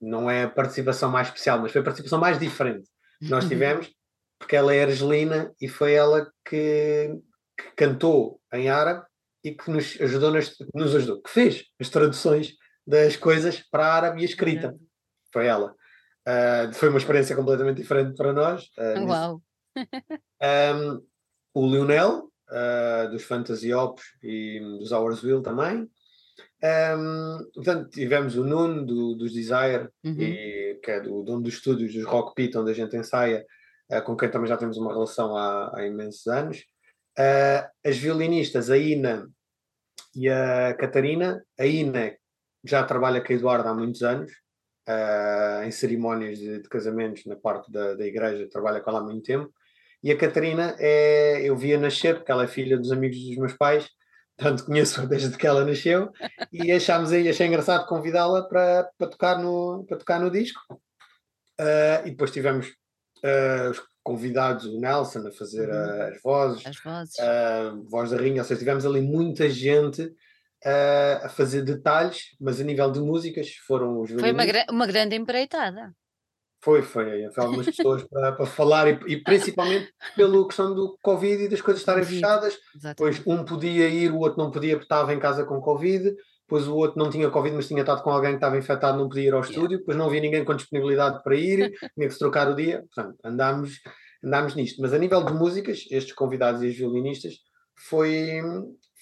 não 0.00 0.30
é 0.30 0.44
a 0.44 0.50
participação 0.50 1.10
mais 1.10 1.28
especial, 1.28 1.60
mas 1.60 1.70
foi 1.70 1.80
a 1.80 1.84
participação 1.84 2.18
mais 2.18 2.38
diferente 2.38 2.88
que 3.20 3.30
nós 3.30 3.46
tivemos, 3.48 3.92
porque 4.38 4.56
ela 4.56 4.74
é 4.74 4.82
argelina 4.82 5.52
e 5.60 5.68
foi 5.68 5.94
ela 5.94 6.30
que, 6.44 7.16
que 7.56 7.70
cantou 7.76 8.40
em 8.52 8.68
árabe 8.68 9.04
e 9.44 9.52
que 9.52 9.70
nos 9.70 10.00
ajudou, 10.00 10.32
nas, 10.32 10.54
nos 10.74 10.94
ajudou, 10.94 11.22
que 11.22 11.30
fez 11.30 11.64
as 11.80 11.88
traduções 11.88 12.54
das 12.86 13.16
coisas 13.16 13.60
para 13.70 13.86
árabe 13.86 14.22
e 14.22 14.24
escrita. 14.24 14.76
Foi 15.32 15.46
ela. 15.46 15.74
Uh, 16.26 16.72
foi 16.74 16.88
uma 16.88 16.98
experiência 16.98 17.34
completamente 17.34 17.78
diferente 17.78 18.16
para 18.16 18.32
nós. 18.32 18.70
Uh, 18.78 19.06
Uau! 19.06 19.42
um, 20.42 21.04
o 21.54 21.66
Lionel, 21.66 22.30
uh, 22.48 23.10
dos 23.10 23.24
Fantasy 23.24 23.72
Ops 23.72 24.04
e 24.22 24.60
dos 24.78 24.92
Hours 24.92 25.22
Will 25.22 25.42
também. 25.42 25.90
Um, 26.64 27.50
portanto, 27.54 27.90
tivemos 27.90 28.36
o 28.36 28.44
Nuno 28.44 28.86
do, 28.86 29.14
dos 29.16 29.32
Desire, 29.32 29.88
uhum. 30.04 30.20
e, 30.20 30.78
que 30.82 30.90
é 30.92 31.00
do 31.00 31.22
dono 31.24 31.42
dos 31.42 31.54
estúdios 31.54 31.92
dos 31.92 32.04
Rock 32.04 32.34
Pit, 32.36 32.56
onde 32.56 32.70
a 32.70 32.74
gente 32.74 32.96
ensaia, 32.96 33.44
com 34.04 34.16
quem 34.16 34.30
também 34.30 34.48
já 34.48 34.56
temos 34.56 34.76
uma 34.78 34.92
relação 34.92 35.36
há, 35.36 35.76
há 35.76 35.86
imensos 35.86 36.26
anos. 36.28 36.64
As 37.84 37.98
violinistas, 37.98 38.70
a 38.70 38.78
Ina 38.78 39.28
e 40.14 40.28
a 40.28 40.72
Catarina. 40.74 41.44
A 41.58 41.66
Ina 41.66 42.16
já 42.64 42.84
trabalha 42.84 43.20
com 43.20 43.32
a 43.32 43.36
Eduardo 43.36 43.68
há 43.68 43.74
muitos 43.74 44.02
anos, 44.02 44.30
uh, 44.88 45.64
em 45.64 45.70
cerimónias 45.70 46.38
de, 46.38 46.60
de, 46.60 46.68
casamentos 46.68 47.24
na 47.26 47.36
parte 47.36 47.70
da, 47.70 47.94
da 47.94 48.06
igreja, 48.06 48.48
trabalha 48.50 48.80
com 48.80 48.90
ela 48.90 49.00
há 49.00 49.02
muito 49.02 49.22
tempo. 49.22 49.52
E 50.02 50.10
a 50.10 50.16
Catarina, 50.16 50.74
é, 50.78 51.42
eu 51.42 51.56
via 51.56 51.78
nascer, 51.78 52.16
porque 52.16 52.32
ela 52.32 52.44
é 52.44 52.48
filha 52.48 52.76
dos 52.76 52.90
amigos 52.90 53.18
dos 53.18 53.36
meus 53.36 53.52
pais, 53.52 53.88
portanto 54.36 54.64
conheço 54.64 55.06
desde 55.06 55.36
que 55.36 55.46
ela 55.46 55.64
nasceu 55.64 56.10
e 56.52 56.72
achámos 56.72 57.12
aí, 57.12 57.28
achei 57.28 57.46
engraçado 57.46 57.86
convidá-la 57.86 58.42
para, 58.48 58.90
para, 58.98 59.08
tocar 59.08 59.38
no, 59.38 59.84
para 59.88 59.98
tocar 59.98 60.20
no 60.20 60.30
disco. 60.30 60.60
Uh, 61.60 62.06
e 62.06 62.10
depois 62.10 62.32
tivemos 62.32 62.66
uh, 62.68 63.70
os 63.70 63.80
convidados, 64.02 64.64
o 64.64 64.80
Nelson, 64.80 65.28
a 65.28 65.30
fazer 65.30 65.68
uhum. 65.68 66.02
as 66.02 66.22
vozes, 66.22 66.66
as 66.66 66.82
vozes. 66.82 67.14
Uh, 67.18 67.88
voz 67.88 68.10
da 68.10 68.16
Rinha, 68.16 68.42
ou 68.42 68.44
seja, 68.44 68.58
tivemos 68.58 68.84
ali 68.84 69.00
muita 69.00 69.48
gente 69.48 70.12
a 71.24 71.28
fazer 71.28 71.62
detalhes, 71.62 72.36
mas 72.40 72.60
a 72.60 72.64
nível 72.64 72.90
de 72.90 73.00
músicas 73.00 73.50
foram 73.66 74.00
os 74.00 74.10
Foi 74.10 74.32
uma, 74.32 74.44
uma 74.70 74.86
grande 74.86 75.16
empreitada. 75.16 75.92
Foi, 76.62 76.80
foi. 76.80 77.28
Foi 77.32 77.44
algumas 77.44 77.66
pessoas 77.66 78.04
para, 78.04 78.32
para 78.32 78.46
falar 78.46 78.86
e, 78.86 79.12
e, 79.12 79.16
principalmente 79.16 79.92
pela 80.14 80.46
questão 80.46 80.72
do 80.72 80.96
Covid 81.02 81.42
e 81.42 81.48
das 81.48 81.60
coisas 81.60 81.80
estarem 81.80 82.04
fechadas. 82.04 82.56
Exatamente. 82.74 83.22
Pois 83.24 83.26
um 83.26 83.44
podia 83.44 83.88
ir, 83.88 84.12
o 84.12 84.18
outro 84.18 84.38
não 84.38 84.50
podia 84.50 84.76
porque 84.76 84.84
estava 84.84 85.12
em 85.12 85.18
casa 85.18 85.44
com 85.44 85.60
Covid. 85.60 86.14
Depois 86.42 86.68
o 86.68 86.76
outro 86.76 86.98
não 86.98 87.10
tinha 87.10 87.30
Covid, 87.30 87.56
mas 87.56 87.66
tinha 87.66 87.80
estado 87.80 88.02
com 88.02 88.10
alguém 88.10 88.30
que 88.30 88.36
estava 88.36 88.56
infectado, 88.56 88.98
não 88.98 89.08
podia 89.08 89.28
ir 89.28 89.34
ao 89.34 89.40
estúdio. 89.40 89.78
Depois 89.78 89.96
não 89.96 90.06
havia 90.06 90.20
ninguém 90.20 90.44
com 90.44 90.54
disponibilidade 90.54 91.20
para 91.24 91.34
ir, 91.34 91.72
tinha 91.94 92.06
que 92.06 92.12
se 92.12 92.18
trocar 92.18 92.48
o 92.48 92.54
dia. 92.54 92.84
Portanto, 92.94 93.18
andámos, 93.24 93.80
andámos 94.24 94.54
nisto. 94.54 94.80
Mas 94.80 94.92
a 94.92 94.98
nível 94.98 95.24
de 95.24 95.32
músicas, 95.32 95.84
estes 95.90 96.14
convidados 96.14 96.62
e 96.62 96.68
as 96.68 96.76
violinistas 96.76 97.34
foi, 97.88 98.40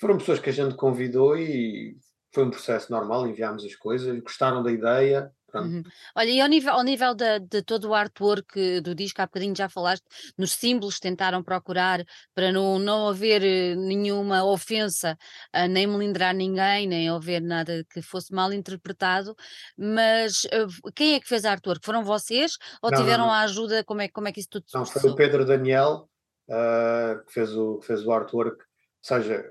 foram 0.00 0.18
pessoas 0.18 0.40
que 0.40 0.50
a 0.50 0.52
gente 0.52 0.74
convidou 0.74 1.36
e 1.36 1.96
foi 2.32 2.44
um 2.44 2.50
processo 2.50 2.90
normal, 2.90 3.26
enviámos 3.26 3.64
as 3.64 3.74
coisas, 3.74 4.18
gostaram 4.20 4.62
da 4.62 4.72
ideia, 4.72 5.32
Uhum. 5.54 5.82
Olha, 6.14 6.30
e 6.30 6.40
ao 6.40 6.48
nível, 6.48 6.72
ao 6.72 6.82
nível 6.82 7.14
de, 7.14 7.40
de, 7.40 7.62
todo 7.62 7.88
o 7.88 7.94
artwork 7.94 8.80
do 8.80 8.94
disco, 8.94 9.20
há 9.20 9.26
bocadinho 9.26 9.54
já 9.56 9.68
falaste, 9.68 10.04
nos 10.38 10.52
símbolos 10.52 11.00
tentaram 11.00 11.42
procurar 11.42 12.04
para 12.34 12.52
não, 12.52 12.78
não 12.78 13.08
haver 13.08 13.42
eh, 13.42 13.74
nenhuma 13.74 14.44
ofensa, 14.44 15.18
uh, 15.54 15.68
nem 15.68 15.86
melindrar 15.86 16.34
ninguém, 16.34 16.86
nem 16.86 17.08
haver 17.08 17.40
nada 17.40 17.84
que 17.90 18.00
fosse 18.00 18.32
mal 18.32 18.52
interpretado, 18.52 19.34
mas 19.76 20.44
uh, 20.44 20.92
quem 20.94 21.14
é 21.14 21.20
que 21.20 21.28
fez 21.28 21.44
a 21.44 21.52
artwork? 21.52 21.84
Foram 21.84 22.04
vocês 22.04 22.56
ou 22.82 22.90
não, 22.90 22.98
tiveram 22.98 23.26
não, 23.26 23.32
a 23.32 23.40
ajuda? 23.40 23.84
Como 23.84 24.00
é, 24.00 24.08
como 24.08 24.28
é 24.28 24.32
que 24.32 24.40
isso 24.40 24.50
tudo 24.50 24.66
Não, 24.72 24.86
foi 24.86 25.10
o 25.10 25.14
Pedro 25.14 25.44
Daniel 25.44 26.08
uh, 26.48 27.24
que, 27.26 27.32
fez 27.32 27.56
o, 27.56 27.78
que 27.78 27.86
fez 27.86 28.06
o 28.06 28.12
artwork, 28.12 28.56
ou 28.58 28.64
seja, 29.02 29.50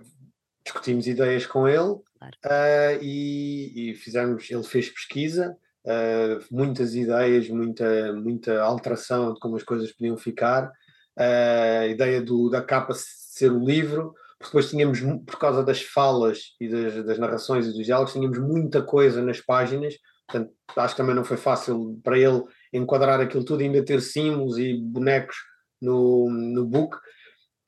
discutimos 0.69 1.07
ideias 1.07 1.45
com 1.45 1.67
ele 1.67 1.95
claro. 2.17 3.01
e, 3.01 3.91
e 3.91 3.95
fizemos, 3.95 4.49
ele 4.49 4.63
fez 4.63 4.89
pesquisa, 4.89 5.57
uh, 5.85 6.45
muitas 6.51 6.95
ideias, 6.95 7.49
muita, 7.49 8.13
muita 8.13 8.61
alteração 8.61 9.33
de 9.33 9.39
como 9.39 9.55
as 9.55 9.63
coisas 9.63 9.91
podiam 9.91 10.17
ficar, 10.17 10.67
uh, 10.67 11.81
a 11.81 11.87
ideia 11.87 12.21
do, 12.21 12.49
da 12.49 12.61
capa 12.61 12.93
ser 12.95 13.51
o 13.51 13.65
livro, 13.65 14.13
depois 14.41 14.69
tínhamos, 14.69 15.01
por 15.25 15.37
causa 15.37 15.63
das 15.63 15.81
falas 15.81 16.55
e 16.61 16.69
das, 16.69 17.05
das 17.05 17.19
narrações 17.19 17.65
e 17.67 17.73
dos 17.73 17.85
diálogos, 17.85 18.13
tínhamos 18.13 18.37
muita 18.37 18.81
coisa 18.81 19.21
nas 19.21 19.41
páginas, 19.41 19.95
portanto 20.27 20.53
acho 20.77 20.93
que 20.93 21.01
também 21.01 21.15
não 21.15 21.23
foi 21.23 21.37
fácil 21.37 21.99
para 22.03 22.17
ele 22.17 22.43
enquadrar 22.71 23.19
aquilo 23.19 23.43
tudo, 23.43 23.63
ainda 23.63 23.83
ter 23.83 24.01
símbolos 24.01 24.57
e 24.57 24.77
bonecos 24.77 25.35
no, 25.81 26.29
no 26.29 26.63
book, 26.65 26.95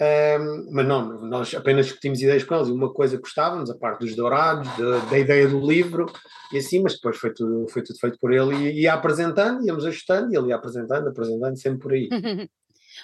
um, 0.01 0.71
mas 0.71 0.87
não, 0.87 1.21
nós 1.27 1.53
apenas 1.53 1.85
discutimos 1.85 2.19
ideias 2.19 2.43
com 2.43 2.55
eles 2.55 2.69
e 2.69 2.71
uma 2.71 2.91
coisa 2.91 3.19
gostávamos, 3.19 3.69
a 3.69 3.77
parte 3.77 3.99
dos 3.99 4.15
dourados, 4.15 4.67
de, 4.75 5.11
da 5.11 5.19
ideia 5.19 5.47
do 5.47 5.59
livro 5.59 6.11
e 6.51 6.57
assim, 6.57 6.81
mas 6.81 6.95
depois 6.95 7.17
foi 7.17 7.31
tudo, 7.31 7.67
foi 7.69 7.83
tudo 7.83 7.99
feito 7.99 8.17
por 8.19 8.33
ele 8.33 8.55
e 8.55 8.81
ia 8.81 8.95
apresentando, 8.95 9.63
íamos 9.63 9.85
ajustando 9.85 10.33
e 10.33 10.37
ele 10.37 10.47
ia 10.47 10.55
apresentando, 10.55 11.07
apresentando, 11.07 11.55
sempre 11.55 11.79
por 11.79 11.93
aí. 11.93 12.09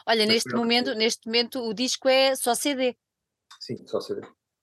Olha, 0.07 0.25
mas 0.25 0.27
neste 0.27 0.55
momento, 0.55 0.95
neste 0.95 1.27
momento 1.27 1.59
o 1.59 1.73
disco 1.73 2.09
é 2.09 2.35
só 2.35 2.55
CD. 2.55 2.95
Sim, 3.59 3.85
só 3.85 4.01
CD. 4.01 4.21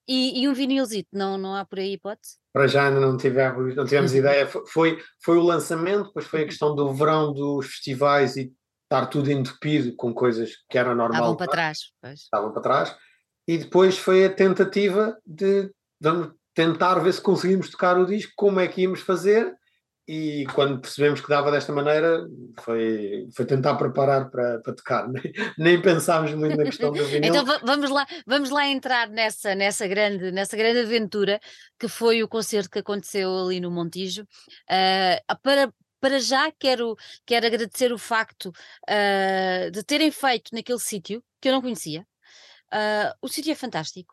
E, 0.08 0.42
e 0.42 0.48
um 0.48 0.54
vinilzito, 0.54 1.08
não, 1.12 1.38
não 1.38 1.54
há 1.54 1.64
por 1.64 1.78
aí 1.78 1.92
hipótese? 1.92 2.36
Para 2.52 2.66
já 2.66 2.88
ainda 2.88 3.00
não 3.00 3.16
tivemos, 3.16 3.76
não 3.76 3.84
tivemos 3.84 4.12
ideia, 4.14 4.46
foi, 4.46 4.98
foi 5.22 5.38
o 5.38 5.42
lançamento, 5.42 6.08
depois 6.08 6.26
foi 6.26 6.42
a 6.42 6.46
questão 6.46 6.74
do 6.74 6.92
verão 6.92 7.32
dos 7.32 7.66
festivais 7.66 8.36
e 8.36 8.52
estar 8.94 9.06
tudo 9.06 9.30
entupido 9.30 9.94
com 9.96 10.14
coisas 10.14 10.52
que 10.68 10.78
era 10.78 10.94
normal. 10.94 11.12
Estavam 11.12 11.36
para 11.36 11.50
trás. 11.50 11.78
Pois. 12.00 12.20
Estavam 12.20 12.52
para 12.52 12.62
trás. 12.62 12.96
E 13.46 13.58
depois 13.58 13.98
foi 13.98 14.24
a 14.24 14.32
tentativa 14.32 15.16
de 15.26 15.70
vamos 16.00 16.32
tentar 16.54 16.94
ver 17.00 17.12
se 17.12 17.20
conseguimos 17.20 17.68
tocar 17.70 17.98
o 17.98 18.06
disco, 18.06 18.32
como 18.36 18.60
é 18.60 18.68
que 18.68 18.82
íamos 18.82 19.00
fazer. 19.00 19.52
E 20.06 20.44
quando 20.54 20.82
percebemos 20.82 21.22
que 21.22 21.28
dava 21.30 21.50
desta 21.50 21.72
maneira, 21.72 22.26
foi, 22.60 23.26
foi 23.34 23.46
tentar 23.46 23.74
preparar 23.76 24.30
para, 24.30 24.60
para 24.60 24.74
tocar. 24.74 25.08
Nem, 25.08 25.32
nem 25.56 25.80
pensámos 25.80 26.34
muito 26.34 26.58
na 26.58 26.64
questão 26.64 26.92
do 26.92 27.02
vinil. 27.08 27.30
então 27.30 27.60
vamos 27.64 27.88
lá, 27.88 28.06
vamos 28.26 28.50
lá 28.50 28.66
entrar 28.66 29.08
nessa, 29.08 29.54
nessa, 29.54 29.88
grande, 29.88 30.30
nessa 30.30 30.58
grande 30.58 30.80
aventura 30.80 31.40
que 31.78 31.88
foi 31.88 32.22
o 32.22 32.28
concerto 32.28 32.70
que 32.70 32.80
aconteceu 32.80 33.30
ali 33.30 33.60
no 33.60 33.70
Montijo. 33.70 34.24
Uh, 34.70 35.38
para, 35.42 35.72
para 36.04 36.18
já 36.18 36.52
quero, 36.52 36.98
quero 37.24 37.46
agradecer 37.46 37.90
o 37.90 37.96
facto 37.96 38.52
uh, 38.90 39.70
de 39.70 39.82
terem 39.82 40.10
feito 40.10 40.50
naquele 40.52 40.78
sítio, 40.78 41.24
que 41.40 41.48
eu 41.48 41.52
não 41.54 41.62
conhecia. 41.62 42.06
Uh, 42.66 43.16
o 43.22 43.28
sítio 43.28 43.50
é 43.50 43.54
fantástico. 43.54 44.12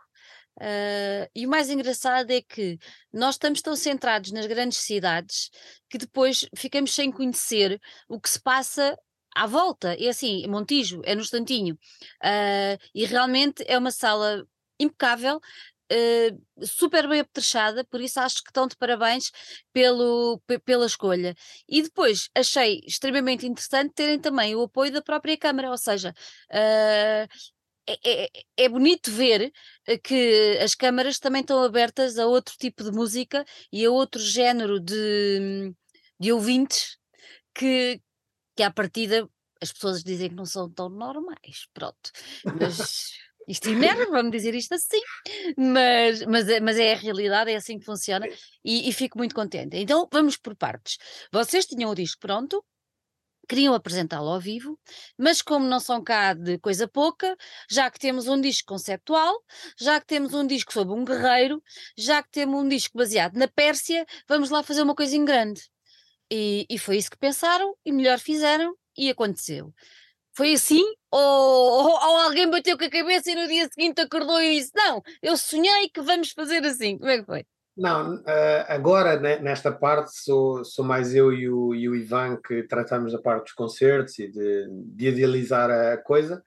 Uh, 0.55 1.27
e 1.35 1.45
o 1.45 1.49
mais 1.49 1.69
engraçado 1.69 2.31
é 2.31 2.41
que 2.41 2.79
nós 3.11 3.35
estamos 3.35 3.61
tão 3.61 3.75
centrados 3.75 4.31
nas 4.31 4.45
grandes 4.45 4.77
cidades 4.77 5.49
que 5.89 5.97
depois 5.97 6.47
ficamos 6.55 6.95
sem 6.95 7.11
conhecer 7.11 7.77
o 8.07 8.21
que 8.21 8.29
se 8.29 8.41
passa 8.41 8.97
à 9.35 9.45
volta. 9.45 9.93
É 10.01 10.07
assim, 10.07 10.47
Montijo 10.47 11.01
é 11.03 11.13
no 11.13 11.21
Estantinho. 11.21 11.77
Uh, 12.23 12.79
e 12.95 13.03
realmente 13.03 13.65
é 13.67 13.77
uma 13.77 13.91
sala 13.91 14.47
impecável, 14.79 15.41
uh, 15.91 16.65
super 16.65 17.07
bem 17.07 17.19
apetrechada, 17.19 17.83
por 17.85 18.01
isso 18.01 18.19
acho 18.19 18.43
que 18.43 18.49
estão 18.49 18.67
de 18.67 18.75
parabéns 18.77 19.31
pelo, 19.73 20.41
pela 20.65 20.85
escolha. 20.85 21.35
E 21.67 21.81
depois 21.81 22.29
achei 22.35 22.81
extremamente 22.85 23.45
interessante 23.45 23.93
terem 23.93 24.19
também 24.19 24.55
o 24.55 24.63
apoio 24.63 24.91
da 24.91 25.01
própria 25.01 25.37
Câmara, 25.37 25.69
ou 25.69 25.77
seja, 25.77 26.13
uh, 26.51 27.27
é, 27.87 28.25
é, 28.25 28.29
é, 28.57 28.69
bonito 28.69 29.11
ver 29.11 29.51
eh, 29.87 29.97
que 29.97 30.57
as 30.63 30.75
câmaras 30.75 31.19
também 31.19 31.41
estão 31.41 31.63
abertas 31.63 32.17
a 32.17 32.27
outro 32.27 32.55
tipo 32.57 32.83
de 32.83 32.91
música 32.91 33.43
e 33.71 33.83
a 33.85 33.91
outro 33.91 34.21
género 34.21 34.79
de, 34.79 35.73
de 36.19 36.31
ouvintes 36.31 36.97
que, 37.53 38.01
que 38.55 38.63
à 38.63 38.71
partida 38.71 39.27
as 39.61 39.71
pessoas 39.71 40.03
dizem 40.03 40.29
que 40.29 40.35
não 40.35 40.45
são 40.45 40.69
tão 40.71 40.89
normais, 40.89 41.67
pronto. 41.73 42.11
Mas 42.59 43.11
isto 43.51 43.69
merda, 43.71 44.05
vamos 44.09 44.31
dizer 44.31 44.55
isto 44.55 44.73
assim, 44.73 45.01
mas, 45.57 46.23
mas, 46.25 46.47
é, 46.47 46.59
mas 46.59 46.77
é 46.77 46.93
a 46.93 46.97
realidade, 46.97 47.51
é 47.51 47.55
assim 47.55 47.77
que 47.77 47.85
funciona 47.85 48.27
e, 48.63 48.89
e 48.89 48.93
fico 48.93 49.17
muito 49.17 49.35
contente. 49.35 49.77
Então 49.77 50.07
vamos 50.11 50.37
por 50.37 50.55
partes. 50.55 50.97
Vocês 51.31 51.65
tinham 51.65 51.91
o 51.91 51.95
disco 51.95 52.19
pronto, 52.21 52.63
queriam 53.47 53.73
apresentá-lo 53.73 54.29
ao 54.29 54.39
vivo, 54.39 54.79
mas 55.17 55.41
como 55.41 55.65
não 55.65 55.79
são 55.79 56.01
cá 56.01 56.33
de 56.33 56.57
coisa 56.59 56.87
pouca, 56.87 57.35
já 57.69 57.91
que 57.91 57.99
temos 57.99 58.27
um 58.27 58.39
disco 58.39 58.67
conceptual, 58.67 59.35
já 59.77 59.99
que 59.99 60.07
temos 60.07 60.33
um 60.33 60.47
disco 60.47 60.71
sobre 60.71 60.93
um 60.93 61.03
guerreiro, 61.03 61.61
já 61.97 62.23
que 62.23 62.31
temos 62.31 62.63
um 62.63 62.67
disco 62.67 62.97
baseado 62.97 63.35
na 63.35 63.47
Pérsia, 63.47 64.05
vamos 64.27 64.49
lá 64.49 64.63
fazer 64.63 64.81
uma 64.81 64.95
coisa 64.95 65.15
em 65.15 65.25
grande. 65.25 65.61
E, 66.31 66.65
e 66.69 66.77
foi 66.77 66.95
isso 66.95 67.11
que 67.11 67.17
pensaram, 67.17 67.75
e 67.85 67.91
melhor 67.91 68.19
fizeram, 68.19 68.73
e 68.97 69.09
aconteceu. 69.09 69.73
Foi 70.33 70.53
assim? 70.53 70.83
Ou, 71.11 71.89
ou, 71.89 72.17
alguém 72.21 72.49
bateu 72.49 72.77
com 72.77 72.85
a 72.85 72.89
cabeça 72.89 73.31
e 73.31 73.35
no 73.35 73.47
dia 73.47 73.67
seguinte 73.67 73.99
acordou 74.01 74.41
e 74.41 74.59
disse: 74.59 74.71
Não, 74.75 75.01
eu 75.21 75.35
sonhei 75.35 75.89
que 75.89 76.01
vamos 76.01 76.31
fazer 76.31 76.65
assim? 76.65 76.97
Como 76.97 77.09
é 77.09 77.19
que 77.19 77.25
foi? 77.25 77.45
Não, 77.75 78.15
uh, 78.15 78.65
agora 78.67 79.19
nesta 79.39 79.71
parte 79.71 80.11
sou, 80.23 80.63
sou 80.63 80.83
mais 80.83 81.15
eu 81.15 81.31
e 81.31 81.49
o, 81.49 81.73
e 81.73 81.87
o 81.87 81.95
Ivan 81.95 82.37
que 82.37 82.63
tratamos 82.63 83.13
da 83.13 83.21
parte 83.21 83.45
dos 83.45 83.53
concertos 83.53 84.19
e 84.19 84.27
de, 84.29 84.67
de 84.69 85.07
idealizar 85.07 85.69
a 85.69 85.97
coisa. 85.97 86.43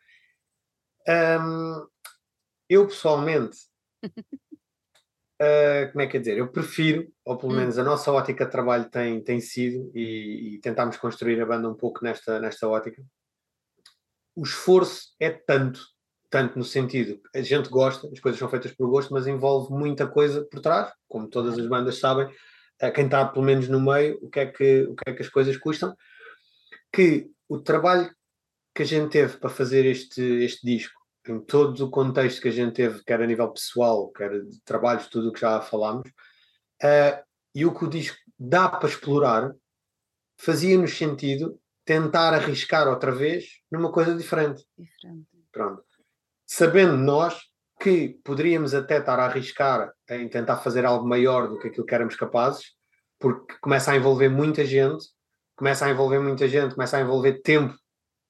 Um, 1.09 1.87
eu 2.68 2.87
pessoalmente, 2.87 3.57
uh, 4.05 4.11
como 5.93 6.03
é 6.03 6.07
que 6.07 6.16
é 6.16 6.20
dizer? 6.20 6.39
Eu 6.39 6.49
prefiro, 6.49 7.11
ou 7.24 7.37
pelo 7.37 7.53
hum. 7.53 7.57
menos 7.57 7.78
a 7.78 7.85
nossa 7.85 8.12
ótica 8.12 8.45
de 8.45 8.51
trabalho 8.51 8.89
tem, 8.91 9.22
tem 9.22 9.41
sido, 9.41 9.91
e, 9.95 10.55
e 10.55 10.61
tentámos 10.61 10.97
construir 10.99 11.41
a 11.41 11.47
banda 11.47 11.68
um 11.68 11.74
pouco 11.74 12.05
nesta, 12.05 12.39
nesta 12.39 12.68
ótica. 12.68 13.03
O 14.35 14.43
esforço 14.43 15.14
é 15.20 15.30
tanto 15.30 15.80
tanto 16.35 16.59
no 16.59 16.64
sentido, 16.64 17.20
a 17.32 17.41
gente 17.43 17.68
gosta, 17.68 18.09
as 18.12 18.18
coisas 18.18 18.41
são 18.41 18.49
feitas 18.49 18.72
por 18.72 18.89
gosto, 18.89 19.14
mas 19.14 19.24
envolve 19.24 19.72
muita 19.72 20.05
coisa 20.05 20.45
por 20.45 20.59
trás, 20.59 20.93
como 21.07 21.28
todas 21.28 21.57
as 21.57 21.64
bandas 21.68 22.01
sabem, 22.01 22.28
quem 22.93 23.05
está 23.05 23.24
pelo 23.24 23.45
menos 23.45 23.68
no 23.68 23.80
meio, 23.80 24.18
o 24.20 24.28
que 24.28 24.41
é 24.41 24.47
que, 24.47 24.82
o 24.82 24.97
que, 24.97 25.11
é 25.11 25.12
que 25.12 25.22
as 25.22 25.28
coisas 25.28 25.57
custam, 25.57 25.97
que 26.93 27.30
o 27.49 27.61
trabalho 27.61 28.12
que 28.74 28.82
a 28.82 28.85
gente 28.85 29.12
teve 29.12 29.37
para 29.37 29.49
fazer 29.49 29.87
este, 29.87 30.20
este 30.20 30.66
disco, 30.66 31.01
em 31.28 31.39
todo 31.39 31.87
o 31.87 31.91
contexto 31.91 32.43
que 32.43 32.49
a 32.49 32.53
gente 32.53 32.74
teve, 32.74 33.05
quer 33.05 33.22
a 33.22 33.26
nível 33.28 33.53
pessoal, 33.53 34.11
quer 34.11 34.43
de 34.43 34.61
trabalhos, 34.64 35.07
tudo 35.07 35.28
o 35.28 35.32
que 35.32 35.41
já 35.41 35.61
falámos, 35.61 36.09
uh, 36.82 37.22
e 37.55 37.64
o 37.64 37.72
que 37.72 37.85
o 37.85 37.89
disco 37.89 38.18
dá 38.37 38.68
para 38.68 38.89
explorar, 38.89 39.55
fazia-nos 40.37 40.99
sentido 40.99 41.61
tentar 41.85 42.35
arriscar 42.35 42.89
outra 42.89 43.12
vez 43.12 43.45
numa 43.70 43.93
coisa 43.93 44.14
diferente. 44.14 44.64
Diferente. 44.76 45.26
Pronto 45.53 45.85
sabendo 46.47 46.97
nós 46.97 47.37
que 47.80 48.20
poderíamos 48.24 48.74
até 48.74 48.99
estar 48.99 49.18
a 49.18 49.24
arriscar 49.24 49.93
em 50.09 50.28
tentar 50.28 50.59
fazer 50.59 50.85
algo 50.85 51.07
maior 51.07 51.49
do 51.49 51.59
que 51.59 51.68
aquilo 51.68 51.87
que 51.87 51.95
éramos 51.95 52.16
capazes, 52.16 52.72
porque 53.18 53.55
começa 53.61 53.93
a 53.93 53.97
envolver 53.97 54.28
muita 54.28 54.64
gente, 54.64 55.05
começa 55.57 55.87
a 55.87 55.91
envolver 55.91 56.18
muita 56.18 56.49
gente, 56.49 56.74
começa 56.74 56.97
a 56.97 57.01
envolver 57.01 57.41
tempo 57.43 57.74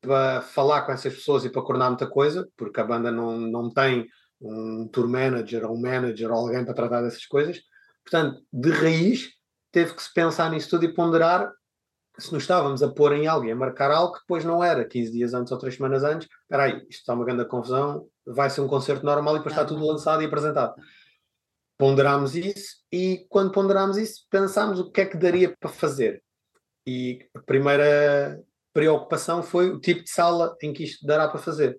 para 0.00 0.40
falar 0.40 0.82
com 0.82 0.92
essas 0.92 1.14
pessoas 1.14 1.44
e 1.44 1.50
para 1.50 1.62
coordenar 1.62 1.90
muita 1.90 2.06
coisa, 2.06 2.48
porque 2.56 2.80
a 2.80 2.84
banda 2.84 3.10
não, 3.10 3.38
não 3.38 3.70
tem 3.70 4.06
um 4.40 4.88
tour 4.88 5.08
manager 5.08 5.64
ou 5.64 5.76
um 5.76 5.80
manager 5.80 6.30
ou 6.30 6.38
alguém 6.38 6.64
para 6.64 6.74
tratar 6.74 7.02
dessas 7.02 7.24
coisas. 7.26 7.60
Portanto, 8.02 8.42
de 8.52 8.70
raiz, 8.70 9.30
teve 9.72 9.94
que 9.94 10.02
se 10.02 10.12
pensar 10.12 10.50
nisso 10.50 10.70
tudo 10.70 10.84
e 10.84 10.94
ponderar 10.94 11.50
se 12.18 12.32
nos 12.32 12.44
estávamos 12.44 12.82
a 12.82 12.88
pôr 12.88 13.12
em 13.12 13.26
algo 13.26 13.46
e 13.46 13.50
a 13.50 13.56
marcar 13.56 13.90
algo 13.90 14.14
que 14.14 14.20
depois 14.20 14.44
não 14.44 14.62
era 14.62 14.84
15 14.84 15.10
dias 15.10 15.34
antes 15.34 15.50
ou 15.52 15.58
3 15.58 15.74
semanas 15.74 16.04
antes, 16.04 16.28
espera 16.42 16.64
aí, 16.64 16.78
isto 16.88 17.00
está 17.00 17.14
uma 17.14 17.24
grande 17.24 17.44
confusão, 17.46 18.08
vai 18.26 18.48
ser 18.48 18.60
um 18.60 18.68
concerto 18.68 19.04
normal 19.04 19.34
e 19.34 19.38
depois 19.38 19.54
está 19.54 19.64
tudo 19.64 19.84
lançado 19.84 20.22
e 20.22 20.26
apresentado. 20.26 20.74
Ponderámos 21.76 22.36
isso 22.36 22.76
e 22.92 23.26
quando 23.28 23.50
ponderámos 23.50 23.96
isso 23.96 24.26
pensámos 24.30 24.78
o 24.78 24.90
que 24.90 25.00
é 25.00 25.06
que 25.06 25.16
daria 25.16 25.54
para 25.58 25.68
fazer. 25.68 26.22
E 26.86 27.26
a 27.34 27.40
primeira 27.40 28.40
preocupação 28.72 29.42
foi 29.42 29.70
o 29.70 29.80
tipo 29.80 30.04
de 30.04 30.10
sala 30.10 30.56
em 30.62 30.72
que 30.72 30.84
isto 30.84 31.04
dará 31.06 31.28
para 31.28 31.40
fazer. 31.40 31.78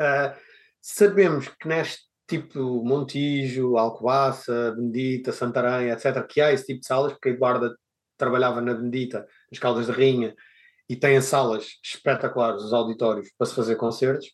Uh, 0.00 0.36
sabemos 0.80 1.48
que 1.48 1.66
neste 1.66 2.02
tipo 2.26 2.84
Montijo, 2.84 3.78
Alcobaça, 3.78 4.74
Bendita, 4.76 5.32
Santarém, 5.32 5.90
etc., 5.90 6.26
que 6.26 6.40
há 6.40 6.52
esse 6.52 6.66
tipo 6.66 6.80
de 6.80 6.86
salas, 6.86 7.12
porque 7.12 7.30
a 7.30 7.32
Eduarda 7.32 7.74
trabalhava 8.18 8.60
na 8.60 8.74
Bendita, 8.74 9.26
nas 9.50 9.58
Caldas 9.58 9.86
de 9.86 9.92
Rainha, 9.92 10.34
e 10.88 10.96
tem 10.96 11.20
salas 11.20 11.66
espetaculares, 11.84 12.62
os 12.62 12.72
auditórios, 12.72 13.30
para 13.36 13.46
se 13.46 13.54
fazer 13.54 13.76
concertos, 13.76 14.28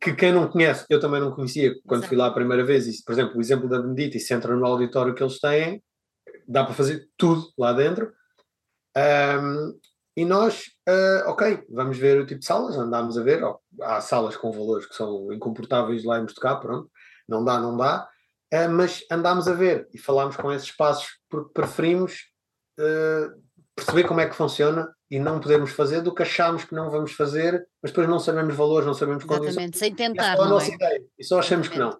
que 0.00 0.14
quem 0.14 0.32
não 0.32 0.48
conhece, 0.48 0.84
eu 0.90 1.00
também 1.00 1.20
não 1.20 1.30
conhecia 1.30 1.74
quando 1.86 2.00
Exato. 2.00 2.08
fui 2.08 2.16
lá 2.16 2.26
a 2.26 2.34
primeira 2.34 2.64
vez, 2.64 2.86
e, 2.86 3.04
por 3.04 3.12
exemplo, 3.12 3.36
o 3.36 3.40
exemplo 3.40 3.68
da 3.68 3.80
Bendita, 3.80 4.16
e 4.16 4.20
se 4.20 4.34
entra 4.34 4.54
no 4.54 4.66
auditório 4.66 5.14
que 5.14 5.22
eles 5.22 5.38
têm, 5.38 5.82
dá 6.46 6.64
para 6.64 6.74
fazer 6.74 7.08
tudo 7.16 7.46
lá 7.56 7.72
dentro. 7.72 8.12
Um, 8.96 9.78
e 10.16 10.24
nós, 10.24 10.66
uh, 10.88 11.28
ok, 11.28 11.64
vamos 11.70 11.98
ver 11.98 12.20
o 12.20 12.26
tipo 12.26 12.40
de 12.40 12.46
salas, 12.46 12.76
andámos 12.76 13.18
a 13.18 13.22
ver, 13.22 13.42
oh, 13.42 13.58
há 13.82 14.00
salas 14.00 14.36
com 14.36 14.52
valores 14.52 14.86
que 14.86 14.94
são 14.94 15.32
incomportáveis 15.32 16.04
lá 16.04 16.20
em 16.20 16.26
tocar, 16.26 16.56
pronto, 16.56 16.88
não 17.28 17.44
dá, 17.44 17.58
não 17.58 17.76
dá, 17.76 18.08
uh, 18.54 18.70
mas 18.70 19.04
andámos 19.10 19.48
a 19.48 19.54
ver 19.54 19.88
e 19.92 19.98
falámos 19.98 20.36
com 20.36 20.52
esses 20.52 20.68
espaços 20.68 21.18
porque 21.28 21.50
preferimos 21.52 22.26
uh, 22.78 23.42
perceber 23.74 24.04
como 24.04 24.20
é 24.20 24.28
que 24.28 24.36
funciona 24.36 24.94
e 25.10 25.18
não 25.18 25.40
podermos 25.40 25.70
fazer 25.70 26.00
do 26.00 26.14
que 26.14 26.22
achamos 26.22 26.64
que 26.64 26.74
não 26.74 26.90
vamos 26.90 27.12
fazer, 27.12 27.66
mas 27.82 27.90
depois 27.90 28.08
não 28.08 28.18
sabemos 28.18 28.54
valores, 28.54 28.86
não 28.86 28.94
sabemos 28.94 29.24
condições. 29.24 29.48
Exatamente, 29.48 29.78
sem 29.78 29.94
tentar. 29.94 30.34
É 30.34 30.36
só 30.36 30.42
a 30.42 30.48
nossa 30.48 30.70
é? 30.70 30.74
ideia 30.74 31.04
e 31.18 31.24
só 31.24 31.38
achamos 31.38 31.68
que 31.68 31.78
não. 31.78 31.98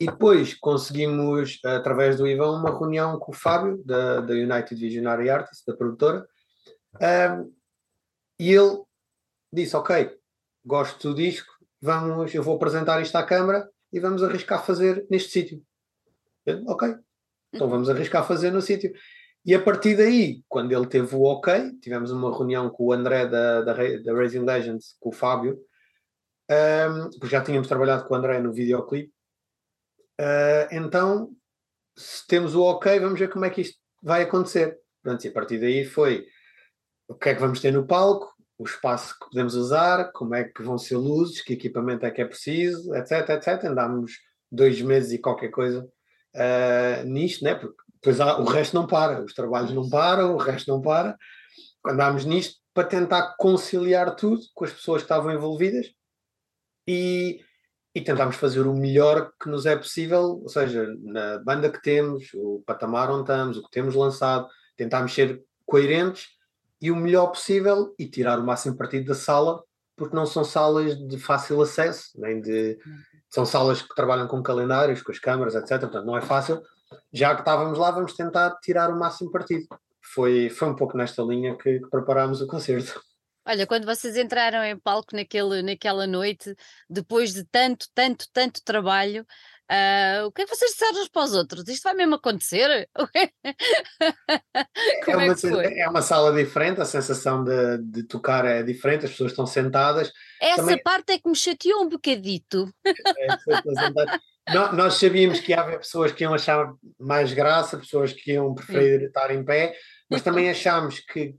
E 0.00 0.06
depois 0.06 0.54
conseguimos, 0.54 1.58
através 1.62 2.16
do 2.16 2.26
Ivan, 2.26 2.58
uma 2.58 2.70
reunião 2.70 3.18
com 3.18 3.32
o 3.32 3.34
Fábio, 3.34 3.82
da, 3.84 4.20
da 4.20 4.32
United 4.32 4.74
Visionary 4.74 5.28
Artists, 5.28 5.62
da 5.66 5.76
produtora, 5.76 6.26
um, 7.38 7.52
e 8.38 8.50
ele 8.50 8.82
disse: 9.52 9.76
Ok, 9.76 10.16
gosto 10.64 11.10
do 11.10 11.14
disco, 11.14 11.52
vamos, 11.80 12.34
eu 12.34 12.42
vou 12.42 12.56
apresentar 12.56 13.00
isto 13.02 13.14
à 13.16 13.22
Câmara 13.22 13.68
e 13.92 14.00
vamos 14.00 14.22
arriscar 14.22 14.64
fazer 14.64 15.06
neste 15.10 15.30
sítio. 15.30 15.62
Ok, 16.66 16.96
então 17.52 17.66
uhum. 17.66 17.72
vamos 17.72 17.90
arriscar 17.90 18.26
fazer 18.26 18.50
no 18.50 18.62
sítio. 18.62 18.92
E 19.44 19.54
a 19.54 19.62
partir 19.62 19.96
daí, 19.96 20.42
quando 20.48 20.72
ele 20.72 20.86
teve 20.86 21.14
o 21.14 21.22
ok, 21.22 21.72
tivemos 21.80 22.10
uma 22.10 22.36
reunião 22.36 22.68
com 22.68 22.86
o 22.86 22.92
André 22.92 23.26
da, 23.26 23.62
da, 23.62 23.72
da 23.72 24.14
Racing 24.14 24.44
Legends, 24.44 24.96
com 25.00 25.08
o 25.08 25.12
Fábio, 25.12 25.58
um, 26.50 27.10
porque 27.18 27.28
já 27.28 27.42
tínhamos 27.42 27.68
trabalhado 27.68 28.06
com 28.06 28.14
o 28.14 28.16
André 28.16 28.38
no 28.40 28.52
videoclipe. 28.52 29.12
Uh, 30.20 30.68
então, 30.72 31.30
se 31.96 32.26
temos 32.26 32.54
o 32.54 32.62
ok, 32.62 32.98
vamos 33.00 33.18
ver 33.18 33.30
como 33.30 33.44
é 33.44 33.50
que 33.50 33.62
isto 33.62 33.78
vai 34.02 34.22
acontecer. 34.22 34.78
Pronto, 35.02 35.24
e 35.24 35.28
a 35.28 35.32
partir 35.32 35.58
daí 35.58 35.84
foi 35.84 36.26
o 37.08 37.14
que 37.14 37.30
é 37.30 37.34
que 37.34 37.40
vamos 37.40 37.60
ter 37.60 37.72
no 37.72 37.86
palco, 37.86 38.30
o 38.58 38.64
espaço 38.64 39.18
que 39.18 39.30
podemos 39.30 39.54
usar, 39.54 40.12
como 40.12 40.34
é 40.34 40.44
que 40.44 40.62
vão 40.62 40.76
ser 40.76 40.96
luzes, 40.96 41.40
que 41.40 41.54
equipamento 41.54 42.04
é 42.04 42.10
que 42.10 42.20
é 42.20 42.26
preciso, 42.26 42.94
etc, 42.94 43.30
etc. 43.30 43.64
Andámos 43.64 44.12
dois 44.52 44.80
meses 44.82 45.12
e 45.12 45.18
qualquer 45.18 45.50
coisa 45.50 45.88
uh, 46.34 47.04
nisto, 47.06 47.42
né? 47.42 47.54
porque 47.54 47.82
Pois 48.02 48.20
há, 48.20 48.38
o 48.38 48.44
resto 48.44 48.74
não 48.74 48.86
para, 48.86 49.22
os 49.22 49.34
trabalhos 49.34 49.72
não 49.72 49.88
param, 49.88 50.34
o 50.34 50.38
resto 50.38 50.70
não 50.70 50.80
para. 50.80 51.16
Andámos 51.86 52.24
nisto 52.24 52.60
para 52.72 52.86
tentar 52.86 53.34
conciliar 53.36 54.14
tudo 54.14 54.40
com 54.54 54.64
as 54.64 54.72
pessoas 54.72 55.02
que 55.02 55.06
estavam 55.06 55.32
envolvidas 55.32 55.86
e, 56.86 57.40
e 57.94 58.00
tentámos 58.00 58.36
fazer 58.36 58.66
o 58.66 58.74
melhor 58.74 59.32
que 59.40 59.48
nos 59.48 59.66
é 59.66 59.76
possível, 59.76 60.40
ou 60.42 60.48
seja, 60.48 60.86
na 61.02 61.38
banda 61.38 61.70
que 61.70 61.82
temos, 61.82 62.32
o 62.34 62.62
patamar 62.64 63.10
onde 63.10 63.22
estamos, 63.22 63.58
o 63.58 63.62
que 63.62 63.70
temos 63.70 63.94
lançado, 63.94 64.48
tentámos 64.76 65.12
ser 65.12 65.42
coerentes 65.66 66.28
e 66.80 66.90
o 66.90 66.96
melhor 66.96 67.26
possível 67.28 67.94
e 67.98 68.08
tirar 68.08 68.38
o 68.38 68.46
máximo 68.46 68.76
partido 68.76 69.06
da 69.06 69.14
sala, 69.14 69.62
porque 69.96 70.16
não 70.16 70.24
são 70.24 70.42
salas 70.42 70.96
de 70.96 71.18
fácil 71.18 71.60
acesso, 71.60 72.18
nem 72.18 72.40
de. 72.40 72.78
São 73.28 73.44
salas 73.44 73.82
que 73.82 73.94
trabalham 73.94 74.26
com 74.26 74.42
calendários, 74.42 75.02
com 75.02 75.12
as 75.12 75.18
câmaras, 75.18 75.54
etc. 75.54 75.78
Portanto, 75.80 76.06
não 76.06 76.16
é 76.16 76.22
fácil 76.22 76.62
já 77.12 77.34
que 77.34 77.40
estávamos 77.40 77.78
lá, 77.78 77.90
vamos 77.90 78.14
tentar 78.14 78.56
tirar 78.62 78.90
o 78.90 78.98
máximo 78.98 79.30
partido. 79.30 79.66
Foi, 80.02 80.50
foi 80.50 80.68
um 80.68 80.76
pouco 80.76 80.96
nesta 80.96 81.22
linha 81.22 81.56
que, 81.56 81.80
que 81.80 81.90
preparámos 81.90 82.40
o 82.40 82.46
concerto. 82.46 83.00
Olha, 83.46 83.66
quando 83.66 83.84
vocês 83.84 84.16
entraram 84.16 84.62
em 84.64 84.78
palco 84.78 85.16
naquele, 85.16 85.62
naquela 85.62 86.06
noite, 86.06 86.54
depois 86.88 87.32
de 87.32 87.44
tanto, 87.44 87.86
tanto, 87.94 88.26
tanto 88.32 88.62
trabalho, 88.62 89.26
uh, 89.70 90.26
o 90.26 90.32
que 90.32 90.42
é 90.42 90.44
que 90.44 90.54
vocês 90.54 90.72
disseram 90.72 91.00
uns 91.00 91.08
para 91.08 91.24
os 91.24 91.34
outros? 91.34 91.66
Isto 91.66 91.84
vai 91.84 91.94
mesmo 91.94 92.16
acontecer? 92.16 92.88
é, 95.08 95.16
uma, 95.16 95.24
é, 95.24 95.80
é, 95.80 95.88
uma, 95.88 96.02
sala 96.02 96.32
diferente, 96.32 96.80
a 96.80 96.84
sensação 96.84 97.42
de, 97.42 97.78
de, 97.78 98.02
tocar 98.04 98.44
é 98.44 98.62
diferente, 98.62 99.06
as 99.06 99.12
pessoas 99.12 99.32
estão 99.32 99.46
sentadas. 99.46 100.12
Essa 100.40 100.56
Também... 100.56 100.82
parte 100.82 101.12
é 101.12 101.18
que 101.18 101.28
me 101.28 101.36
chateou 101.36 101.82
um 101.82 101.88
bocadito. 101.88 102.72
É, 102.84 102.92
nós 104.72 104.94
sabíamos 104.94 105.40
que 105.40 105.52
havia 105.52 105.78
pessoas 105.78 106.12
que 106.12 106.24
iam 106.24 106.34
achar 106.34 106.72
mais 106.98 107.32
graça, 107.32 107.78
pessoas 107.78 108.12
que 108.12 108.32
iam 108.32 108.54
preferir 108.54 109.02
estar 109.02 109.30
em 109.30 109.44
pé, 109.44 109.74
mas 110.10 110.22
também 110.22 110.48
achámos 110.50 111.00
que 111.00 111.36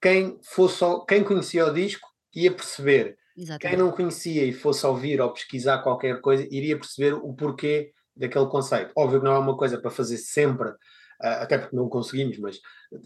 quem 0.00 0.38
fosse 0.42 0.84
quem 1.08 1.22
conhecia 1.22 1.66
o 1.66 1.74
disco 1.74 2.08
ia 2.34 2.52
perceber. 2.52 3.16
Exatamente. 3.36 3.76
Quem 3.76 3.76
não 3.76 3.92
conhecia 3.92 4.44
e 4.44 4.52
fosse 4.52 4.86
ouvir 4.86 5.20
ou 5.20 5.32
pesquisar 5.32 5.78
qualquer 5.78 6.20
coisa 6.20 6.46
iria 6.50 6.78
perceber 6.78 7.14
o 7.14 7.34
porquê 7.34 7.92
daquele 8.16 8.46
conceito. 8.46 8.92
Óbvio 8.96 9.20
que 9.20 9.26
não 9.26 9.34
é 9.34 9.38
uma 9.38 9.56
coisa 9.56 9.78
para 9.78 9.90
fazer 9.90 10.16
sempre, 10.16 10.70
ah, 11.20 11.42
até 11.42 11.58
porque 11.58 11.76
não 11.76 11.88
conseguimos, 11.88 12.38
mas 12.38 12.58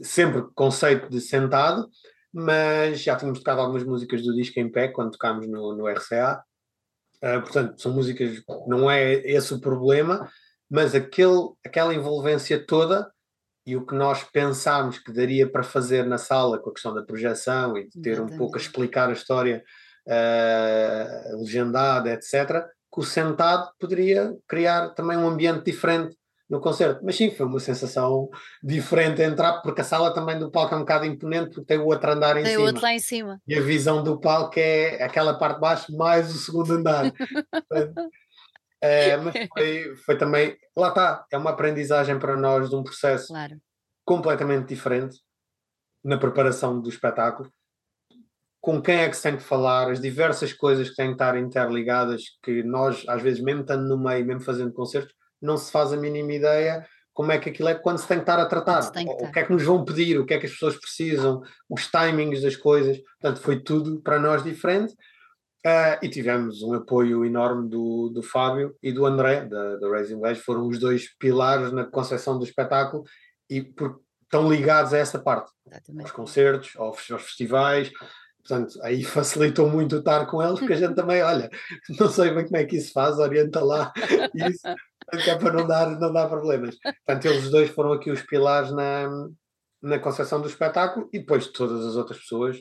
sempre 0.03 0.45
conceito 0.55 1.09
de 1.11 1.21
sentado, 1.21 1.89
mas 2.33 3.01
já 3.01 3.17
tínhamos 3.17 3.41
tocado 3.41 3.61
algumas 3.61 3.83
músicas 3.83 4.23
do 4.23 4.35
disco 4.35 4.61
em 4.61 4.71
pé 4.71 4.89
quando 4.89 5.11
tocámos 5.11 5.49
no, 5.49 5.75
no 5.75 5.89
RCA 5.89 6.45
Uh, 7.23 7.41
portanto, 7.43 7.81
são 7.81 7.93
músicas, 7.93 8.43
não 8.67 8.91
é 8.91 9.13
esse 9.13 9.53
o 9.53 9.61
problema, 9.61 10.31
mas 10.71 10.95
aquele, 10.95 11.51
aquela 11.65 11.95
envolvência 11.95 12.65
toda 12.65 13.11
e 13.67 13.77
o 13.77 13.85
que 13.85 13.95
nós 13.95 14.23
pensámos 14.25 14.99
que 14.99 15.13
daria 15.13 15.49
para 15.51 15.63
fazer 15.63 16.07
na 16.07 16.17
sala 16.17 16.59
com 16.59 16.71
a 16.71 16.73
questão 16.73 16.95
da 16.95 17.03
projeção 17.03 17.77
e 17.77 17.89
de 17.89 18.01
ter 18.01 18.11
Exatamente. 18.11 18.35
um 18.35 18.39
pouco 18.39 18.57
a 18.57 18.61
explicar 18.61 19.11
a 19.11 19.13
história 19.13 19.63
uh, 20.07 21.39
legendada, 21.39 22.13
etc., 22.13 22.67
que 22.93 23.01
o 23.01 23.05
sentado 23.05 23.71
poderia 23.79 24.35
criar 24.49 24.91
também 24.91 25.17
um 25.17 25.29
ambiente 25.29 25.65
diferente 25.65 26.17
no 26.51 26.61
concerto. 26.61 27.01
Mas 27.05 27.17
sim, 27.17 27.31
foi 27.31 27.47
uma 27.47 27.61
sensação 27.61 28.29
diferente 28.61 29.23
entrar, 29.23 29.63
porque 29.63 29.83
a 29.83 29.85
sala 29.85 30.13
também 30.13 30.37
do 30.37 30.51
palco 30.51 30.75
é 30.75 30.77
um 30.77 30.81
bocado 30.81 31.07
imponente, 31.07 31.51
porque 31.51 31.65
tem 31.65 31.79
o 31.79 31.87
outro 31.87 32.11
andar 32.11 32.37
em 32.37 32.43
tem 32.43 32.53
cima. 32.53 32.57
Tem 32.57 32.67
outro 32.67 32.83
lá 32.83 32.93
em 32.93 32.99
cima. 32.99 33.41
E 33.47 33.55
a 33.57 33.63
visão 33.63 34.03
do 34.03 34.21
palco 34.21 34.59
é 34.59 35.01
aquela 35.01 35.39
parte 35.39 35.55
de 35.55 35.61
baixo 35.61 35.97
mais 35.97 36.35
o 36.35 36.39
segundo 36.39 36.73
andar. 36.73 37.13
é, 38.83 39.17
mas 39.17 39.35
foi, 39.57 39.97
foi, 40.05 40.19
também, 40.19 40.57
lá 40.77 40.89
está, 40.89 41.25
é 41.31 41.39
uma 41.39 41.51
aprendizagem 41.51 42.19
para 42.19 42.37
nós 42.37 42.69
de 42.69 42.75
um 42.75 42.83
processo 42.83 43.29
claro. 43.29 43.57
completamente 44.05 44.67
diferente 44.67 45.21
na 46.03 46.19
preparação 46.19 46.81
do 46.81 46.89
espetáculo. 46.89 47.49
Com 48.61 48.83
quem 48.83 48.97
é 48.97 49.09
que 49.09 49.17
se 49.17 49.23
tem 49.23 49.37
que 49.37 49.43
falar, 49.43 49.91
as 49.91 50.01
diversas 50.01 50.53
coisas 50.53 50.91
que 50.91 50.97
têm 50.97 51.07
que 51.07 51.13
estar 51.13 51.39
interligadas, 51.39 52.25
que 52.43 52.63
nós, 52.63 53.05
às 53.09 53.23
vezes, 53.23 53.41
mesmo 53.41 53.63
estando 53.63 53.89
no 53.89 53.97
meio, 53.97 54.27
mesmo 54.27 54.43
fazendo 54.43 54.71
concertos, 54.73 55.15
não 55.41 55.57
se 55.57 55.71
faz 55.71 55.93
a 55.93 55.97
mínima 55.97 56.33
ideia 56.33 56.87
como 57.13 57.33
é 57.33 57.39
que 57.39 57.51
aquilo 57.51 57.69
é 57.69 57.75
quando 57.75 57.99
se 57.99 58.09
tem 58.09 58.17
que 58.17 58.23
estar 58.23 58.39
a 58.39 58.47
tratar. 58.47 58.91
Que 58.93 59.05
o 59.05 59.31
que 59.31 59.39
é 59.39 59.45
que 59.45 59.53
nos 59.53 59.63
vão 59.63 59.85
pedir, 59.85 60.19
o 60.19 60.25
que 60.25 60.33
é 60.33 60.39
que 60.39 60.47
as 60.47 60.53
pessoas 60.53 60.77
precisam, 60.77 61.43
os 61.69 61.87
timings 61.87 62.41
das 62.41 62.57
coisas. 62.57 62.99
Portanto, 63.21 63.43
foi 63.43 63.61
tudo 63.61 64.01
para 64.01 64.19
nós 64.19 64.43
diferente. 64.43 64.95
Uh, 65.67 66.01
e 66.01 66.09
tivemos 66.09 66.63
um 66.63 66.73
apoio 66.73 67.23
enorme 67.23 67.69
do, 67.69 68.09
do 68.09 68.23
Fábio 68.23 68.75
e 68.83 68.91
do 68.91 69.05
André, 69.05 69.45
da, 69.45 69.77
da 69.77 69.91
Raising 69.91 70.15
Wedge, 70.15 70.41
foram 70.41 70.67
os 70.67 70.79
dois 70.79 71.15
pilares 71.19 71.71
na 71.71 71.85
concepção 71.85 72.39
do 72.39 72.45
espetáculo 72.45 73.05
e 73.51 73.61
por, 73.61 74.01
estão 74.23 74.51
ligados 74.51 74.95
a 74.95 74.99
essa 74.99 75.19
parte, 75.19 75.51
Exatamente. 75.67 76.05
aos 76.05 76.13
concertos, 76.13 76.73
aos, 76.79 77.11
aos 77.11 77.25
festivais, 77.25 77.93
Portanto, 78.43 78.81
aí 78.83 79.03
facilitou 79.05 79.69
muito 79.69 79.97
estar 79.97 80.27
com 80.27 80.43
eles, 80.43 80.59
porque 80.59 80.73
a 80.73 80.77
gente 80.77 80.95
também, 80.95 81.23
olha, 81.23 81.51
não 81.99 82.09
sei 82.09 82.33
bem 82.33 82.45
como 82.45 82.57
é 82.57 82.65
que 82.65 82.77
isso 82.77 82.93
faz, 82.93 83.19
orienta 83.19 83.63
lá 83.63 83.93
isso, 84.35 84.63
que 85.11 85.31
é 85.31 85.39
para 85.39 85.53
não 85.53 85.67
dar, 85.67 85.99
não 85.99 86.13
dar 86.13 86.29
problemas. 86.29 86.77
Portanto, 86.81 87.25
eles 87.27 87.51
dois 87.51 87.71
foram 87.71 87.93
aqui 87.93 88.11
os 88.11 88.23
pilares 88.23 88.71
na, 88.73 89.09
na 89.83 89.99
concepção 89.99 90.41
do 90.41 90.49
espetáculo 90.49 91.09
e 91.13 91.19
depois 91.19 91.47
todas 91.49 91.85
as 91.85 91.97
outras 91.97 92.19
pessoas 92.19 92.59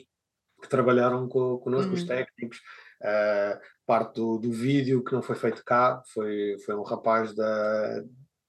que 0.60 0.68
trabalharam 0.68 1.28
com, 1.28 1.58
connosco, 1.58 1.88
uhum. 1.88 1.94
os 1.94 2.04
técnicos, 2.04 2.58
uh, 3.02 3.58
parte 3.86 4.14
do, 4.16 4.38
do 4.38 4.52
vídeo 4.52 5.02
que 5.02 5.12
não 5.12 5.22
foi 5.22 5.36
feito 5.36 5.64
cá, 5.64 6.02
foi, 6.12 6.56
foi 6.64 6.74
um 6.74 6.82
rapaz 6.82 7.34
da 7.34 8.04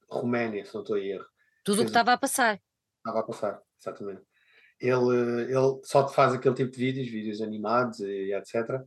Roménia, 0.10 0.66
se 0.66 0.74
não 0.74 0.82
estou 0.82 0.98
a 0.98 1.00
erro. 1.00 1.26
Tudo 1.64 1.82
o 1.82 1.84
que 1.84 1.90
estava 1.90 2.14
a 2.14 2.18
passar. 2.18 2.60
Estava 2.98 3.20
a 3.20 3.24
passar, 3.24 3.62
exatamente. 3.80 4.22
Ele, 4.80 5.44
ele 5.44 5.80
só 5.84 6.08
faz 6.08 6.34
aquele 6.34 6.56
tipo 6.56 6.72
de 6.72 6.78
vídeos, 6.78 7.08
vídeos 7.08 7.42
animados 7.42 8.00
e 8.00 8.34
etc. 8.34 8.82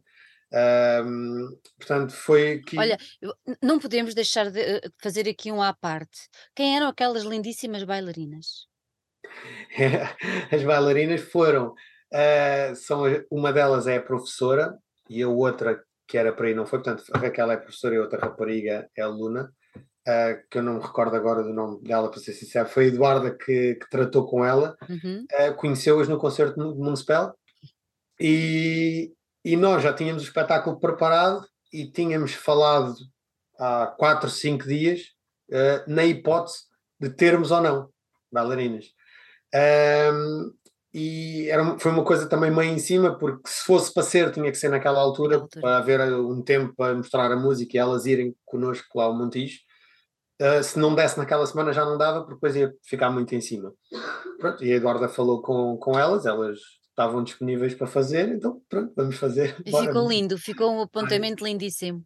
Um, 0.55 1.59
portanto, 1.79 2.13
foi 2.13 2.61
que. 2.61 2.79
Olha, 2.79 2.97
não 3.63 3.79
podemos 3.79 4.15
deixar 4.15 4.51
de 4.51 4.61
eh, 4.61 4.81
fazer 5.03 5.29
aqui 5.29 5.51
um 5.51 5.61
à 5.61 5.73
parte. 5.73 6.29
Quem 6.55 6.77
eram 6.77 6.89
aquelas 6.89 7.25
lindíssimas 7.25 7.83
bailarinas? 7.83 8.67
As 10.53 10.63
bailarinas 10.63 11.21
foram. 11.21 11.75
Uh, 12.13 12.77
são, 12.77 13.03
uma 13.31 13.53
delas 13.53 13.89
é 13.89 13.97
a 13.97 14.03
professora 14.03 14.79
e 15.11 15.21
a 15.23 15.29
outra 15.29 15.83
que 16.07 16.17
era 16.17 16.33
para 16.33 16.47
aí 16.47 16.55
não 16.55 16.67
foi. 16.67 16.81
Portanto, 16.81 17.05
a 17.13 17.19
Raquel 17.19 17.51
é 17.51 17.57
professora 17.57 17.95
e 17.95 17.99
a 17.99 18.03
outra 18.03 18.21
rapariga 18.21 18.89
é 18.97 19.03
aluna 19.03 19.51
uh, 20.09 20.49
que 20.51 20.59
eu 20.59 20.63
não 20.63 20.75
me 20.75 20.81
recordo 20.81 21.17
agora 21.17 21.43
do 21.43 21.53
nome 21.53 21.83
dela, 21.83 22.11
para 22.11 22.21
ser 22.21 22.33
sincero, 22.33 22.69
foi 22.69 22.85
a 22.85 22.89
Eduarda 22.89 23.37
que, 23.37 23.75
que 23.75 23.91
tratou 23.91 24.27
com 24.27 24.45
ela, 24.45 24.77
uhum. 24.89 25.25
uh, 25.33 25.55
conheceu-as 25.57 26.09
no 26.09 26.19
concerto 26.19 26.61
municipal 26.77 27.35
e, 28.21 29.13
e 29.45 29.57
nós 29.57 29.83
já 29.83 29.93
tínhamos 29.93 30.23
o 30.23 30.27
espetáculo 30.27 30.81
preparado 30.81 31.47
e 31.73 31.91
tínhamos 31.91 32.33
falado 32.35 32.95
há 33.59 33.87
quatro, 33.99 34.31
cinco 34.31 34.65
dias 34.65 35.01
uh, 35.51 35.91
na 35.91 36.05
hipótese 36.05 36.65
de 36.99 37.11
termos 37.11 37.51
ou 37.51 37.61
não 37.61 37.95
bailarinas. 38.33 38.87
Um, 39.55 40.53
e 40.93 41.49
era, 41.49 41.79
foi 41.79 41.91
uma 41.91 42.05
coisa 42.05 42.29
também 42.29 42.51
meio 42.51 42.73
em 42.73 42.79
cima, 42.79 43.17
porque 43.19 43.49
se 43.49 43.65
fosse 43.65 43.93
para 43.93 44.03
ser, 44.03 44.33
tinha 44.33 44.51
que 44.51 44.59
ser 44.59 44.69
naquela 44.69 45.01
altura, 45.01 45.37
altura. 45.37 45.61
para 45.61 45.77
haver 45.79 46.01
um 46.15 46.43
tempo 46.43 46.75
para 46.77 46.95
mostrar 46.95 47.31
a 47.31 47.37
música 47.37 47.77
e 47.77 47.81
elas 47.81 48.07
irem 48.07 48.35
connosco 48.45 48.99
lá 48.99 49.05
ao 49.05 49.17
Montijo. 49.17 49.59
Uh, 50.41 50.63
se 50.63 50.79
não 50.79 50.95
desse 50.95 51.17
naquela 51.17 51.47
semana 51.47 51.73
já 51.73 51.85
não 51.85 51.97
dava, 51.97 52.21
porque 52.21 52.35
depois 52.35 52.57
ia 52.57 52.73
ficar 52.85 53.11
muito 53.11 53.35
em 53.35 53.41
cima. 53.41 53.73
Pronto, 54.39 54.65
e 54.65 54.73
a 54.73 54.77
Eduarda 54.77 55.09
falou 55.09 55.43
com, 55.43 55.77
com 55.77 55.99
elas, 55.99 56.27
elas 56.27 56.59
estavam 56.95 57.25
disponíveis 57.25 57.75
para 57.75 57.89
fazer, 57.89 58.29
então 58.29 58.63
pronto, 58.69 58.93
vamos 58.97 59.17
fazer. 59.17 59.57
E 59.67 59.71
Bora. 59.71 59.87
ficou 59.87 60.09
lindo, 60.09 60.39
ficou 60.39 60.73
um 60.73 60.81
apontamento 60.81 61.45
Ai. 61.45 61.51
lindíssimo. 61.51 62.05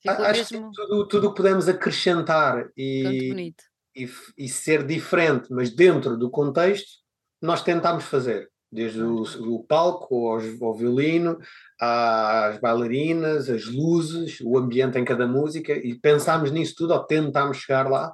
Ficou 0.00 0.24
Acho 0.24 0.54
mesmo... 0.54 0.70
que 0.70 0.76
tudo, 0.76 1.08
tudo 1.08 1.30
que 1.30 1.36
podemos 1.36 1.68
acrescentar 1.68 2.68
e, 2.76 3.54
e, 3.94 4.08
e, 4.36 4.48
ser 4.48 4.86
diferente, 4.86 5.48
mas 5.50 5.70
dentro 5.70 6.16
do 6.16 6.30
contexto, 6.30 7.02
nós 7.40 7.62
tentámos 7.62 8.04
fazer 8.04 8.48
desde 8.70 9.02
o, 9.02 9.22
o 9.22 9.64
palco 9.64 10.28
ao, 10.28 10.40
ao, 10.66 10.74
violino, 10.74 11.38
às 11.78 12.58
bailarinas, 12.58 13.50
as 13.50 13.66
luzes, 13.66 14.40
o 14.40 14.56
ambiente 14.56 14.98
em 14.98 15.04
cada 15.04 15.26
música, 15.26 15.74
e 15.74 15.94
pensámos 15.94 16.50
nisso 16.50 16.74
tudo, 16.78 16.94
ou 16.94 17.04
tentámos 17.04 17.58
chegar 17.58 17.88
lá, 17.90 18.12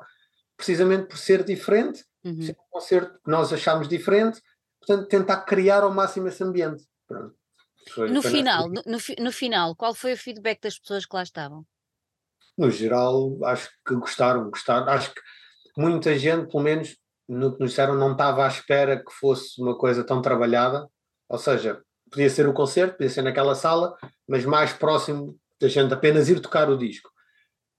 precisamente 0.57 1.07
por 1.07 1.17
ser 1.17 1.45
diferente, 1.45 2.05
uhum. 2.25 2.43
ser 2.43 2.53
um 2.53 2.71
concerto 2.71 3.21
que 3.25 3.31
nós 3.31 3.53
achámos 3.53 3.87
diferente, 3.87 4.43
tentar 5.09 5.43
criar 5.43 5.83
ao 5.83 5.93
máximo 5.93 6.29
esse 6.29 6.43
ambiente. 6.43 6.85
Foi, 7.93 8.11
no, 8.11 8.21
foi 8.21 8.31
final, 8.31 8.69
no, 8.69 8.83
no, 9.19 9.33
final, 9.33 9.75
qual 9.75 9.95
foi 9.95 10.13
o 10.13 10.17
feedback 10.17 10.61
das 10.61 10.79
pessoas 10.79 11.07
que 11.07 11.15
lá 11.15 11.23
estavam? 11.23 11.65
No 12.57 12.71
geral, 12.71 13.39
acho 13.45 13.71
que 13.87 13.95
gostaram, 13.95 14.51
gostaram. 14.51 14.89
Acho 14.89 15.15
que 15.15 15.21
muita 15.77 16.19
gente, 16.19 16.51
pelo 16.51 16.63
menos, 16.63 16.97
no 17.29 17.55
que 17.55 17.61
nos 17.61 17.71
disseram, 17.71 17.95
não 17.95 18.13
estava 18.13 18.45
à 18.45 18.49
espera 18.49 18.99
que 18.99 19.13
fosse 19.13 19.61
uma 19.63 19.77
coisa 19.77 20.05
tão 20.05 20.21
trabalhada, 20.21 20.89
ou 21.29 21.39
seja, 21.39 21.83
podia 22.11 22.29
ser 22.29 22.49
o 22.49 22.53
concerto, 22.53 22.97
podia 22.97 23.11
ser 23.11 23.23
naquela 23.23 23.55
sala, 23.55 23.97
mas 24.27 24.45
mais 24.45 24.73
próximo 24.73 25.39
da 25.61 25.69
gente 25.69 25.93
apenas 25.95 26.29
ir 26.29 26.41
tocar 26.41 26.69
o 26.69 26.77
disco. 26.77 27.11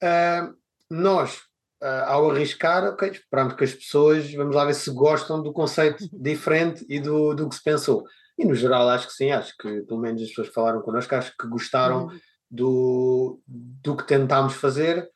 Uh, 0.01 0.55
nós, 0.89 1.41
uh, 1.82 2.05
ao 2.05 2.32
arriscar, 2.32 2.84
ok, 2.86 3.09
esperamos 3.09 3.55
que 3.55 3.63
as 3.63 3.73
pessoas, 3.73 4.34
vamos 4.34 4.55
lá 4.55 4.65
ver 4.65 4.73
se 4.73 4.91
gostam 4.91 5.41
do 5.41 5.53
conceito 5.53 6.07
diferente 6.13 6.86
e 6.89 6.99
do, 6.99 7.34
do 7.34 7.49
que 7.49 7.55
se 7.55 7.63
pensou. 7.63 8.03
E 8.38 8.45
no 8.45 8.55
geral, 8.55 8.88
acho 8.89 9.07
que 9.07 9.13
sim, 9.13 9.32
acho 9.32 9.55
que 9.57 9.82
pelo 9.82 9.99
menos 9.99 10.21
as 10.21 10.30
pessoas 10.30 10.47
que 10.49 10.53
falaram 10.53 10.82
connosco, 10.82 11.13
acho 11.15 11.36
que 11.38 11.47
gostaram 11.47 12.07
uhum. 12.07 12.19
do, 12.49 13.41
do 13.47 13.97
que 13.97 14.07
tentámos 14.07 14.53
fazer 14.53 15.09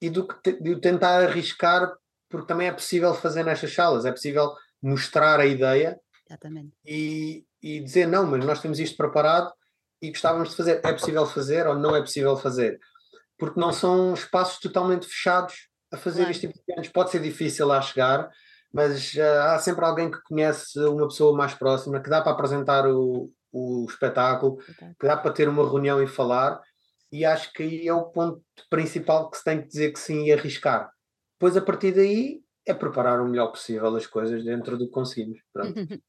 e 0.00 0.10
do 0.10 0.26
que 0.26 0.34
te, 0.42 0.62
de 0.62 0.80
tentar 0.80 1.22
arriscar 1.22 1.90
porque 2.28 2.46
também 2.46 2.68
é 2.68 2.72
possível 2.72 3.14
fazer 3.14 3.44
nestas 3.44 3.72
salas, 3.72 4.04
é 4.04 4.10
possível 4.10 4.52
mostrar 4.82 5.40
a 5.40 5.46
ideia 5.46 5.98
e, 6.84 7.44
e 7.62 7.80
dizer 7.80 8.06
não, 8.06 8.26
mas 8.26 8.44
nós 8.44 8.60
temos 8.60 8.78
isto 8.78 8.96
preparado 8.96 9.52
e 10.02 10.10
gostávamos 10.10 10.50
de 10.50 10.56
fazer. 10.56 10.80
É 10.84 10.92
possível 10.92 11.24
fazer 11.26 11.66
ou 11.66 11.76
não 11.76 11.94
é 11.94 12.00
possível 12.00 12.36
fazer? 12.36 12.78
Porque 13.38 13.60
não 13.60 13.72
são 13.72 14.12
espaços 14.14 14.58
totalmente 14.58 15.06
fechados 15.06 15.68
a 15.92 15.96
fazer 15.96 16.18
claro. 16.18 16.30
este 16.30 16.46
tipo 16.46 16.58
de 16.58 16.72
eventos. 16.72 16.90
Pode 16.90 17.10
ser 17.10 17.20
difícil 17.20 17.66
lá 17.66 17.80
chegar, 17.80 18.30
mas 18.72 19.14
uh, 19.14 19.40
há 19.50 19.58
sempre 19.58 19.84
alguém 19.84 20.10
que 20.10 20.22
conhece 20.22 20.78
uma 20.80 21.08
pessoa 21.08 21.36
mais 21.36 21.54
próxima, 21.54 22.00
que 22.00 22.10
dá 22.10 22.20
para 22.20 22.32
apresentar 22.32 22.86
o, 22.86 23.30
o 23.52 23.86
espetáculo, 23.88 24.58
que 24.98 25.06
dá 25.06 25.16
para 25.16 25.32
ter 25.32 25.48
uma 25.48 25.68
reunião 25.68 26.02
e 26.02 26.06
falar, 26.06 26.60
e 27.10 27.24
acho 27.24 27.52
que 27.52 27.62
aí 27.62 27.88
é 27.88 27.94
o 27.94 28.04
ponto 28.04 28.42
principal 28.68 29.30
que 29.30 29.38
se 29.38 29.44
tem 29.44 29.62
que 29.62 29.68
dizer 29.68 29.92
que 29.92 29.98
sim 29.98 30.24
e 30.24 30.32
arriscar. 30.32 30.90
Depois, 31.38 31.56
a 31.56 31.60
partir 31.60 31.92
daí, 31.92 32.40
é 32.66 32.74
preparar 32.74 33.20
o 33.20 33.28
melhor 33.28 33.48
possível 33.48 33.94
as 33.94 34.06
coisas 34.06 34.44
dentro 34.44 34.76
do 34.76 34.86
que 34.86 34.92
conseguimos. 34.92 35.38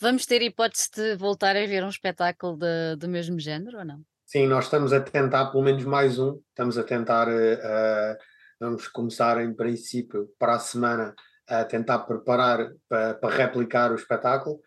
Vamos 0.00 0.24
ter 0.24 0.40
hipótese 0.40 0.88
de 0.94 1.16
voltar 1.16 1.54
a 1.54 1.66
ver 1.66 1.84
um 1.84 1.88
espetáculo 1.88 2.56
de, 2.56 2.96
do 2.96 3.08
mesmo 3.08 3.38
género 3.38 3.78
ou 3.78 3.84
não? 3.84 4.00
Sim, 4.24 4.46
nós 4.46 4.64
estamos 4.64 4.92
a 4.92 5.00
tentar 5.00 5.46
pelo 5.50 5.62
menos 5.62 5.84
mais 5.84 6.18
um. 6.18 6.40
Estamos 6.48 6.78
a 6.78 6.82
tentar, 6.82 7.28
uh, 7.28 8.16
vamos 8.60 8.88
começar 8.88 9.42
em 9.42 9.54
princípio 9.54 10.28
para 10.38 10.54
a 10.54 10.58
semana 10.58 11.14
a 11.48 11.64
tentar 11.64 12.00
preparar 12.00 12.72
para, 12.88 13.14
para 13.14 13.34
replicar 13.34 13.92
o 13.92 13.94
espetáculo. 13.94 14.60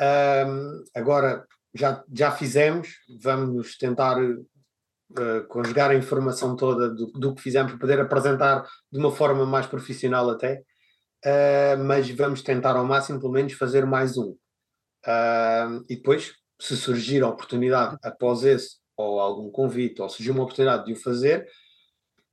Um, 0.00 0.84
agora 0.94 1.44
já, 1.74 2.04
já 2.12 2.30
fizemos, 2.30 2.88
vamos 3.20 3.76
tentar 3.76 4.16
uh, 4.22 5.46
conjugar 5.48 5.90
a 5.90 5.96
informação 5.96 6.54
toda 6.54 6.88
do, 6.88 7.06
do, 7.06 7.34
que 7.34 7.42
fizemos 7.42 7.72
para 7.72 7.80
poder 7.80 8.00
apresentar 8.00 8.64
de 8.92 8.98
uma 8.98 9.10
forma 9.10 9.44
mais 9.44 9.66
profissional 9.66 10.30
até, 10.30 10.62
uh, 11.26 11.84
mas 11.84 12.08
vamos 12.10 12.42
tentar 12.42 12.76
ao 12.76 12.84
máximo 12.84 13.18
pelo 13.18 13.32
menos 13.32 13.54
fazer 13.54 13.84
mais 13.84 14.16
um. 14.16 14.36
Uh, 15.04 15.84
e 15.88 15.96
depois, 15.96 16.34
se 16.60 16.76
surgir 16.76 17.22
a 17.22 17.28
oportunidade 17.28 17.96
após 18.02 18.44
esse, 18.44 18.76
ou 18.96 19.18
algum 19.20 19.50
convite, 19.50 20.00
ou 20.00 20.08
surgir 20.08 20.30
uma 20.30 20.42
oportunidade 20.42 20.84
de 20.84 20.92
o 20.92 20.96
fazer, 20.96 21.46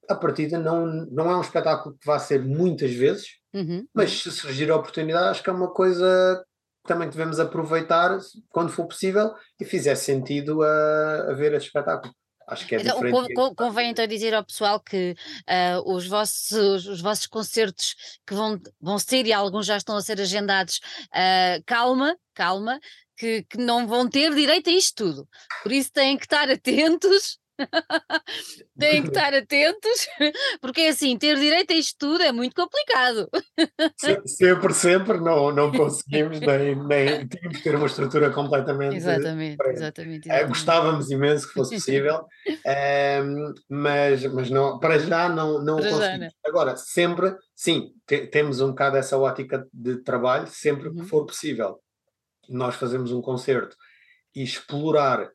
a 0.09 0.15
partida 0.15 0.57
não, 0.59 0.85
não 0.85 1.29
é 1.29 1.35
um 1.35 1.41
espetáculo 1.41 1.95
que 1.97 2.05
vá 2.05 2.19
ser 2.19 2.43
muitas 2.43 2.91
vezes, 2.93 3.27
uhum. 3.53 3.85
mas 3.93 4.21
se 4.21 4.31
surgir 4.31 4.69
a 4.71 4.75
oportunidade, 4.75 5.29
acho 5.29 5.43
que 5.43 5.49
é 5.49 5.53
uma 5.53 5.71
coisa 5.71 6.43
que 6.83 6.87
também 6.87 7.09
devemos 7.09 7.39
aproveitar 7.39 8.17
quando 8.49 8.71
for 8.71 8.85
possível 8.87 9.33
e 9.59 9.65
fizer 9.65 9.95
sentido 9.95 10.61
a, 10.61 11.31
a 11.31 11.33
ver 11.33 11.53
esse 11.53 11.67
espetáculo. 11.67 12.13
Acho 12.47 12.67
que 12.67 12.75
é 12.75 12.81
então, 12.81 12.95
diferente. 12.97 13.33
Convém, 13.33 13.55
convém 13.55 13.89
então 13.89 14.05
dizer 14.05 14.33
ao 14.33 14.45
pessoal 14.45 14.79
que 14.79 15.15
uh, 15.49 15.93
os, 15.95 16.07
vossos, 16.07 16.85
os 16.85 17.01
vossos 17.01 17.25
concertos 17.25 17.95
que 18.25 18.35
vão, 18.35 18.59
vão 18.79 18.99
ser, 18.99 19.25
e 19.25 19.33
alguns 19.33 19.65
já 19.65 19.77
estão 19.77 19.97
a 19.97 20.01
ser 20.01 20.21
agendados, 20.21 20.79
uh, 21.07 21.63
calma, 21.65 22.15
calma, 22.35 22.79
que, 23.17 23.43
que 23.49 23.57
não 23.57 23.87
vão 23.87 24.07
ter 24.07 24.33
direito 24.35 24.69
a 24.69 24.73
isto 24.73 24.95
tudo. 24.95 25.27
Por 25.63 25.71
isso 25.71 25.91
têm 25.91 26.17
que 26.17 26.25
estar 26.25 26.49
atentos 26.49 27.39
Têm 28.77 29.01
que 29.01 29.07
estar 29.07 29.33
atentos, 29.33 30.07
porque 30.61 30.81
é 30.81 30.89
assim, 30.89 31.17
ter 31.17 31.37
direito 31.37 31.71
a 31.71 31.75
isto 31.75 31.95
tudo 31.97 32.23
é 32.23 32.31
muito 32.31 32.55
complicado. 32.55 33.29
sempre, 34.27 34.73
sempre 34.73 35.17
não, 35.19 35.51
não 35.51 35.71
conseguimos, 35.71 36.39
nem, 36.39 36.75
nem 36.75 37.27
tínhamos 37.27 37.57
que 37.57 37.63
ter 37.63 37.75
uma 37.75 37.85
estrutura 37.85 38.31
completamente. 38.31 38.97
Exatamente, 38.97 39.57
exatamente, 39.67 40.29
é, 40.29 40.33
exatamente. 40.33 40.49
gostávamos 40.49 41.11
imenso 41.11 41.47
que 41.47 41.53
fosse 41.53 41.75
possível, 41.75 42.25
é, 42.65 43.21
mas, 43.69 44.25
mas 44.25 44.49
não, 44.49 44.79
para 44.79 44.99
já 44.99 45.29
não, 45.29 45.63
não 45.63 45.77
para 45.77 45.89
conseguimos. 45.89 46.33
Já? 46.33 46.49
Agora, 46.49 46.75
sempre, 46.75 47.35
sim, 47.55 47.91
te, 48.05 48.27
temos 48.27 48.59
um 48.61 48.69
bocado 48.69 48.97
essa 48.97 49.17
ótica 49.17 49.67
de 49.73 49.97
trabalho, 50.03 50.47
sempre 50.47 50.89
uhum. 50.89 50.95
que 50.95 51.03
for 51.03 51.25
possível. 51.25 51.79
Nós 52.49 52.75
fazemos 52.75 53.11
um 53.11 53.21
concerto 53.21 53.75
e 54.35 54.43
explorar 54.43 55.29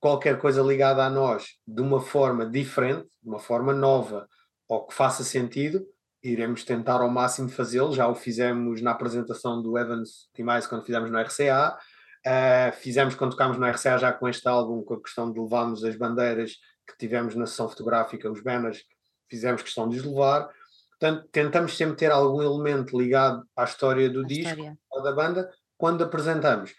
qualquer 0.00 0.38
coisa 0.38 0.62
ligada 0.62 1.04
a 1.04 1.10
nós 1.10 1.58
de 1.66 1.82
uma 1.82 2.00
forma 2.00 2.46
diferente, 2.46 3.06
de 3.22 3.28
uma 3.28 3.38
forma 3.38 3.72
nova, 3.72 4.26
ou 4.66 4.86
que 4.86 4.94
faça 4.94 5.22
sentido, 5.22 5.86
iremos 6.22 6.64
tentar 6.64 7.00
ao 7.00 7.10
máximo 7.10 7.48
fazê-lo. 7.48 7.94
Já 7.94 8.08
o 8.08 8.14
fizemos 8.14 8.80
na 8.80 8.92
apresentação 8.92 9.62
do 9.62 9.76
Evans 9.78 10.28
Timais 10.34 10.66
quando 10.66 10.84
fizemos 10.84 11.10
no 11.10 11.20
RCA, 11.20 11.76
uh, 12.26 12.72
fizemos 12.76 13.14
quando 13.14 13.32
tocámos 13.32 13.58
no 13.58 13.66
RCA 13.66 13.98
já 13.98 14.12
com 14.12 14.28
este 14.28 14.48
álbum, 14.48 14.82
com 14.82 14.94
a 14.94 15.02
questão 15.02 15.30
de 15.30 15.38
levarmos 15.38 15.84
as 15.84 15.96
bandeiras 15.96 16.52
que 16.88 16.96
tivemos 16.98 17.34
na 17.34 17.46
sessão 17.46 17.68
fotográfica, 17.68 18.30
os 18.30 18.42
banners, 18.42 18.84
fizemos 19.28 19.62
questão 19.62 19.88
de 19.88 19.98
os 19.98 20.04
levar. 20.04 20.48
Portanto, 20.98 21.28
tentamos 21.32 21.76
sempre 21.76 21.96
ter 21.96 22.10
algum 22.10 22.42
elemento 22.42 22.98
ligado 22.98 23.42
à 23.56 23.64
história 23.64 24.10
do 24.10 24.20
a 24.20 24.26
disco 24.26 24.50
história. 24.50 24.78
ou 24.90 25.02
da 25.02 25.12
banda 25.12 25.50
quando 25.78 26.04
apresentamos. 26.04 26.74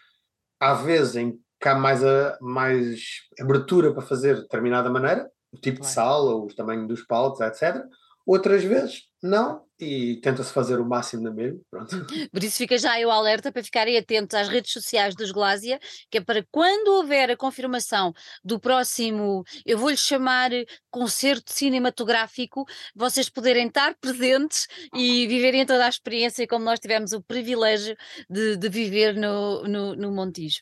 Há 0.60 0.74
vezes 0.74 1.16
em 1.16 1.41
que 1.62 1.68
há 1.68 1.74
mais, 1.74 2.04
a, 2.04 2.36
mais 2.40 3.00
abertura 3.40 3.92
para 3.92 4.02
fazer 4.02 4.34
de 4.34 4.42
determinada 4.42 4.90
maneira, 4.90 5.30
o 5.52 5.56
tipo 5.56 5.78
claro. 5.78 5.88
de 5.88 5.94
sala, 5.94 6.34
o 6.34 6.48
tamanho 6.48 6.86
dos 6.88 7.02
palcos, 7.02 7.40
etc. 7.40 7.84
Outras 8.26 8.62
vezes, 8.62 9.02
não, 9.22 9.62
e 9.80 10.20
tenta-se 10.22 10.52
fazer 10.52 10.78
o 10.80 10.84
máximo 10.84 11.24
na 11.24 11.30
mesma. 11.32 11.60
Pronto. 11.68 12.06
Por 12.30 12.44
isso 12.44 12.56
fica 12.56 12.78
já 12.78 12.92
aí 12.92 13.04
o 13.04 13.10
alerta 13.10 13.50
para 13.50 13.64
ficarem 13.64 13.98
atentos 13.98 14.36
às 14.36 14.48
redes 14.48 14.72
sociais 14.72 15.14
dos 15.16 15.32
Glásia, 15.32 15.80
que 16.08 16.18
é 16.18 16.20
para 16.20 16.44
quando 16.50 16.88
houver 16.88 17.30
a 17.30 17.36
confirmação 17.36 18.12
do 18.44 18.60
próximo, 18.60 19.44
eu 19.66 19.76
vou-lhe 19.76 19.96
chamar 19.96 20.50
concerto 20.88 21.52
cinematográfico, 21.52 22.64
vocês 22.94 23.28
poderem 23.28 23.66
estar 23.66 23.96
presentes 24.00 24.68
e 24.94 25.26
viverem 25.26 25.66
toda 25.66 25.84
a 25.84 25.88
experiência 25.88 26.46
como 26.46 26.64
nós 26.64 26.78
tivemos 26.78 27.12
o 27.12 27.22
privilégio 27.22 27.96
de, 28.30 28.56
de 28.56 28.68
viver 28.68 29.16
no, 29.16 29.64
no, 29.64 29.96
no 29.96 30.12
Montijo. 30.12 30.60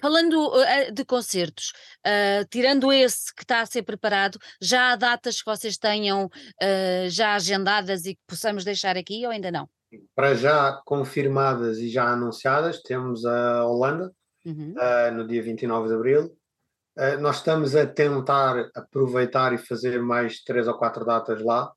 Falando 0.00 0.48
uh, 0.48 0.92
de 0.92 1.04
concertos, 1.04 1.72
uh, 2.06 2.46
tirando 2.50 2.92
esse 2.92 3.34
que 3.34 3.42
está 3.42 3.62
a 3.62 3.66
ser 3.66 3.82
preparado, 3.82 4.38
já 4.60 4.92
há 4.92 4.96
datas 4.96 5.40
que 5.40 5.50
vocês 5.50 5.78
tenham 5.78 6.26
uh, 6.26 7.08
já 7.08 7.34
agendadas 7.34 8.04
e 8.04 8.14
que 8.14 8.20
possamos 8.26 8.64
deixar 8.64 8.96
aqui 8.96 9.24
ou 9.24 9.32
ainda 9.32 9.50
não? 9.50 9.68
Para 10.14 10.34
já 10.34 10.80
confirmadas 10.84 11.78
e 11.78 11.88
já 11.88 12.12
anunciadas, 12.12 12.82
temos 12.82 13.24
a 13.24 13.64
Holanda, 13.64 14.12
uhum. 14.44 14.74
no 15.14 15.26
dia 15.26 15.42
29 15.42 15.88
de 15.88 15.94
Abril. 15.94 16.36
nós 17.20 17.36
estamos 17.36 17.74
a 17.74 17.86
tentar 17.86 18.68
aproveitar 18.74 19.54
e 19.54 19.58
fazer 19.58 19.98
mais 20.02 20.42
três 20.42 20.68
ou 20.68 20.76
quatro 20.76 21.06
datas 21.06 21.42
lá, 21.42 21.72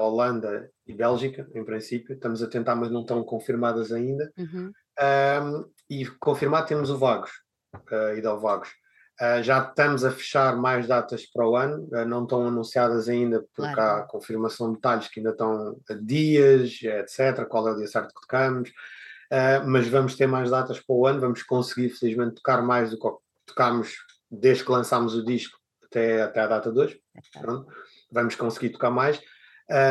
Holanda 0.00 0.68
e 0.84 0.92
Bélgica, 0.92 1.48
em 1.54 1.64
princípio. 1.64 2.14
Estamos 2.14 2.42
a 2.42 2.48
tentar, 2.48 2.74
mas 2.74 2.90
não 2.90 3.02
estão 3.02 3.22
confirmadas 3.22 3.92
ainda. 3.92 4.28
Uhum. 4.36 4.72
Um, 5.02 5.64
e 5.90 6.06
confirmado 6.06 6.66
temos 6.66 6.88
o 6.88 6.96
Vagos, 6.96 7.30
uh, 7.90 8.16
ida 8.16 8.28
ao 8.28 8.38
Vagos. 8.38 8.68
Uh, 9.20 9.42
já 9.42 9.58
estamos 9.62 10.04
a 10.04 10.10
fechar 10.10 10.56
mais 10.56 10.86
datas 10.86 11.26
para 11.26 11.46
o 11.46 11.54
ano, 11.54 11.88
uh, 11.92 12.04
não 12.04 12.22
estão 12.22 12.46
anunciadas 12.46 13.08
ainda, 13.08 13.44
porque 13.54 13.74
claro. 13.74 14.02
há 14.02 14.06
confirmação 14.06 14.68
de 14.68 14.76
detalhes 14.76 15.08
que 15.08 15.20
ainda 15.20 15.30
estão 15.30 15.76
a 15.88 15.94
dias, 15.94 16.78
etc. 16.82 17.44
Qual 17.46 17.68
é 17.68 17.72
o 17.72 17.76
dia 17.76 17.86
certo 17.86 18.14
que 18.14 18.20
tocamos, 18.20 18.70
uh, 18.70 19.66
mas 19.66 19.86
vamos 19.88 20.16
ter 20.16 20.26
mais 20.26 20.50
datas 20.50 20.80
para 20.80 20.94
o 20.94 21.06
ano, 21.06 21.20
vamos 21.20 21.42
conseguir, 21.42 21.90
felizmente, 21.90 22.36
tocar 22.36 22.62
mais 22.62 22.90
do 22.90 22.98
que 22.98 23.08
tocámos 23.46 23.94
desde 24.30 24.64
que 24.64 24.70
lançámos 24.70 25.14
o 25.14 25.24
disco 25.24 25.58
até, 25.84 26.22
até 26.22 26.40
a 26.40 26.46
data 26.46 26.72
2. 26.72 26.96
Pronto, 27.40 27.66
vamos 28.10 28.34
conseguir 28.34 28.70
tocar 28.70 28.90
mais. 28.90 29.20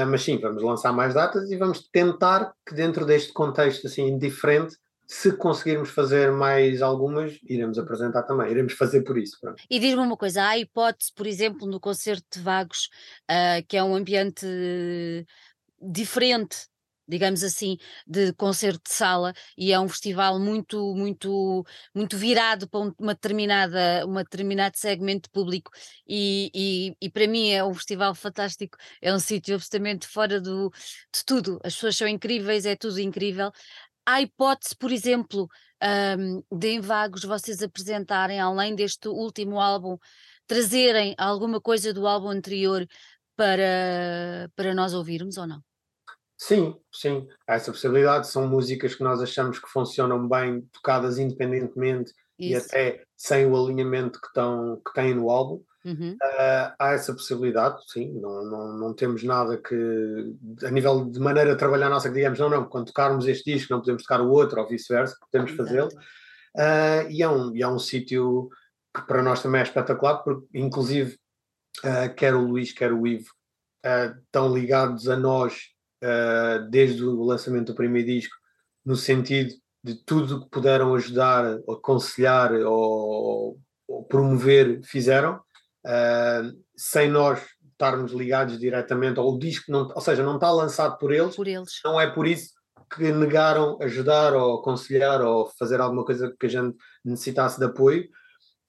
mas 0.09 0.23
sim, 0.23 0.39
vamos 0.39 0.63
lançar 0.63 0.91
mais 0.91 1.13
datas 1.13 1.51
e 1.51 1.57
vamos 1.57 1.87
tentar 1.89 2.53
que 2.67 2.73
dentro 2.73 3.05
deste 3.05 3.31
contexto 3.31 3.85
assim 3.85 4.17
diferente 4.17 4.75
se 5.11 5.33
conseguirmos 5.33 5.89
fazer 5.89 6.31
mais 6.31 6.81
algumas, 6.81 7.37
iremos 7.43 7.77
apresentar 7.77 8.23
também, 8.23 8.49
iremos 8.49 8.71
fazer 8.71 9.01
por 9.01 9.17
isso. 9.17 9.37
Pronto. 9.41 9.61
E 9.69 9.77
diz-me 9.77 9.99
uma 9.99 10.15
coisa, 10.15 10.41
há 10.41 10.57
hipótese, 10.57 11.11
por 11.13 11.27
exemplo, 11.27 11.67
no 11.67 11.81
concerto 11.81 12.25
de 12.33 12.39
Vagos, 12.39 12.87
uh, 13.29 13.61
que 13.67 13.75
é 13.75 13.83
um 13.83 13.93
ambiente 13.93 14.47
diferente, 15.81 16.59
digamos 17.05 17.43
assim, 17.43 17.77
de 18.07 18.31
concerto 18.31 18.83
de 18.87 18.95
sala 18.95 19.33
e 19.57 19.73
é 19.73 19.79
um 19.81 19.89
festival 19.89 20.39
muito, 20.39 20.95
muito, 20.95 21.65
muito 21.93 22.15
virado 22.15 22.65
para 22.69 22.79
uma 22.97 23.13
determinada, 23.13 24.05
uma 24.05 24.23
determinado 24.23 24.77
segmento 24.77 25.29
público 25.29 25.71
e, 26.07 26.49
e, 26.55 26.95
e, 27.01 27.09
para 27.09 27.27
mim 27.27 27.49
é 27.49 27.61
um 27.65 27.73
festival 27.73 28.15
fantástico, 28.15 28.77
é 29.01 29.13
um 29.13 29.19
sítio 29.19 29.55
absolutamente 29.55 30.07
fora 30.07 30.39
do, 30.39 30.71
de 31.13 31.25
tudo, 31.25 31.59
as 31.65 31.73
pessoas 31.73 31.97
são 31.97 32.07
incríveis, 32.07 32.65
é 32.65 32.77
tudo 32.77 32.97
incrível, 33.01 33.51
há 34.05 34.21
hipótese, 34.21 34.75
por 34.75 34.91
exemplo, 34.91 35.47
um, 36.17 36.43
de 36.57 36.67
em 36.69 36.79
Vagos 36.79 37.23
vocês 37.23 37.61
apresentarem, 37.61 38.39
além 38.39 38.75
deste 38.75 39.07
último 39.07 39.59
álbum, 39.59 39.97
trazerem 40.47 41.15
alguma 41.17 41.61
coisa 41.61 41.93
do 41.93 42.07
álbum 42.07 42.29
anterior 42.29 42.85
para, 43.35 44.49
para 44.55 44.73
nós 44.73 44.93
ouvirmos 44.93 45.37
ou 45.37 45.47
não? 45.47 45.61
Sim, 46.37 46.75
sim, 46.91 47.27
há 47.47 47.55
essa 47.55 47.71
possibilidade. 47.71 48.27
São 48.27 48.47
músicas 48.47 48.95
que 48.95 49.03
nós 49.03 49.21
achamos 49.21 49.59
que 49.59 49.69
funcionam 49.69 50.27
bem, 50.27 50.61
tocadas 50.73 51.19
independentemente 51.19 52.11
Isso. 52.39 52.51
e 52.51 52.55
até 52.55 53.03
sem 53.15 53.45
o 53.45 53.55
alinhamento 53.55 54.19
que, 54.19 54.27
estão, 54.27 54.81
que 54.83 54.93
têm 54.93 55.13
no 55.13 55.29
álbum. 55.29 55.63
Uhum. 55.83 56.13
Uh, 56.13 56.73
há 56.77 56.91
essa 56.91 57.11
possibilidade, 57.11 57.81
sim, 57.91 58.11
não, 58.19 58.45
não, 58.45 58.77
não 58.77 58.93
temos 58.93 59.23
nada 59.23 59.57
que, 59.57 60.35
a 60.63 60.69
nível 60.69 61.05
de 61.05 61.19
maneira 61.19 61.51
de 61.51 61.57
trabalhar 61.57 61.89
nossa, 61.89 62.07
que 62.07 62.15
digamos, 62.15 62.37
não, 62.37 62.49
não, 62.49 62.65
quando 62.65 62.87
tocarmos 62.87 63.27
este 63.27 63.51
disco 63.51 63.73
não 63.73 63.79
podemos 63.79 64.03
tocar 64.03 64.21
o 64.21 64.29
outro 64.29 64.61
ou 64.61 64.67
vice-versa, 64.67 65.17
podemos 65.31 65.51
fazê-lo. 65.51 65.89
Uh, 66.55 67.09
e 67.09 67.23
é 67.23 67.29
um, 67.29 67.55
e 67.55 67.63
é 67.63 67.67
um 67.67 67.79
sítio 67.79 68.49
que 68.95 69.01
para 69.07 69.23
nós 69.23 69.41
também 69.41 69.61
é 69.61 69.63
espetacular, 69.63 70.17
porque 70.17 70.45
inclusive 70.53 71.17
uh, 71.83 72.13
quer 72.15 72.35
o 72.35 72.45
Luís, 72.45 72.71
quer 72.71 72.93
o 72.93 73.07
Ivo 73.07 73.31
estão 74.27 74.53
ligados 74.53 75.09
a 75.09 75.17
nós 75.17 75.71
desde 76.69 77.03
o 77.03 77.23
lançamento 77.23 77.71
do 77.71 77.75
primeiro 77.75 78.09
disco, 78.09 78.35
no 78.85 78.95
sentido 78.95 79.55
de 79.83 79.95
tudo 80.05 80.41
que 80.41 80.51
puderam 80.51 80.93
ajudar, 80.93 81.57
aconselhar 81.67 82.53
ou, 82.53 83.59
ou 83.87 84.03
promover, 84.03 84.81
fizeram 84.83 85.41
uh, 85.85 86.57
sem 86.75 87.09
nós 87.09 87.41
estarmos 87.71 88.11
ligados 88.11 88.59
diretamente 88.59 89.19
ao 89.19 89.37
disco, 89.37 89.71
não, 89.71 89.91
ou 89.93 90.01
seja, 90.01 90.23
não 90.23 90.35
está 90.35 90.51
lançado 90.51 90.97
por 90.97 91.11
eles, 91.11 91.35
por 91.35 91.47
eles, 91.47 91.79
não 91.83 91.99
é 91.99 92.07
por 92.07 92.27
isso 92.27 92.51
que 92.95 93.11
negaram 93.11 93.77
ajudar 93.81 94.33
ou 94.33 94.59
aconselhar 94.59 95.21
ou 95.21 95.49
fazer 95.57 95.79
alguma 95.79 96.03
coisa 96.03 96.33
que 96.37 96.45
a 96.45 96.49
gente 96.49 96.75
necessitasse 97.03 97.57
de 97.57 97.65
apoio. 97.65 98.03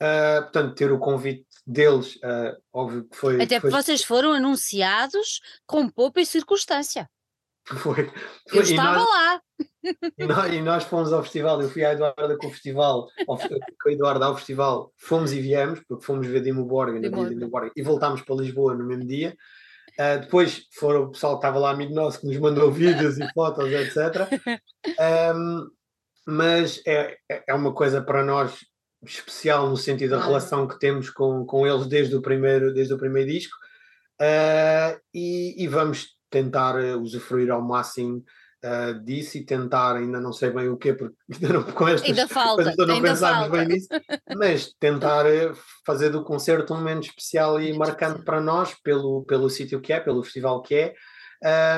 Uh, 0.00 0.42
portanto, 0.42 0.74
ter 0.74 0.92
o 0.92 0.98
convite 0.98 1.46
deles, 1.66 2.16
uh, 2.16 2.56
óbvio 2.72 3.08
que 3.08 3.16
foi. 3.16 3.40
Até 3.40 3.60
porque 3.60 3.72
foi... 3.72 3.82
vocês 3.82 4.02
foram 4.02 4.32
anunciados 4.32 5.40
com 5.66 5.88
pouca 5.88 6.20
e 6.20 6.26
circunstância. 6.26 7.08
Foi, 7.78 8.10
foi. 8.50 8.58
Eu 8.58 8.62
estava 8.62 8.98
nós, 8.98 9.08
lá. 9.08 9.40
E 10.16 10.24
nós, 10.24 10.52
e 10.52 10.60
nós, 10.60 10.84
fomos 10.84 11.12
ao 11.12 11.22
festival, 11.22 11.60
eu 11.60 11.68
fui 11.68 11.84
à 11.84 11.92
Eduarda 11.92 12.36
com 12.36 12.46
o 12.46 12.50
festival, 12.50 13.08
ao, 13.26 13.36
com 13.36 13.88
a 13.88 13.92
Eduarda 13.92 14.26
ao 14.26 14.36
festival, 14.36 14.92
fomos 14.96 15.32
e 15.32 15.40
viemos, 15.40 15.80
porque 15.88 16.04
fomos 16.04 16.26
ver 16.26 16.42
Dimo 16.42 16.64
Borg 16.64 17.00
e 17.76 17.82
voltámos 17.82 18.22
para 18.22 18.36
Lisboa 18.36 18.74
no 18.74 18.86
mesmo 18.86 19.06
dia. 19.06 19.36
Uh, 19.98 20.20
depois 20.20 20.66
foram 20.72 21.04
o 21.04 21.10
pessoal 21.10 21.34
que 21.34 21.38
estava 21.46 21.58
lá, 21.58 21.70
amigo 21.70 21.94
nosso, 21.94 22.20
que 22.20 22.26
nos 22.26 22.38
mandou 22.38 22.70
vídeos 22.72 23.18
e 23.18 23.28
fotos, 23.34 23.70
etc. 23.70 24.28
Um, 25.36 25.68
mas 26.26 26.80
é, 26.86 27.16
é, 27.30 27.44
é 27.48 27.54
uma 27.54 27.74
coisa 27.74 28.00
para 28.00 28.24
nós 28.24 28.58
especial 29.04 29.68
no 29.68 29.76
sentido 29.76 30.10
da 30.10 30.24
relação 30.24 30.66
que 30.66 30.78
temos 30.78 31.10
com, 31.10 31.44
com 31.44 31.66
eles 31.66 31.86
desde 31.86 32.14
o 32.14 32.22
primeiro, 32.22 32.72
desde 32.72 32.94
o 32.94 32.98
primeiro 32.98 33.30
disco. 33.30 33.56
Uh, 34.20 34.98
e, 35.12 35.62
e, 35.62 35.66
vamos 35.66 36.16
tentar 36.30 36.76
usufruir 36.96 37.50
ao 37.50 37.60
máximo 37.60 38.24
uh, 38.64 38.98
disso 39.04 39.38
e 39.38 39.44
tentar, 39.44 39.96
ainda 39.96 40.20
não 40.20 40.32
sei 40.32 40.50
bem 40.50 40.68
o 40.68 40.76
quê, 40.76 40.94
porque 40.94 41.14
ainda 41.32 41.52
não 41.52 41.62
com 41.64 41.88
estas 41.88 42.08
ainda 42.08 42.26
falta, 42.28 42.62
coisas 42.62 42.76
não 42.76 42.94
ainda 42.94 43.08
pensámos 43.08 43.48
falta. 43.48 43.56
bem 43.56 43.68
nisso, 43.68 43.88
mas 44.36 44.72
tentar 44.78 45.26
eh, 45.26 45.52
fazer 45.84 46.10
do 46.10 46.24
concerto 46.24 46.72
um 46.72 46.78
momento 46.78 47.04
especial 47.04 47.60
e 47.60 47.66
Muito 47.66 47.78
marcante 47.78 48.20
especial. 48.20 48.24
para 48.24 48.40
nós, 48.40 48.74
pelo, 48.82 49.24
pelo 49.24 49.50
sítio 49.50 49.80
que 49.80 49.92
é, 49.92 50.00
pelo 50.00 50.22
festival 50.22 50.62
que 50.62 50.74
é, 50.74 50.94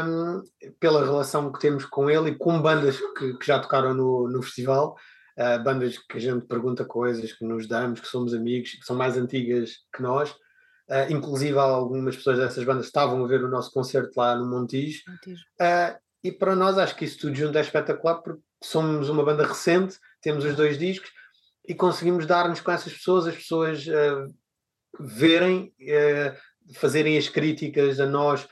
um, 0.07 0.43
pela 0.78 1.05
relação 1.05 1.51
que 1.51 1.61
temos 1.61 1.87
com 1.87 2.11
ele 2.11 2.30
e 2.30 2.39
com 2.39 2.61
bandas 2.61 2.99
que, 3.16 3.35
que 3.39 3.47
já 3.47 3.59
tocaram 3.59 3.95
no, 3.95 4.28
no 4.28 4.43
festival. 4.43 4.97
Uh, 5.37 5.61
bandas 5.64 5.99
que 5.99 6.16
a 6.16 6.20
gente 6.20 6.47
pergunta 6.47 6.85
coisas, 6.85 7.32
que 7.32 7.45
nos 7.45 7.66
damos, 7.66 7.99
que 7.99 8.07
somos 8.07 8.32
amigos, 8.32 8.70
que 8.70 8.85
são 8.85 8.95
mais 8.95 9.16
antigas 9.16 9.78
que 9.93 10.01
nós. 10.01 10.30
Uh, 10.89 11.11
inclusive, 11.11 11.59
algumas 11.59 12.14
pessoas 12.14 12.39
dessas 12.39 12.62
bandas 12.62 12.87
estavam 12.87 13.24
a 13.24 13.26
ver 13.26 13.43
o 13.43 13.49
nosso 13.49 13.72
concerto 13.72 14.12
lá 14.16 14.37
no 14.37 14.49
Montijo. 14.49 15.03
Montijo. 15.09 15.43
Uh, 15.61 16.03
e 16.24 16.32
para 16.32 16.56
nós, 16.56 16.78
acho 16.78 16.96
que 16.96 17.04
isso 17.04 17.18
tudo 17.18 17.36
junto 17.36 17.56
é 17.58 17.60
espetacular, 17.60 18.16
porque 18.22 18.42
somos 18.62 19.08
uma 19.10 19.24
banda 19.24 19.46
recente, 19.46 19.98
temos 20.22 20.44
os 20.44 20.56
dois 20.56 20.78
discos 20.78 21.10
e 21.68 21.74
conseguimos 21.74 22.26
dar-nos 22.26 22.60
com 22.60 22.72
essas 22.72 22.92
pessoas, 22.92 23.26
as 23.26 23.36
pessoas 23.36 23.86
uh, 23.86 24.34
verem, 24.98 25.72
fazerem 26.76 27.18
as 27.18 27.28
críticas 27.28 28.00
a 28.00 28.06
nós 28.06 28.48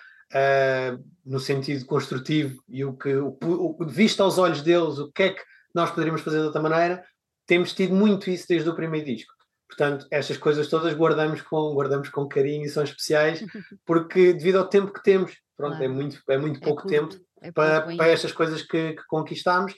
no 1.24 1.38
sentido 1.38 1.84
construtivo 1.86 2.62
e 2.68 2.84
o 2.84 2.94
que, 2.94 3.14
o, 3.14 3.36
o, 3.42 3.86
visto 3.86 4.22
aos 4.22 4.38
olhos 4.38 4.62
deles, 4.62 4.98
o 4.98 5.10
que 5.12 5.22
é 5.24 5.30
que 5.30 5.42
nós 5.74 5.90
poderíamos 5.90 6.22
fazer 6.22 6.38
de 6.38 6.46
outra 6.46 6.62
maneira. 6.62 7.04
Temos 7.46 7.72
tido 7.72 7.94
muito 7.94 8.30
isso 8.30 8.46
desde 8.48 8.68
o 8.68 8.74
primeiro 8.74 9.06
disco. 9.06 9.32
Portanto, 9.68 10.06
estas 10.10 10.36
coisas 10.36 10.68
todas 10.68 10.92
guardamos 10.94 11.40
com, 11.40 11.72
guardamos 11.74 12.08
com 12.08 12.28
carinho 12.28 12.64
e 12.64 12.68
são 12.68 12.82
especiais, 12.82 13.42
porque 13.86 14.32
devido 14.32 14.58
ao 14.58 14.68
tempo 14.68 14.92
que 14.92 15.02
temos, 15.02 15.32
pronto, 15.56 15.76
Claro. 15.76 15.84
é, 15.84 15.88
muito, 15.88 16.22
é 16.28 16.38
muito 16.38 16.58
É 16.58 16.64
pouco 16.64 16.82
curto, 16.82 16.94
tempo 16.94 17.24
é 17.42 17.52
para, 17.52 17.82
para 17.96 18.08
estas 18.08 18.32
coisas 18.32 18.62
que, 18.62 18.92
que 18.94 19.02
conquistamos 19.08 19.74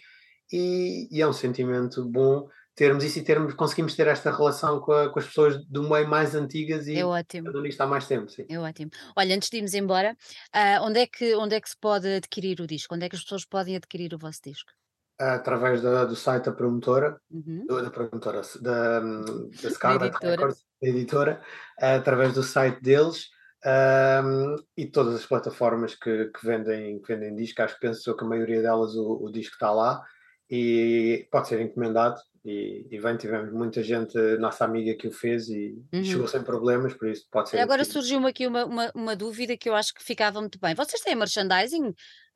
e, 0.52 1.08
e 1.10 1.20
é 1.20 1.26
um 1.26 1.32
sentimento 1.32 2.04
bom 2.08 2.48
termos 2.76 3.04
isso 3.04 3.20
e 3.20 3.22
termos, 3.22 3.54
conseguimos 3.54 3.94
ter 3.94 4.08
esta 4.08 4.34
relação 4.36 4.80
com, 4.80 4.90
a- 4.92 5.08
com 5.08 5.18
as 5.20 5.26
pessoas 5.26 5.64
do 5.68 5.88
meio 5.88 6.08
mais 6.08 6.34
antigas 6.34 6.88
e 6.88 6.98
É 6.98 7.04
ótimo. 7.04 7.48
há 7.78 7.86
mais 7.86 8.06
tempo, 8.08 8.28
sim. 8.28 8.44
É 8.48 8.58
ótimo. 8.58 8.90
Olha, 9.16 9.36
antes 9.36 9.48
de 9.48 9.56
irmos 9.58 9.74
embora, 9.74 10.16
ah, 10.52 10.80
onde, 10.82 10.98
é 10.98 11.06
que, 11.06 11.36
onde 11.36 11.54
é 11.54 11.60
que 11.60 11.70
se 11.70 11.76
pode 11.80 12.08
adquirir 12.08 12.60
o 12.60 12.66
disco? 12.66 12.94
Onde 12.94 13.06
é 13.06 13.08
que 13.08 13.14
as 13.14 13.22
pessoas 13.22 13.44
podem 13.44 13.76
adquirir 13.76 14.12
o 14.12 14.18
vosso 14.18 14.40
disco? 14.44 14.72
Através 15.20 15.80
da- 15.82 16.04
do 16.04 16.16
site 16.16 16.46
da 16.46 16.52
promotora, 16.52 17.16
Uhum. 17.30 17.64
da 17.66 17.90
promotora, 17.90 18.42
da, 18.60 18.98
da 19.00 19.70
Scarlet 19.70 20.08
editora. 20.10 20.30
Records, 20.32 20.64
da 20.82 20.88
editora, 20.88 21.42
através 21.78 22.34
do 22.34 22.42
site 22.42 22.80
deles 22.82 23.28
um, 23.66 24.56
e 24.76 24.86
todas 24.86 25.14
as 25.14 25.26
plataformas 25.26 25.94
que, 25.94 26.26
que 26.26 26.46
vendem, 26.46 27.00
que 27.00 27.14
vendem 27.14 27.34
disco. 27.34 27.62
Acho 27.62 27.74
que 27.74 27.80
penso 27.80 28.14
que 28.16 28.24
a 28.24 28.28
maioria 28.28 28.60
delas 28.62 28.94
o, 28.94 29.24
o 29.24 29.30
disco 29.30 29.54
está 29.54 29.70
lá 29.70 30.02
e 30.50 31.26
pode 31.30 31.48
ser 31.48 31.60
encomendado. 31.60 32.20
E, 32.44 32.86
e 32.90 33.00
bem, 33.00 33.16
tivemos 33.16 33.50
muita 33.50 33.82
gente, 33.82 34.18
nossa 34.36 34.66
amiga 34.66 34.94
que 34.94 35.08
o 35.08 35.12
fez 35.12 35.48
e, 35.48 35.82
Uhum. 35.94 36.04
chegou 36.04 36.28
sem 36.28 36.42
problemas, 36.42 36.92
por 36.92 37.08
isso 37.08 37.26
pode 37.30 37.48
ser. 37.48 37.58
Agora 37.58 37.80
adquirido. 37.80 38.02
surgiu-me 38.02 38.28
aqui 38.28 38.46
uma, 38.46 38.66
uma, 38.66 38.92
uma 38.94 39.16
dúvida 39.16 39.56
que 39.56 39.66
eu 39.66 39.74
acho 39.74 39.94
que 39.94 40.04
ficava 40.04 40.40
muito 40.40 40.58
bem. 40.60 40.74
Vocês 40.74 41.00
têm 41.00 41.14
merchandising 41.14 41.94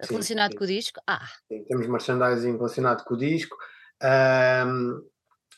relacionado 0.09 0.53
sim. 0.53 0.57
com 0.57 0.65
o 0.65 0.67
disco? 0.67 0.99
Ah, 1.07 1.27
Sim, 1.47 1.63
temos 1.65 1.87
merchandising 1.87 2.53
relacionado 2.57 3.05
com 3.05 3.15
o 3.15 3.19
disco. 3.19 3.55
Ahm, 4.01 5.03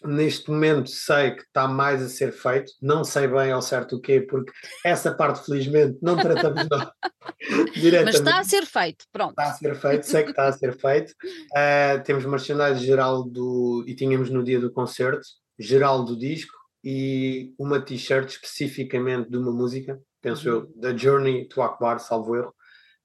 neste 0.05 0.51
momento 0.51 0.89
sei 0.91 1.33
que 1.33 1.43
está 1.43 1.69
mais 1.69 2.03
a 2.03 2.09
ser 2.09 2.33
feito, 2.33 2.73
não 2.81 3.05
sei 3.05 3.27
bem 3.27 3.51
ao 3.53 3.61
certo 3.61 3.97
o 3.97 4.01
quê, 4.01 4.21
porque 4.21 4.53
essa 4.85 5.15
parte 5.15 5.45
felizmente 5.45 5.99
não 6.01 6.17
tratamos 6.17 6.67
nós 6.69 6.89
diretamente. 7.75 8.05
mas 8.05 8.15
está 8.15 8.39
a 8.39 8.45
ser 8.45 8.67
feito, 8.67 9.05
pronto. 9.13 9.31
Está 9.31 9.45
a 9.45 9.55
ser 9.55 9.75
feito, 9.75 10.07
sei 10.07 10.25
que 10.25 10.31
está 10.31 10.49
a 10.49 10.53
ser 10.53 10.79
feito. 10.79 11.15
Ah, 11.55 11.99
temos 12.05 12.25
merchandising 12.25 12.85
geral 12.85 13.25
do. 13.25 13.85
e 13.87 13.95
tínhamos 13.95 14.31
no 14.31 14.43
dia 14.43 14.59
do 14.61 14.73
concerto, 14.73 15.27
geral 15.59 16.05
do 16.05 16.17
disco, 16.17 16.57
e 16.83 17.53
uma 17.59 17.81
t-shirt 17.81 18.31
especificamente 18.31 19.31
de 19.31 19.37
uma 19.37 19.53
música, 19.53 20.01
penso 20.23 20.49
Uhum. 20.49 20.55
eu, 20.55 20.73
da 20.77 20.97
Journey 20.97 21.47
to 21.47 21.61
Akbar, 21.63 21.99
salvo 21.99 22.37
erro, 22.37 22.55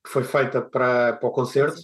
que 0.03 0.09
foi 0.09 0.23
feita 0.23 0.61
para, 0.61 1.13
para 1.13 1.27
o 1.27 1.31
concerto 1.31 1.81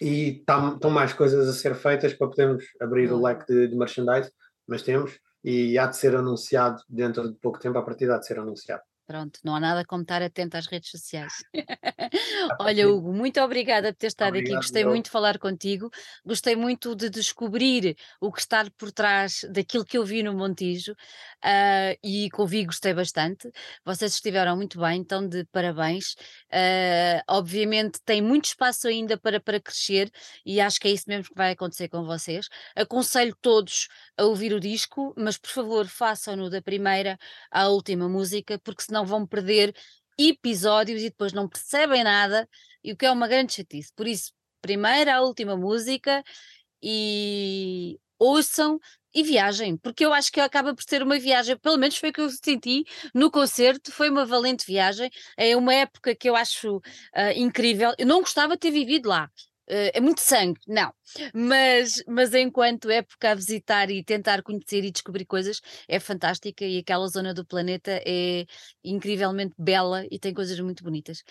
e 0.00 0.42
tá- 0.46 0.72
estão 0.74 0.90
mais 0.90 1.12
coisas 1.12 1.48
a 1.48 1.52
ser 1.52 1.74
feitas 1.74 2.14
para 2.14 2.28
podermos 2.28 2.64
abrir 2.80 3.12
o 3.12 3.18
Boa. 3.18 3.30
leque 3.30 3.46
de, 3.52 3.68
de 3.68 3.76
merchandise, 3.76 4.30
mas 4.66 4.82
temos 4.82 5.18
e 5.42 5.78
há 5.78 5.86
de 5.86 5.96
ser 5.96 6.16
anunciado 6.16 6.82
dentro 6.88 7.30
de 7.30 7.38
pouco 7.38 7.58
tempo, 7.58 7.78
a 7.78 7.82
partir 7.82 8.10
há 8.10 8.18
de 8.18 8.26
ser 8.26 8.38
anunciado. 8.38 8.82
Pronto, 9.06 9.38
não 9.44 9.54
há 9.54 9.60
nada 9.60 9.84
como 9.84 10.02
estar 10.02 10.22
atento 10.22 10.56
às 10.56 10.66
redes 10.66 10.90
sociais. 10.90 11.32
Olha, 12.58 12.88
Hugo, 12.88 13.12
muito 13.12 13.38
obrigada 13.40 13.92
por 13.92 13.98
ter 13.98 14.06
estado 14.06 14.30
aqui. 14.30 14.38
Obrigado, 14.38 14.62
Gostei 14.62 14.84
eu. 14.84 14.88
muito 14.88 15.06
de 15.06 15.10
falar 15.10 15.38
contigo. 15.38 15.90
Gostei 16.24 16.56
muito 16.56 16.94
de 16.94 17.10
descobrir 17.10 17.96
o 18.18 18.32
que 18.32 18.40
está 18.40 18.64
por 18.78 18.90
trás 18.90 19.44
daquilo 19.50 19.84
que 19.84 19.98
eu 19.98 20.04
vi 20.06 20.22
no 20.22 20.32
Montijo 20.32 20.94
ah, 21.42 21.94
e 22.02 22.30
que 22.30 22.40
ouvi 22.40 22.60
e 22.60 22.64
gostei 22.64 22.94
bastante. 22.94 23.50
Vocês 23.84 24.14
estiveram 24.14 24.56
muito 24.56 24.78
bem, 24.80 25.00
então 25.00 25.26
de 25.28 25.44
parabéns. 25.46 26.14
Ah, 26.50 27.22
obviamente 27.28 28.00
tem 28.04 28.22
muito 28.22 28.46
espaço 28.46 28.88
ainda 28.88 29.18
para, 29.18 29.38
para 29.38 29.60
crescer 29.60 30.10
e 30.46 30.60
acho 30.62 30.80
que 30.80 30.88
é 30.88 30.92
isso 30.92 31.04
mesmo 31.08 31.24
que 31.24 31.36
vai 31.36 31.52
acontecer 31.52 31.88
com 31.88 32.04
vocês. 32.04 32.48
Aconselho 32.74 33.36
todos 33.42 33.88
a 34.16 34.24
ouvir 34.24 34.54
o 34.54 34.60
disco, 34.60 35.12
mas 35.16 35.36
por 35.36 35.50
favor 35.50 35.86
façam-no 35.86 36.48
da 36.48 36.62
primeira 36.62 37.18
à 37.50 37.68
última 37.68 38.08
música, 38.08 38.58
porque 38.60 38.82
senão 38.82 38.93
vão 39.02 39.26
perder 39.26 39.74
episódios 40.18 41.00
e 41.00 41.08
depois 41.08 41.32
não 41.32 41.48
percebem 41.48 42.04
nada, 42.04 42.46
e 42.82 42.92
o 42.92 42.96
que 42.96 43.06
é 43.06 43.10
uma 43.10 43.26
grande 43.26 43.54
chatice. 43.54 43.90
Por 43.96 44.06
isso, 44.06 44.30
primeira 44.60 45.16
à 45.16 45.22
última 45.22 45.56
música 45.56 46.22
e 46.82 47.98
ouçam 48.18 48.78
e 49.14 49.22
viajem, 49.22 49.76
porque 49.76 50.04
eu 50.04 50.12
acho 50.12 50.32
que 50.32 50.40
acaba 50.40 50.74
por 50.74 50.82
ser 50.82 51.02
uma 51.02 51.18
viagem, 51.18 51.56
pelo 51.56 51.78
menos 51.78 51.96
foi 51.96 52.10
o 52.10 52.12
que 52.12 52.20
eu 52.20 52.28
senti 52.30 52.84
no 53.14 53.30
concerto, 53.30 53.92
foi 53.92 54.10
uma 54.10 54.26
valente 54.26 54.66
viagem, 54.66 55.08
é 55.36 55.56
uma 55.56 55.72
época 55.72 56.14
que 56.16 56.28
eu 56.28 56.34
acho 56.34 56.80
ah, 57.14 57.32
incrível, 57.32 57.94
eu 57.96 58.06
não 58.06 58.20
gostava 58.20 58.54
de 58.54 58.60
ter 58.60 58.70
vivido 58.72 59.08
lá, 59.08 59.30
é 59.66 60.00
muito 60.00 60.20
sangue, 60.20 60.60
não, 60.66 60.92
mas, 61.34 62.02
mas 62.06 62.34
enquanto 62.34 62.90
época 62.90 63.30
a 63.30 63.34
visitar 63.34 63.90
e 63.90 64.04
tentar 64.04 64.42
conhecer 64.42 64.84
e 64.84 64.90
descobrir 64.90 65.24
coisas, 65.24 65.60
é 65.88 65.98
fantástica 65.98 66.64
e 66.64 66.78
aquela 66.78 67.06
zona 67.08 67.32
do 67.32 67.44
planeta 67.44 68.00
é 68.06 68.46
incrivelmente 68.82 69.54
bela 69.58 70.04
e 70.10 70.18
tem 70.18 70.34
coisas 70.34 70.58
muito 70.60 70.82
bonitas. 70.84 71.22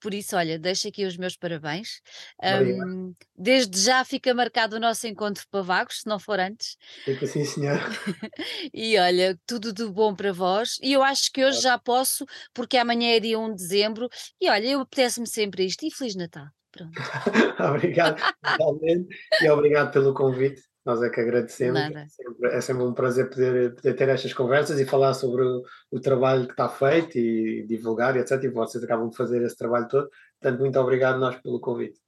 Por 0.00 0.14
isso, 0.14 0.34
olha, 0.34 0.58
deixo 0.58 0.88
aqui 0.88 1.04
os 1.04 1.16
meus 1.18 1.36
parabéns. 1.36 2.00
Hum, 2.42 3.14
desde 3.36 3.78
já 3.78 4.02
fica 4.02 4.32
marcado 4.32 4.76
o 4.76 4.80
nosso 4.80 5.06
encontro 5.06 5.44
para 5.50 5.62
Vagos, 5.62 6.00
se 6.00 6.06
não 6.06 6.18
for 6.18 6.40
antes. 6.40 6.78
Fica 7.04 7.26
assim, 7.26 7.44
senhor. 7.44 7.78
E 8.72 8.98
olha, 8.98 9.38
tudo 9.46 9.72
de 9.72 9.84
bom 9.86 10.14
para 10.14 10.32
vós. 10.32 10.78
E 10.82 10.92
eu 10.92 11.02
acho 11.02 11.30
que 11.30 11.44
hoje 11.44 11.60
já 11.60 11.78
posso, 11.78 12.24
porque 12.54 12.78
amanhã 12.78 13.14
é 13.14 13.20
dia 13.20 13.38
1 13.38 13.50
de 13.50 13.56
dezembro. 13.56 14.08
E 14.40 14.48
olha, 14.48 14.66
eu 14.66 14.80
apetece-me 14.80 15.26
sempre 15.26 15.64
isto. 15.64 15.84
E 15.84 15.90
Feliz 15.90 16.14
Natal. 16.14 16.46
Pronto, 16.72 16.92
obrigado, 17.74 18.22
e 19.42 19.48
obrigado 19.50 19.92
pelo 19.92 20.14
convite. 20.14 20.62
Nós 20.84 21.02
é 21.02 21.10
que 21.10 21.20
agradecemos. 21.20 21.78
É 21.78 22.06
sempre, 22.08 22.48
é 22.48 22.60
sempre 22.60 22.82
um 22.84 22.94
prazer 22.94 23.28
poder, 23.28 23.74
poder 23.74 23.94
ter 23.94 24.08
estas 24.08 24.32
conversas 24.32 24.80
e 24.80 24.86
falar 24.86 25.12
sobre 25.12 25.42
o, 25.42 25.62
o 25.90 26.00
trabalho 26.00 26.46
que 26.46 26.52
está 26.52 26.68
feito 26.68 27.18
e 27.18 27.66
divulgar 27.66 28.16
e 28.16 28.20
etc. 28.20 28.42
E 28.44 28.48
vocês 28.48 28.82
acabam 28.82 29.10
de 29.10 29.16
fazer 29.16 29.42
esse 29.42 29.56
trabalho 29.56 29.88
todo. 29.88 30.08
Portanto, 30.40 30.60
muito 30.60 30.80
obrigado 30.80 31.18
nós 31.18 31.36
pelo 31.36 31.60
convite. 31.60 32.00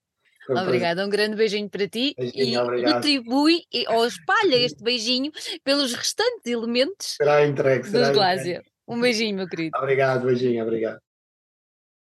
Um 0.44 0.46
prazer. 0.54 0.66
obrigada. 0.66 1.06
Um 1.06 1.10
grande 1.10 1.36
beijinho 1.36 1.68
para 1.68 1.86
ti. 1.86 2.14
Beijinho, 2.18 2.44
e 2.44 2.56
obrigado. 2.56 2.94
retribui 2.94 3.62
e- 3.72 3.84
ou 3.88 4.06
espalha 4.06 4.56
este 4.56 4.82
beijinho 4.82 5.30
pelos 5.62 5.92
restantes 5.94 6.46
elementos 6.46 7.14
Será 7.16 7.46
entregue. 7.46 7.86
Será 7.86 8.08
dos. 8.08 8.16
Glásia. 8.16 8.62
Um 8.88 9.00
beijinho, 9.00 9.36
meu 9.36 9.48
querido. 9.48 9.76
Obrigado, 9.78 10.24
beijinho, 10.26 10.62
obrigado. 10.64 10.98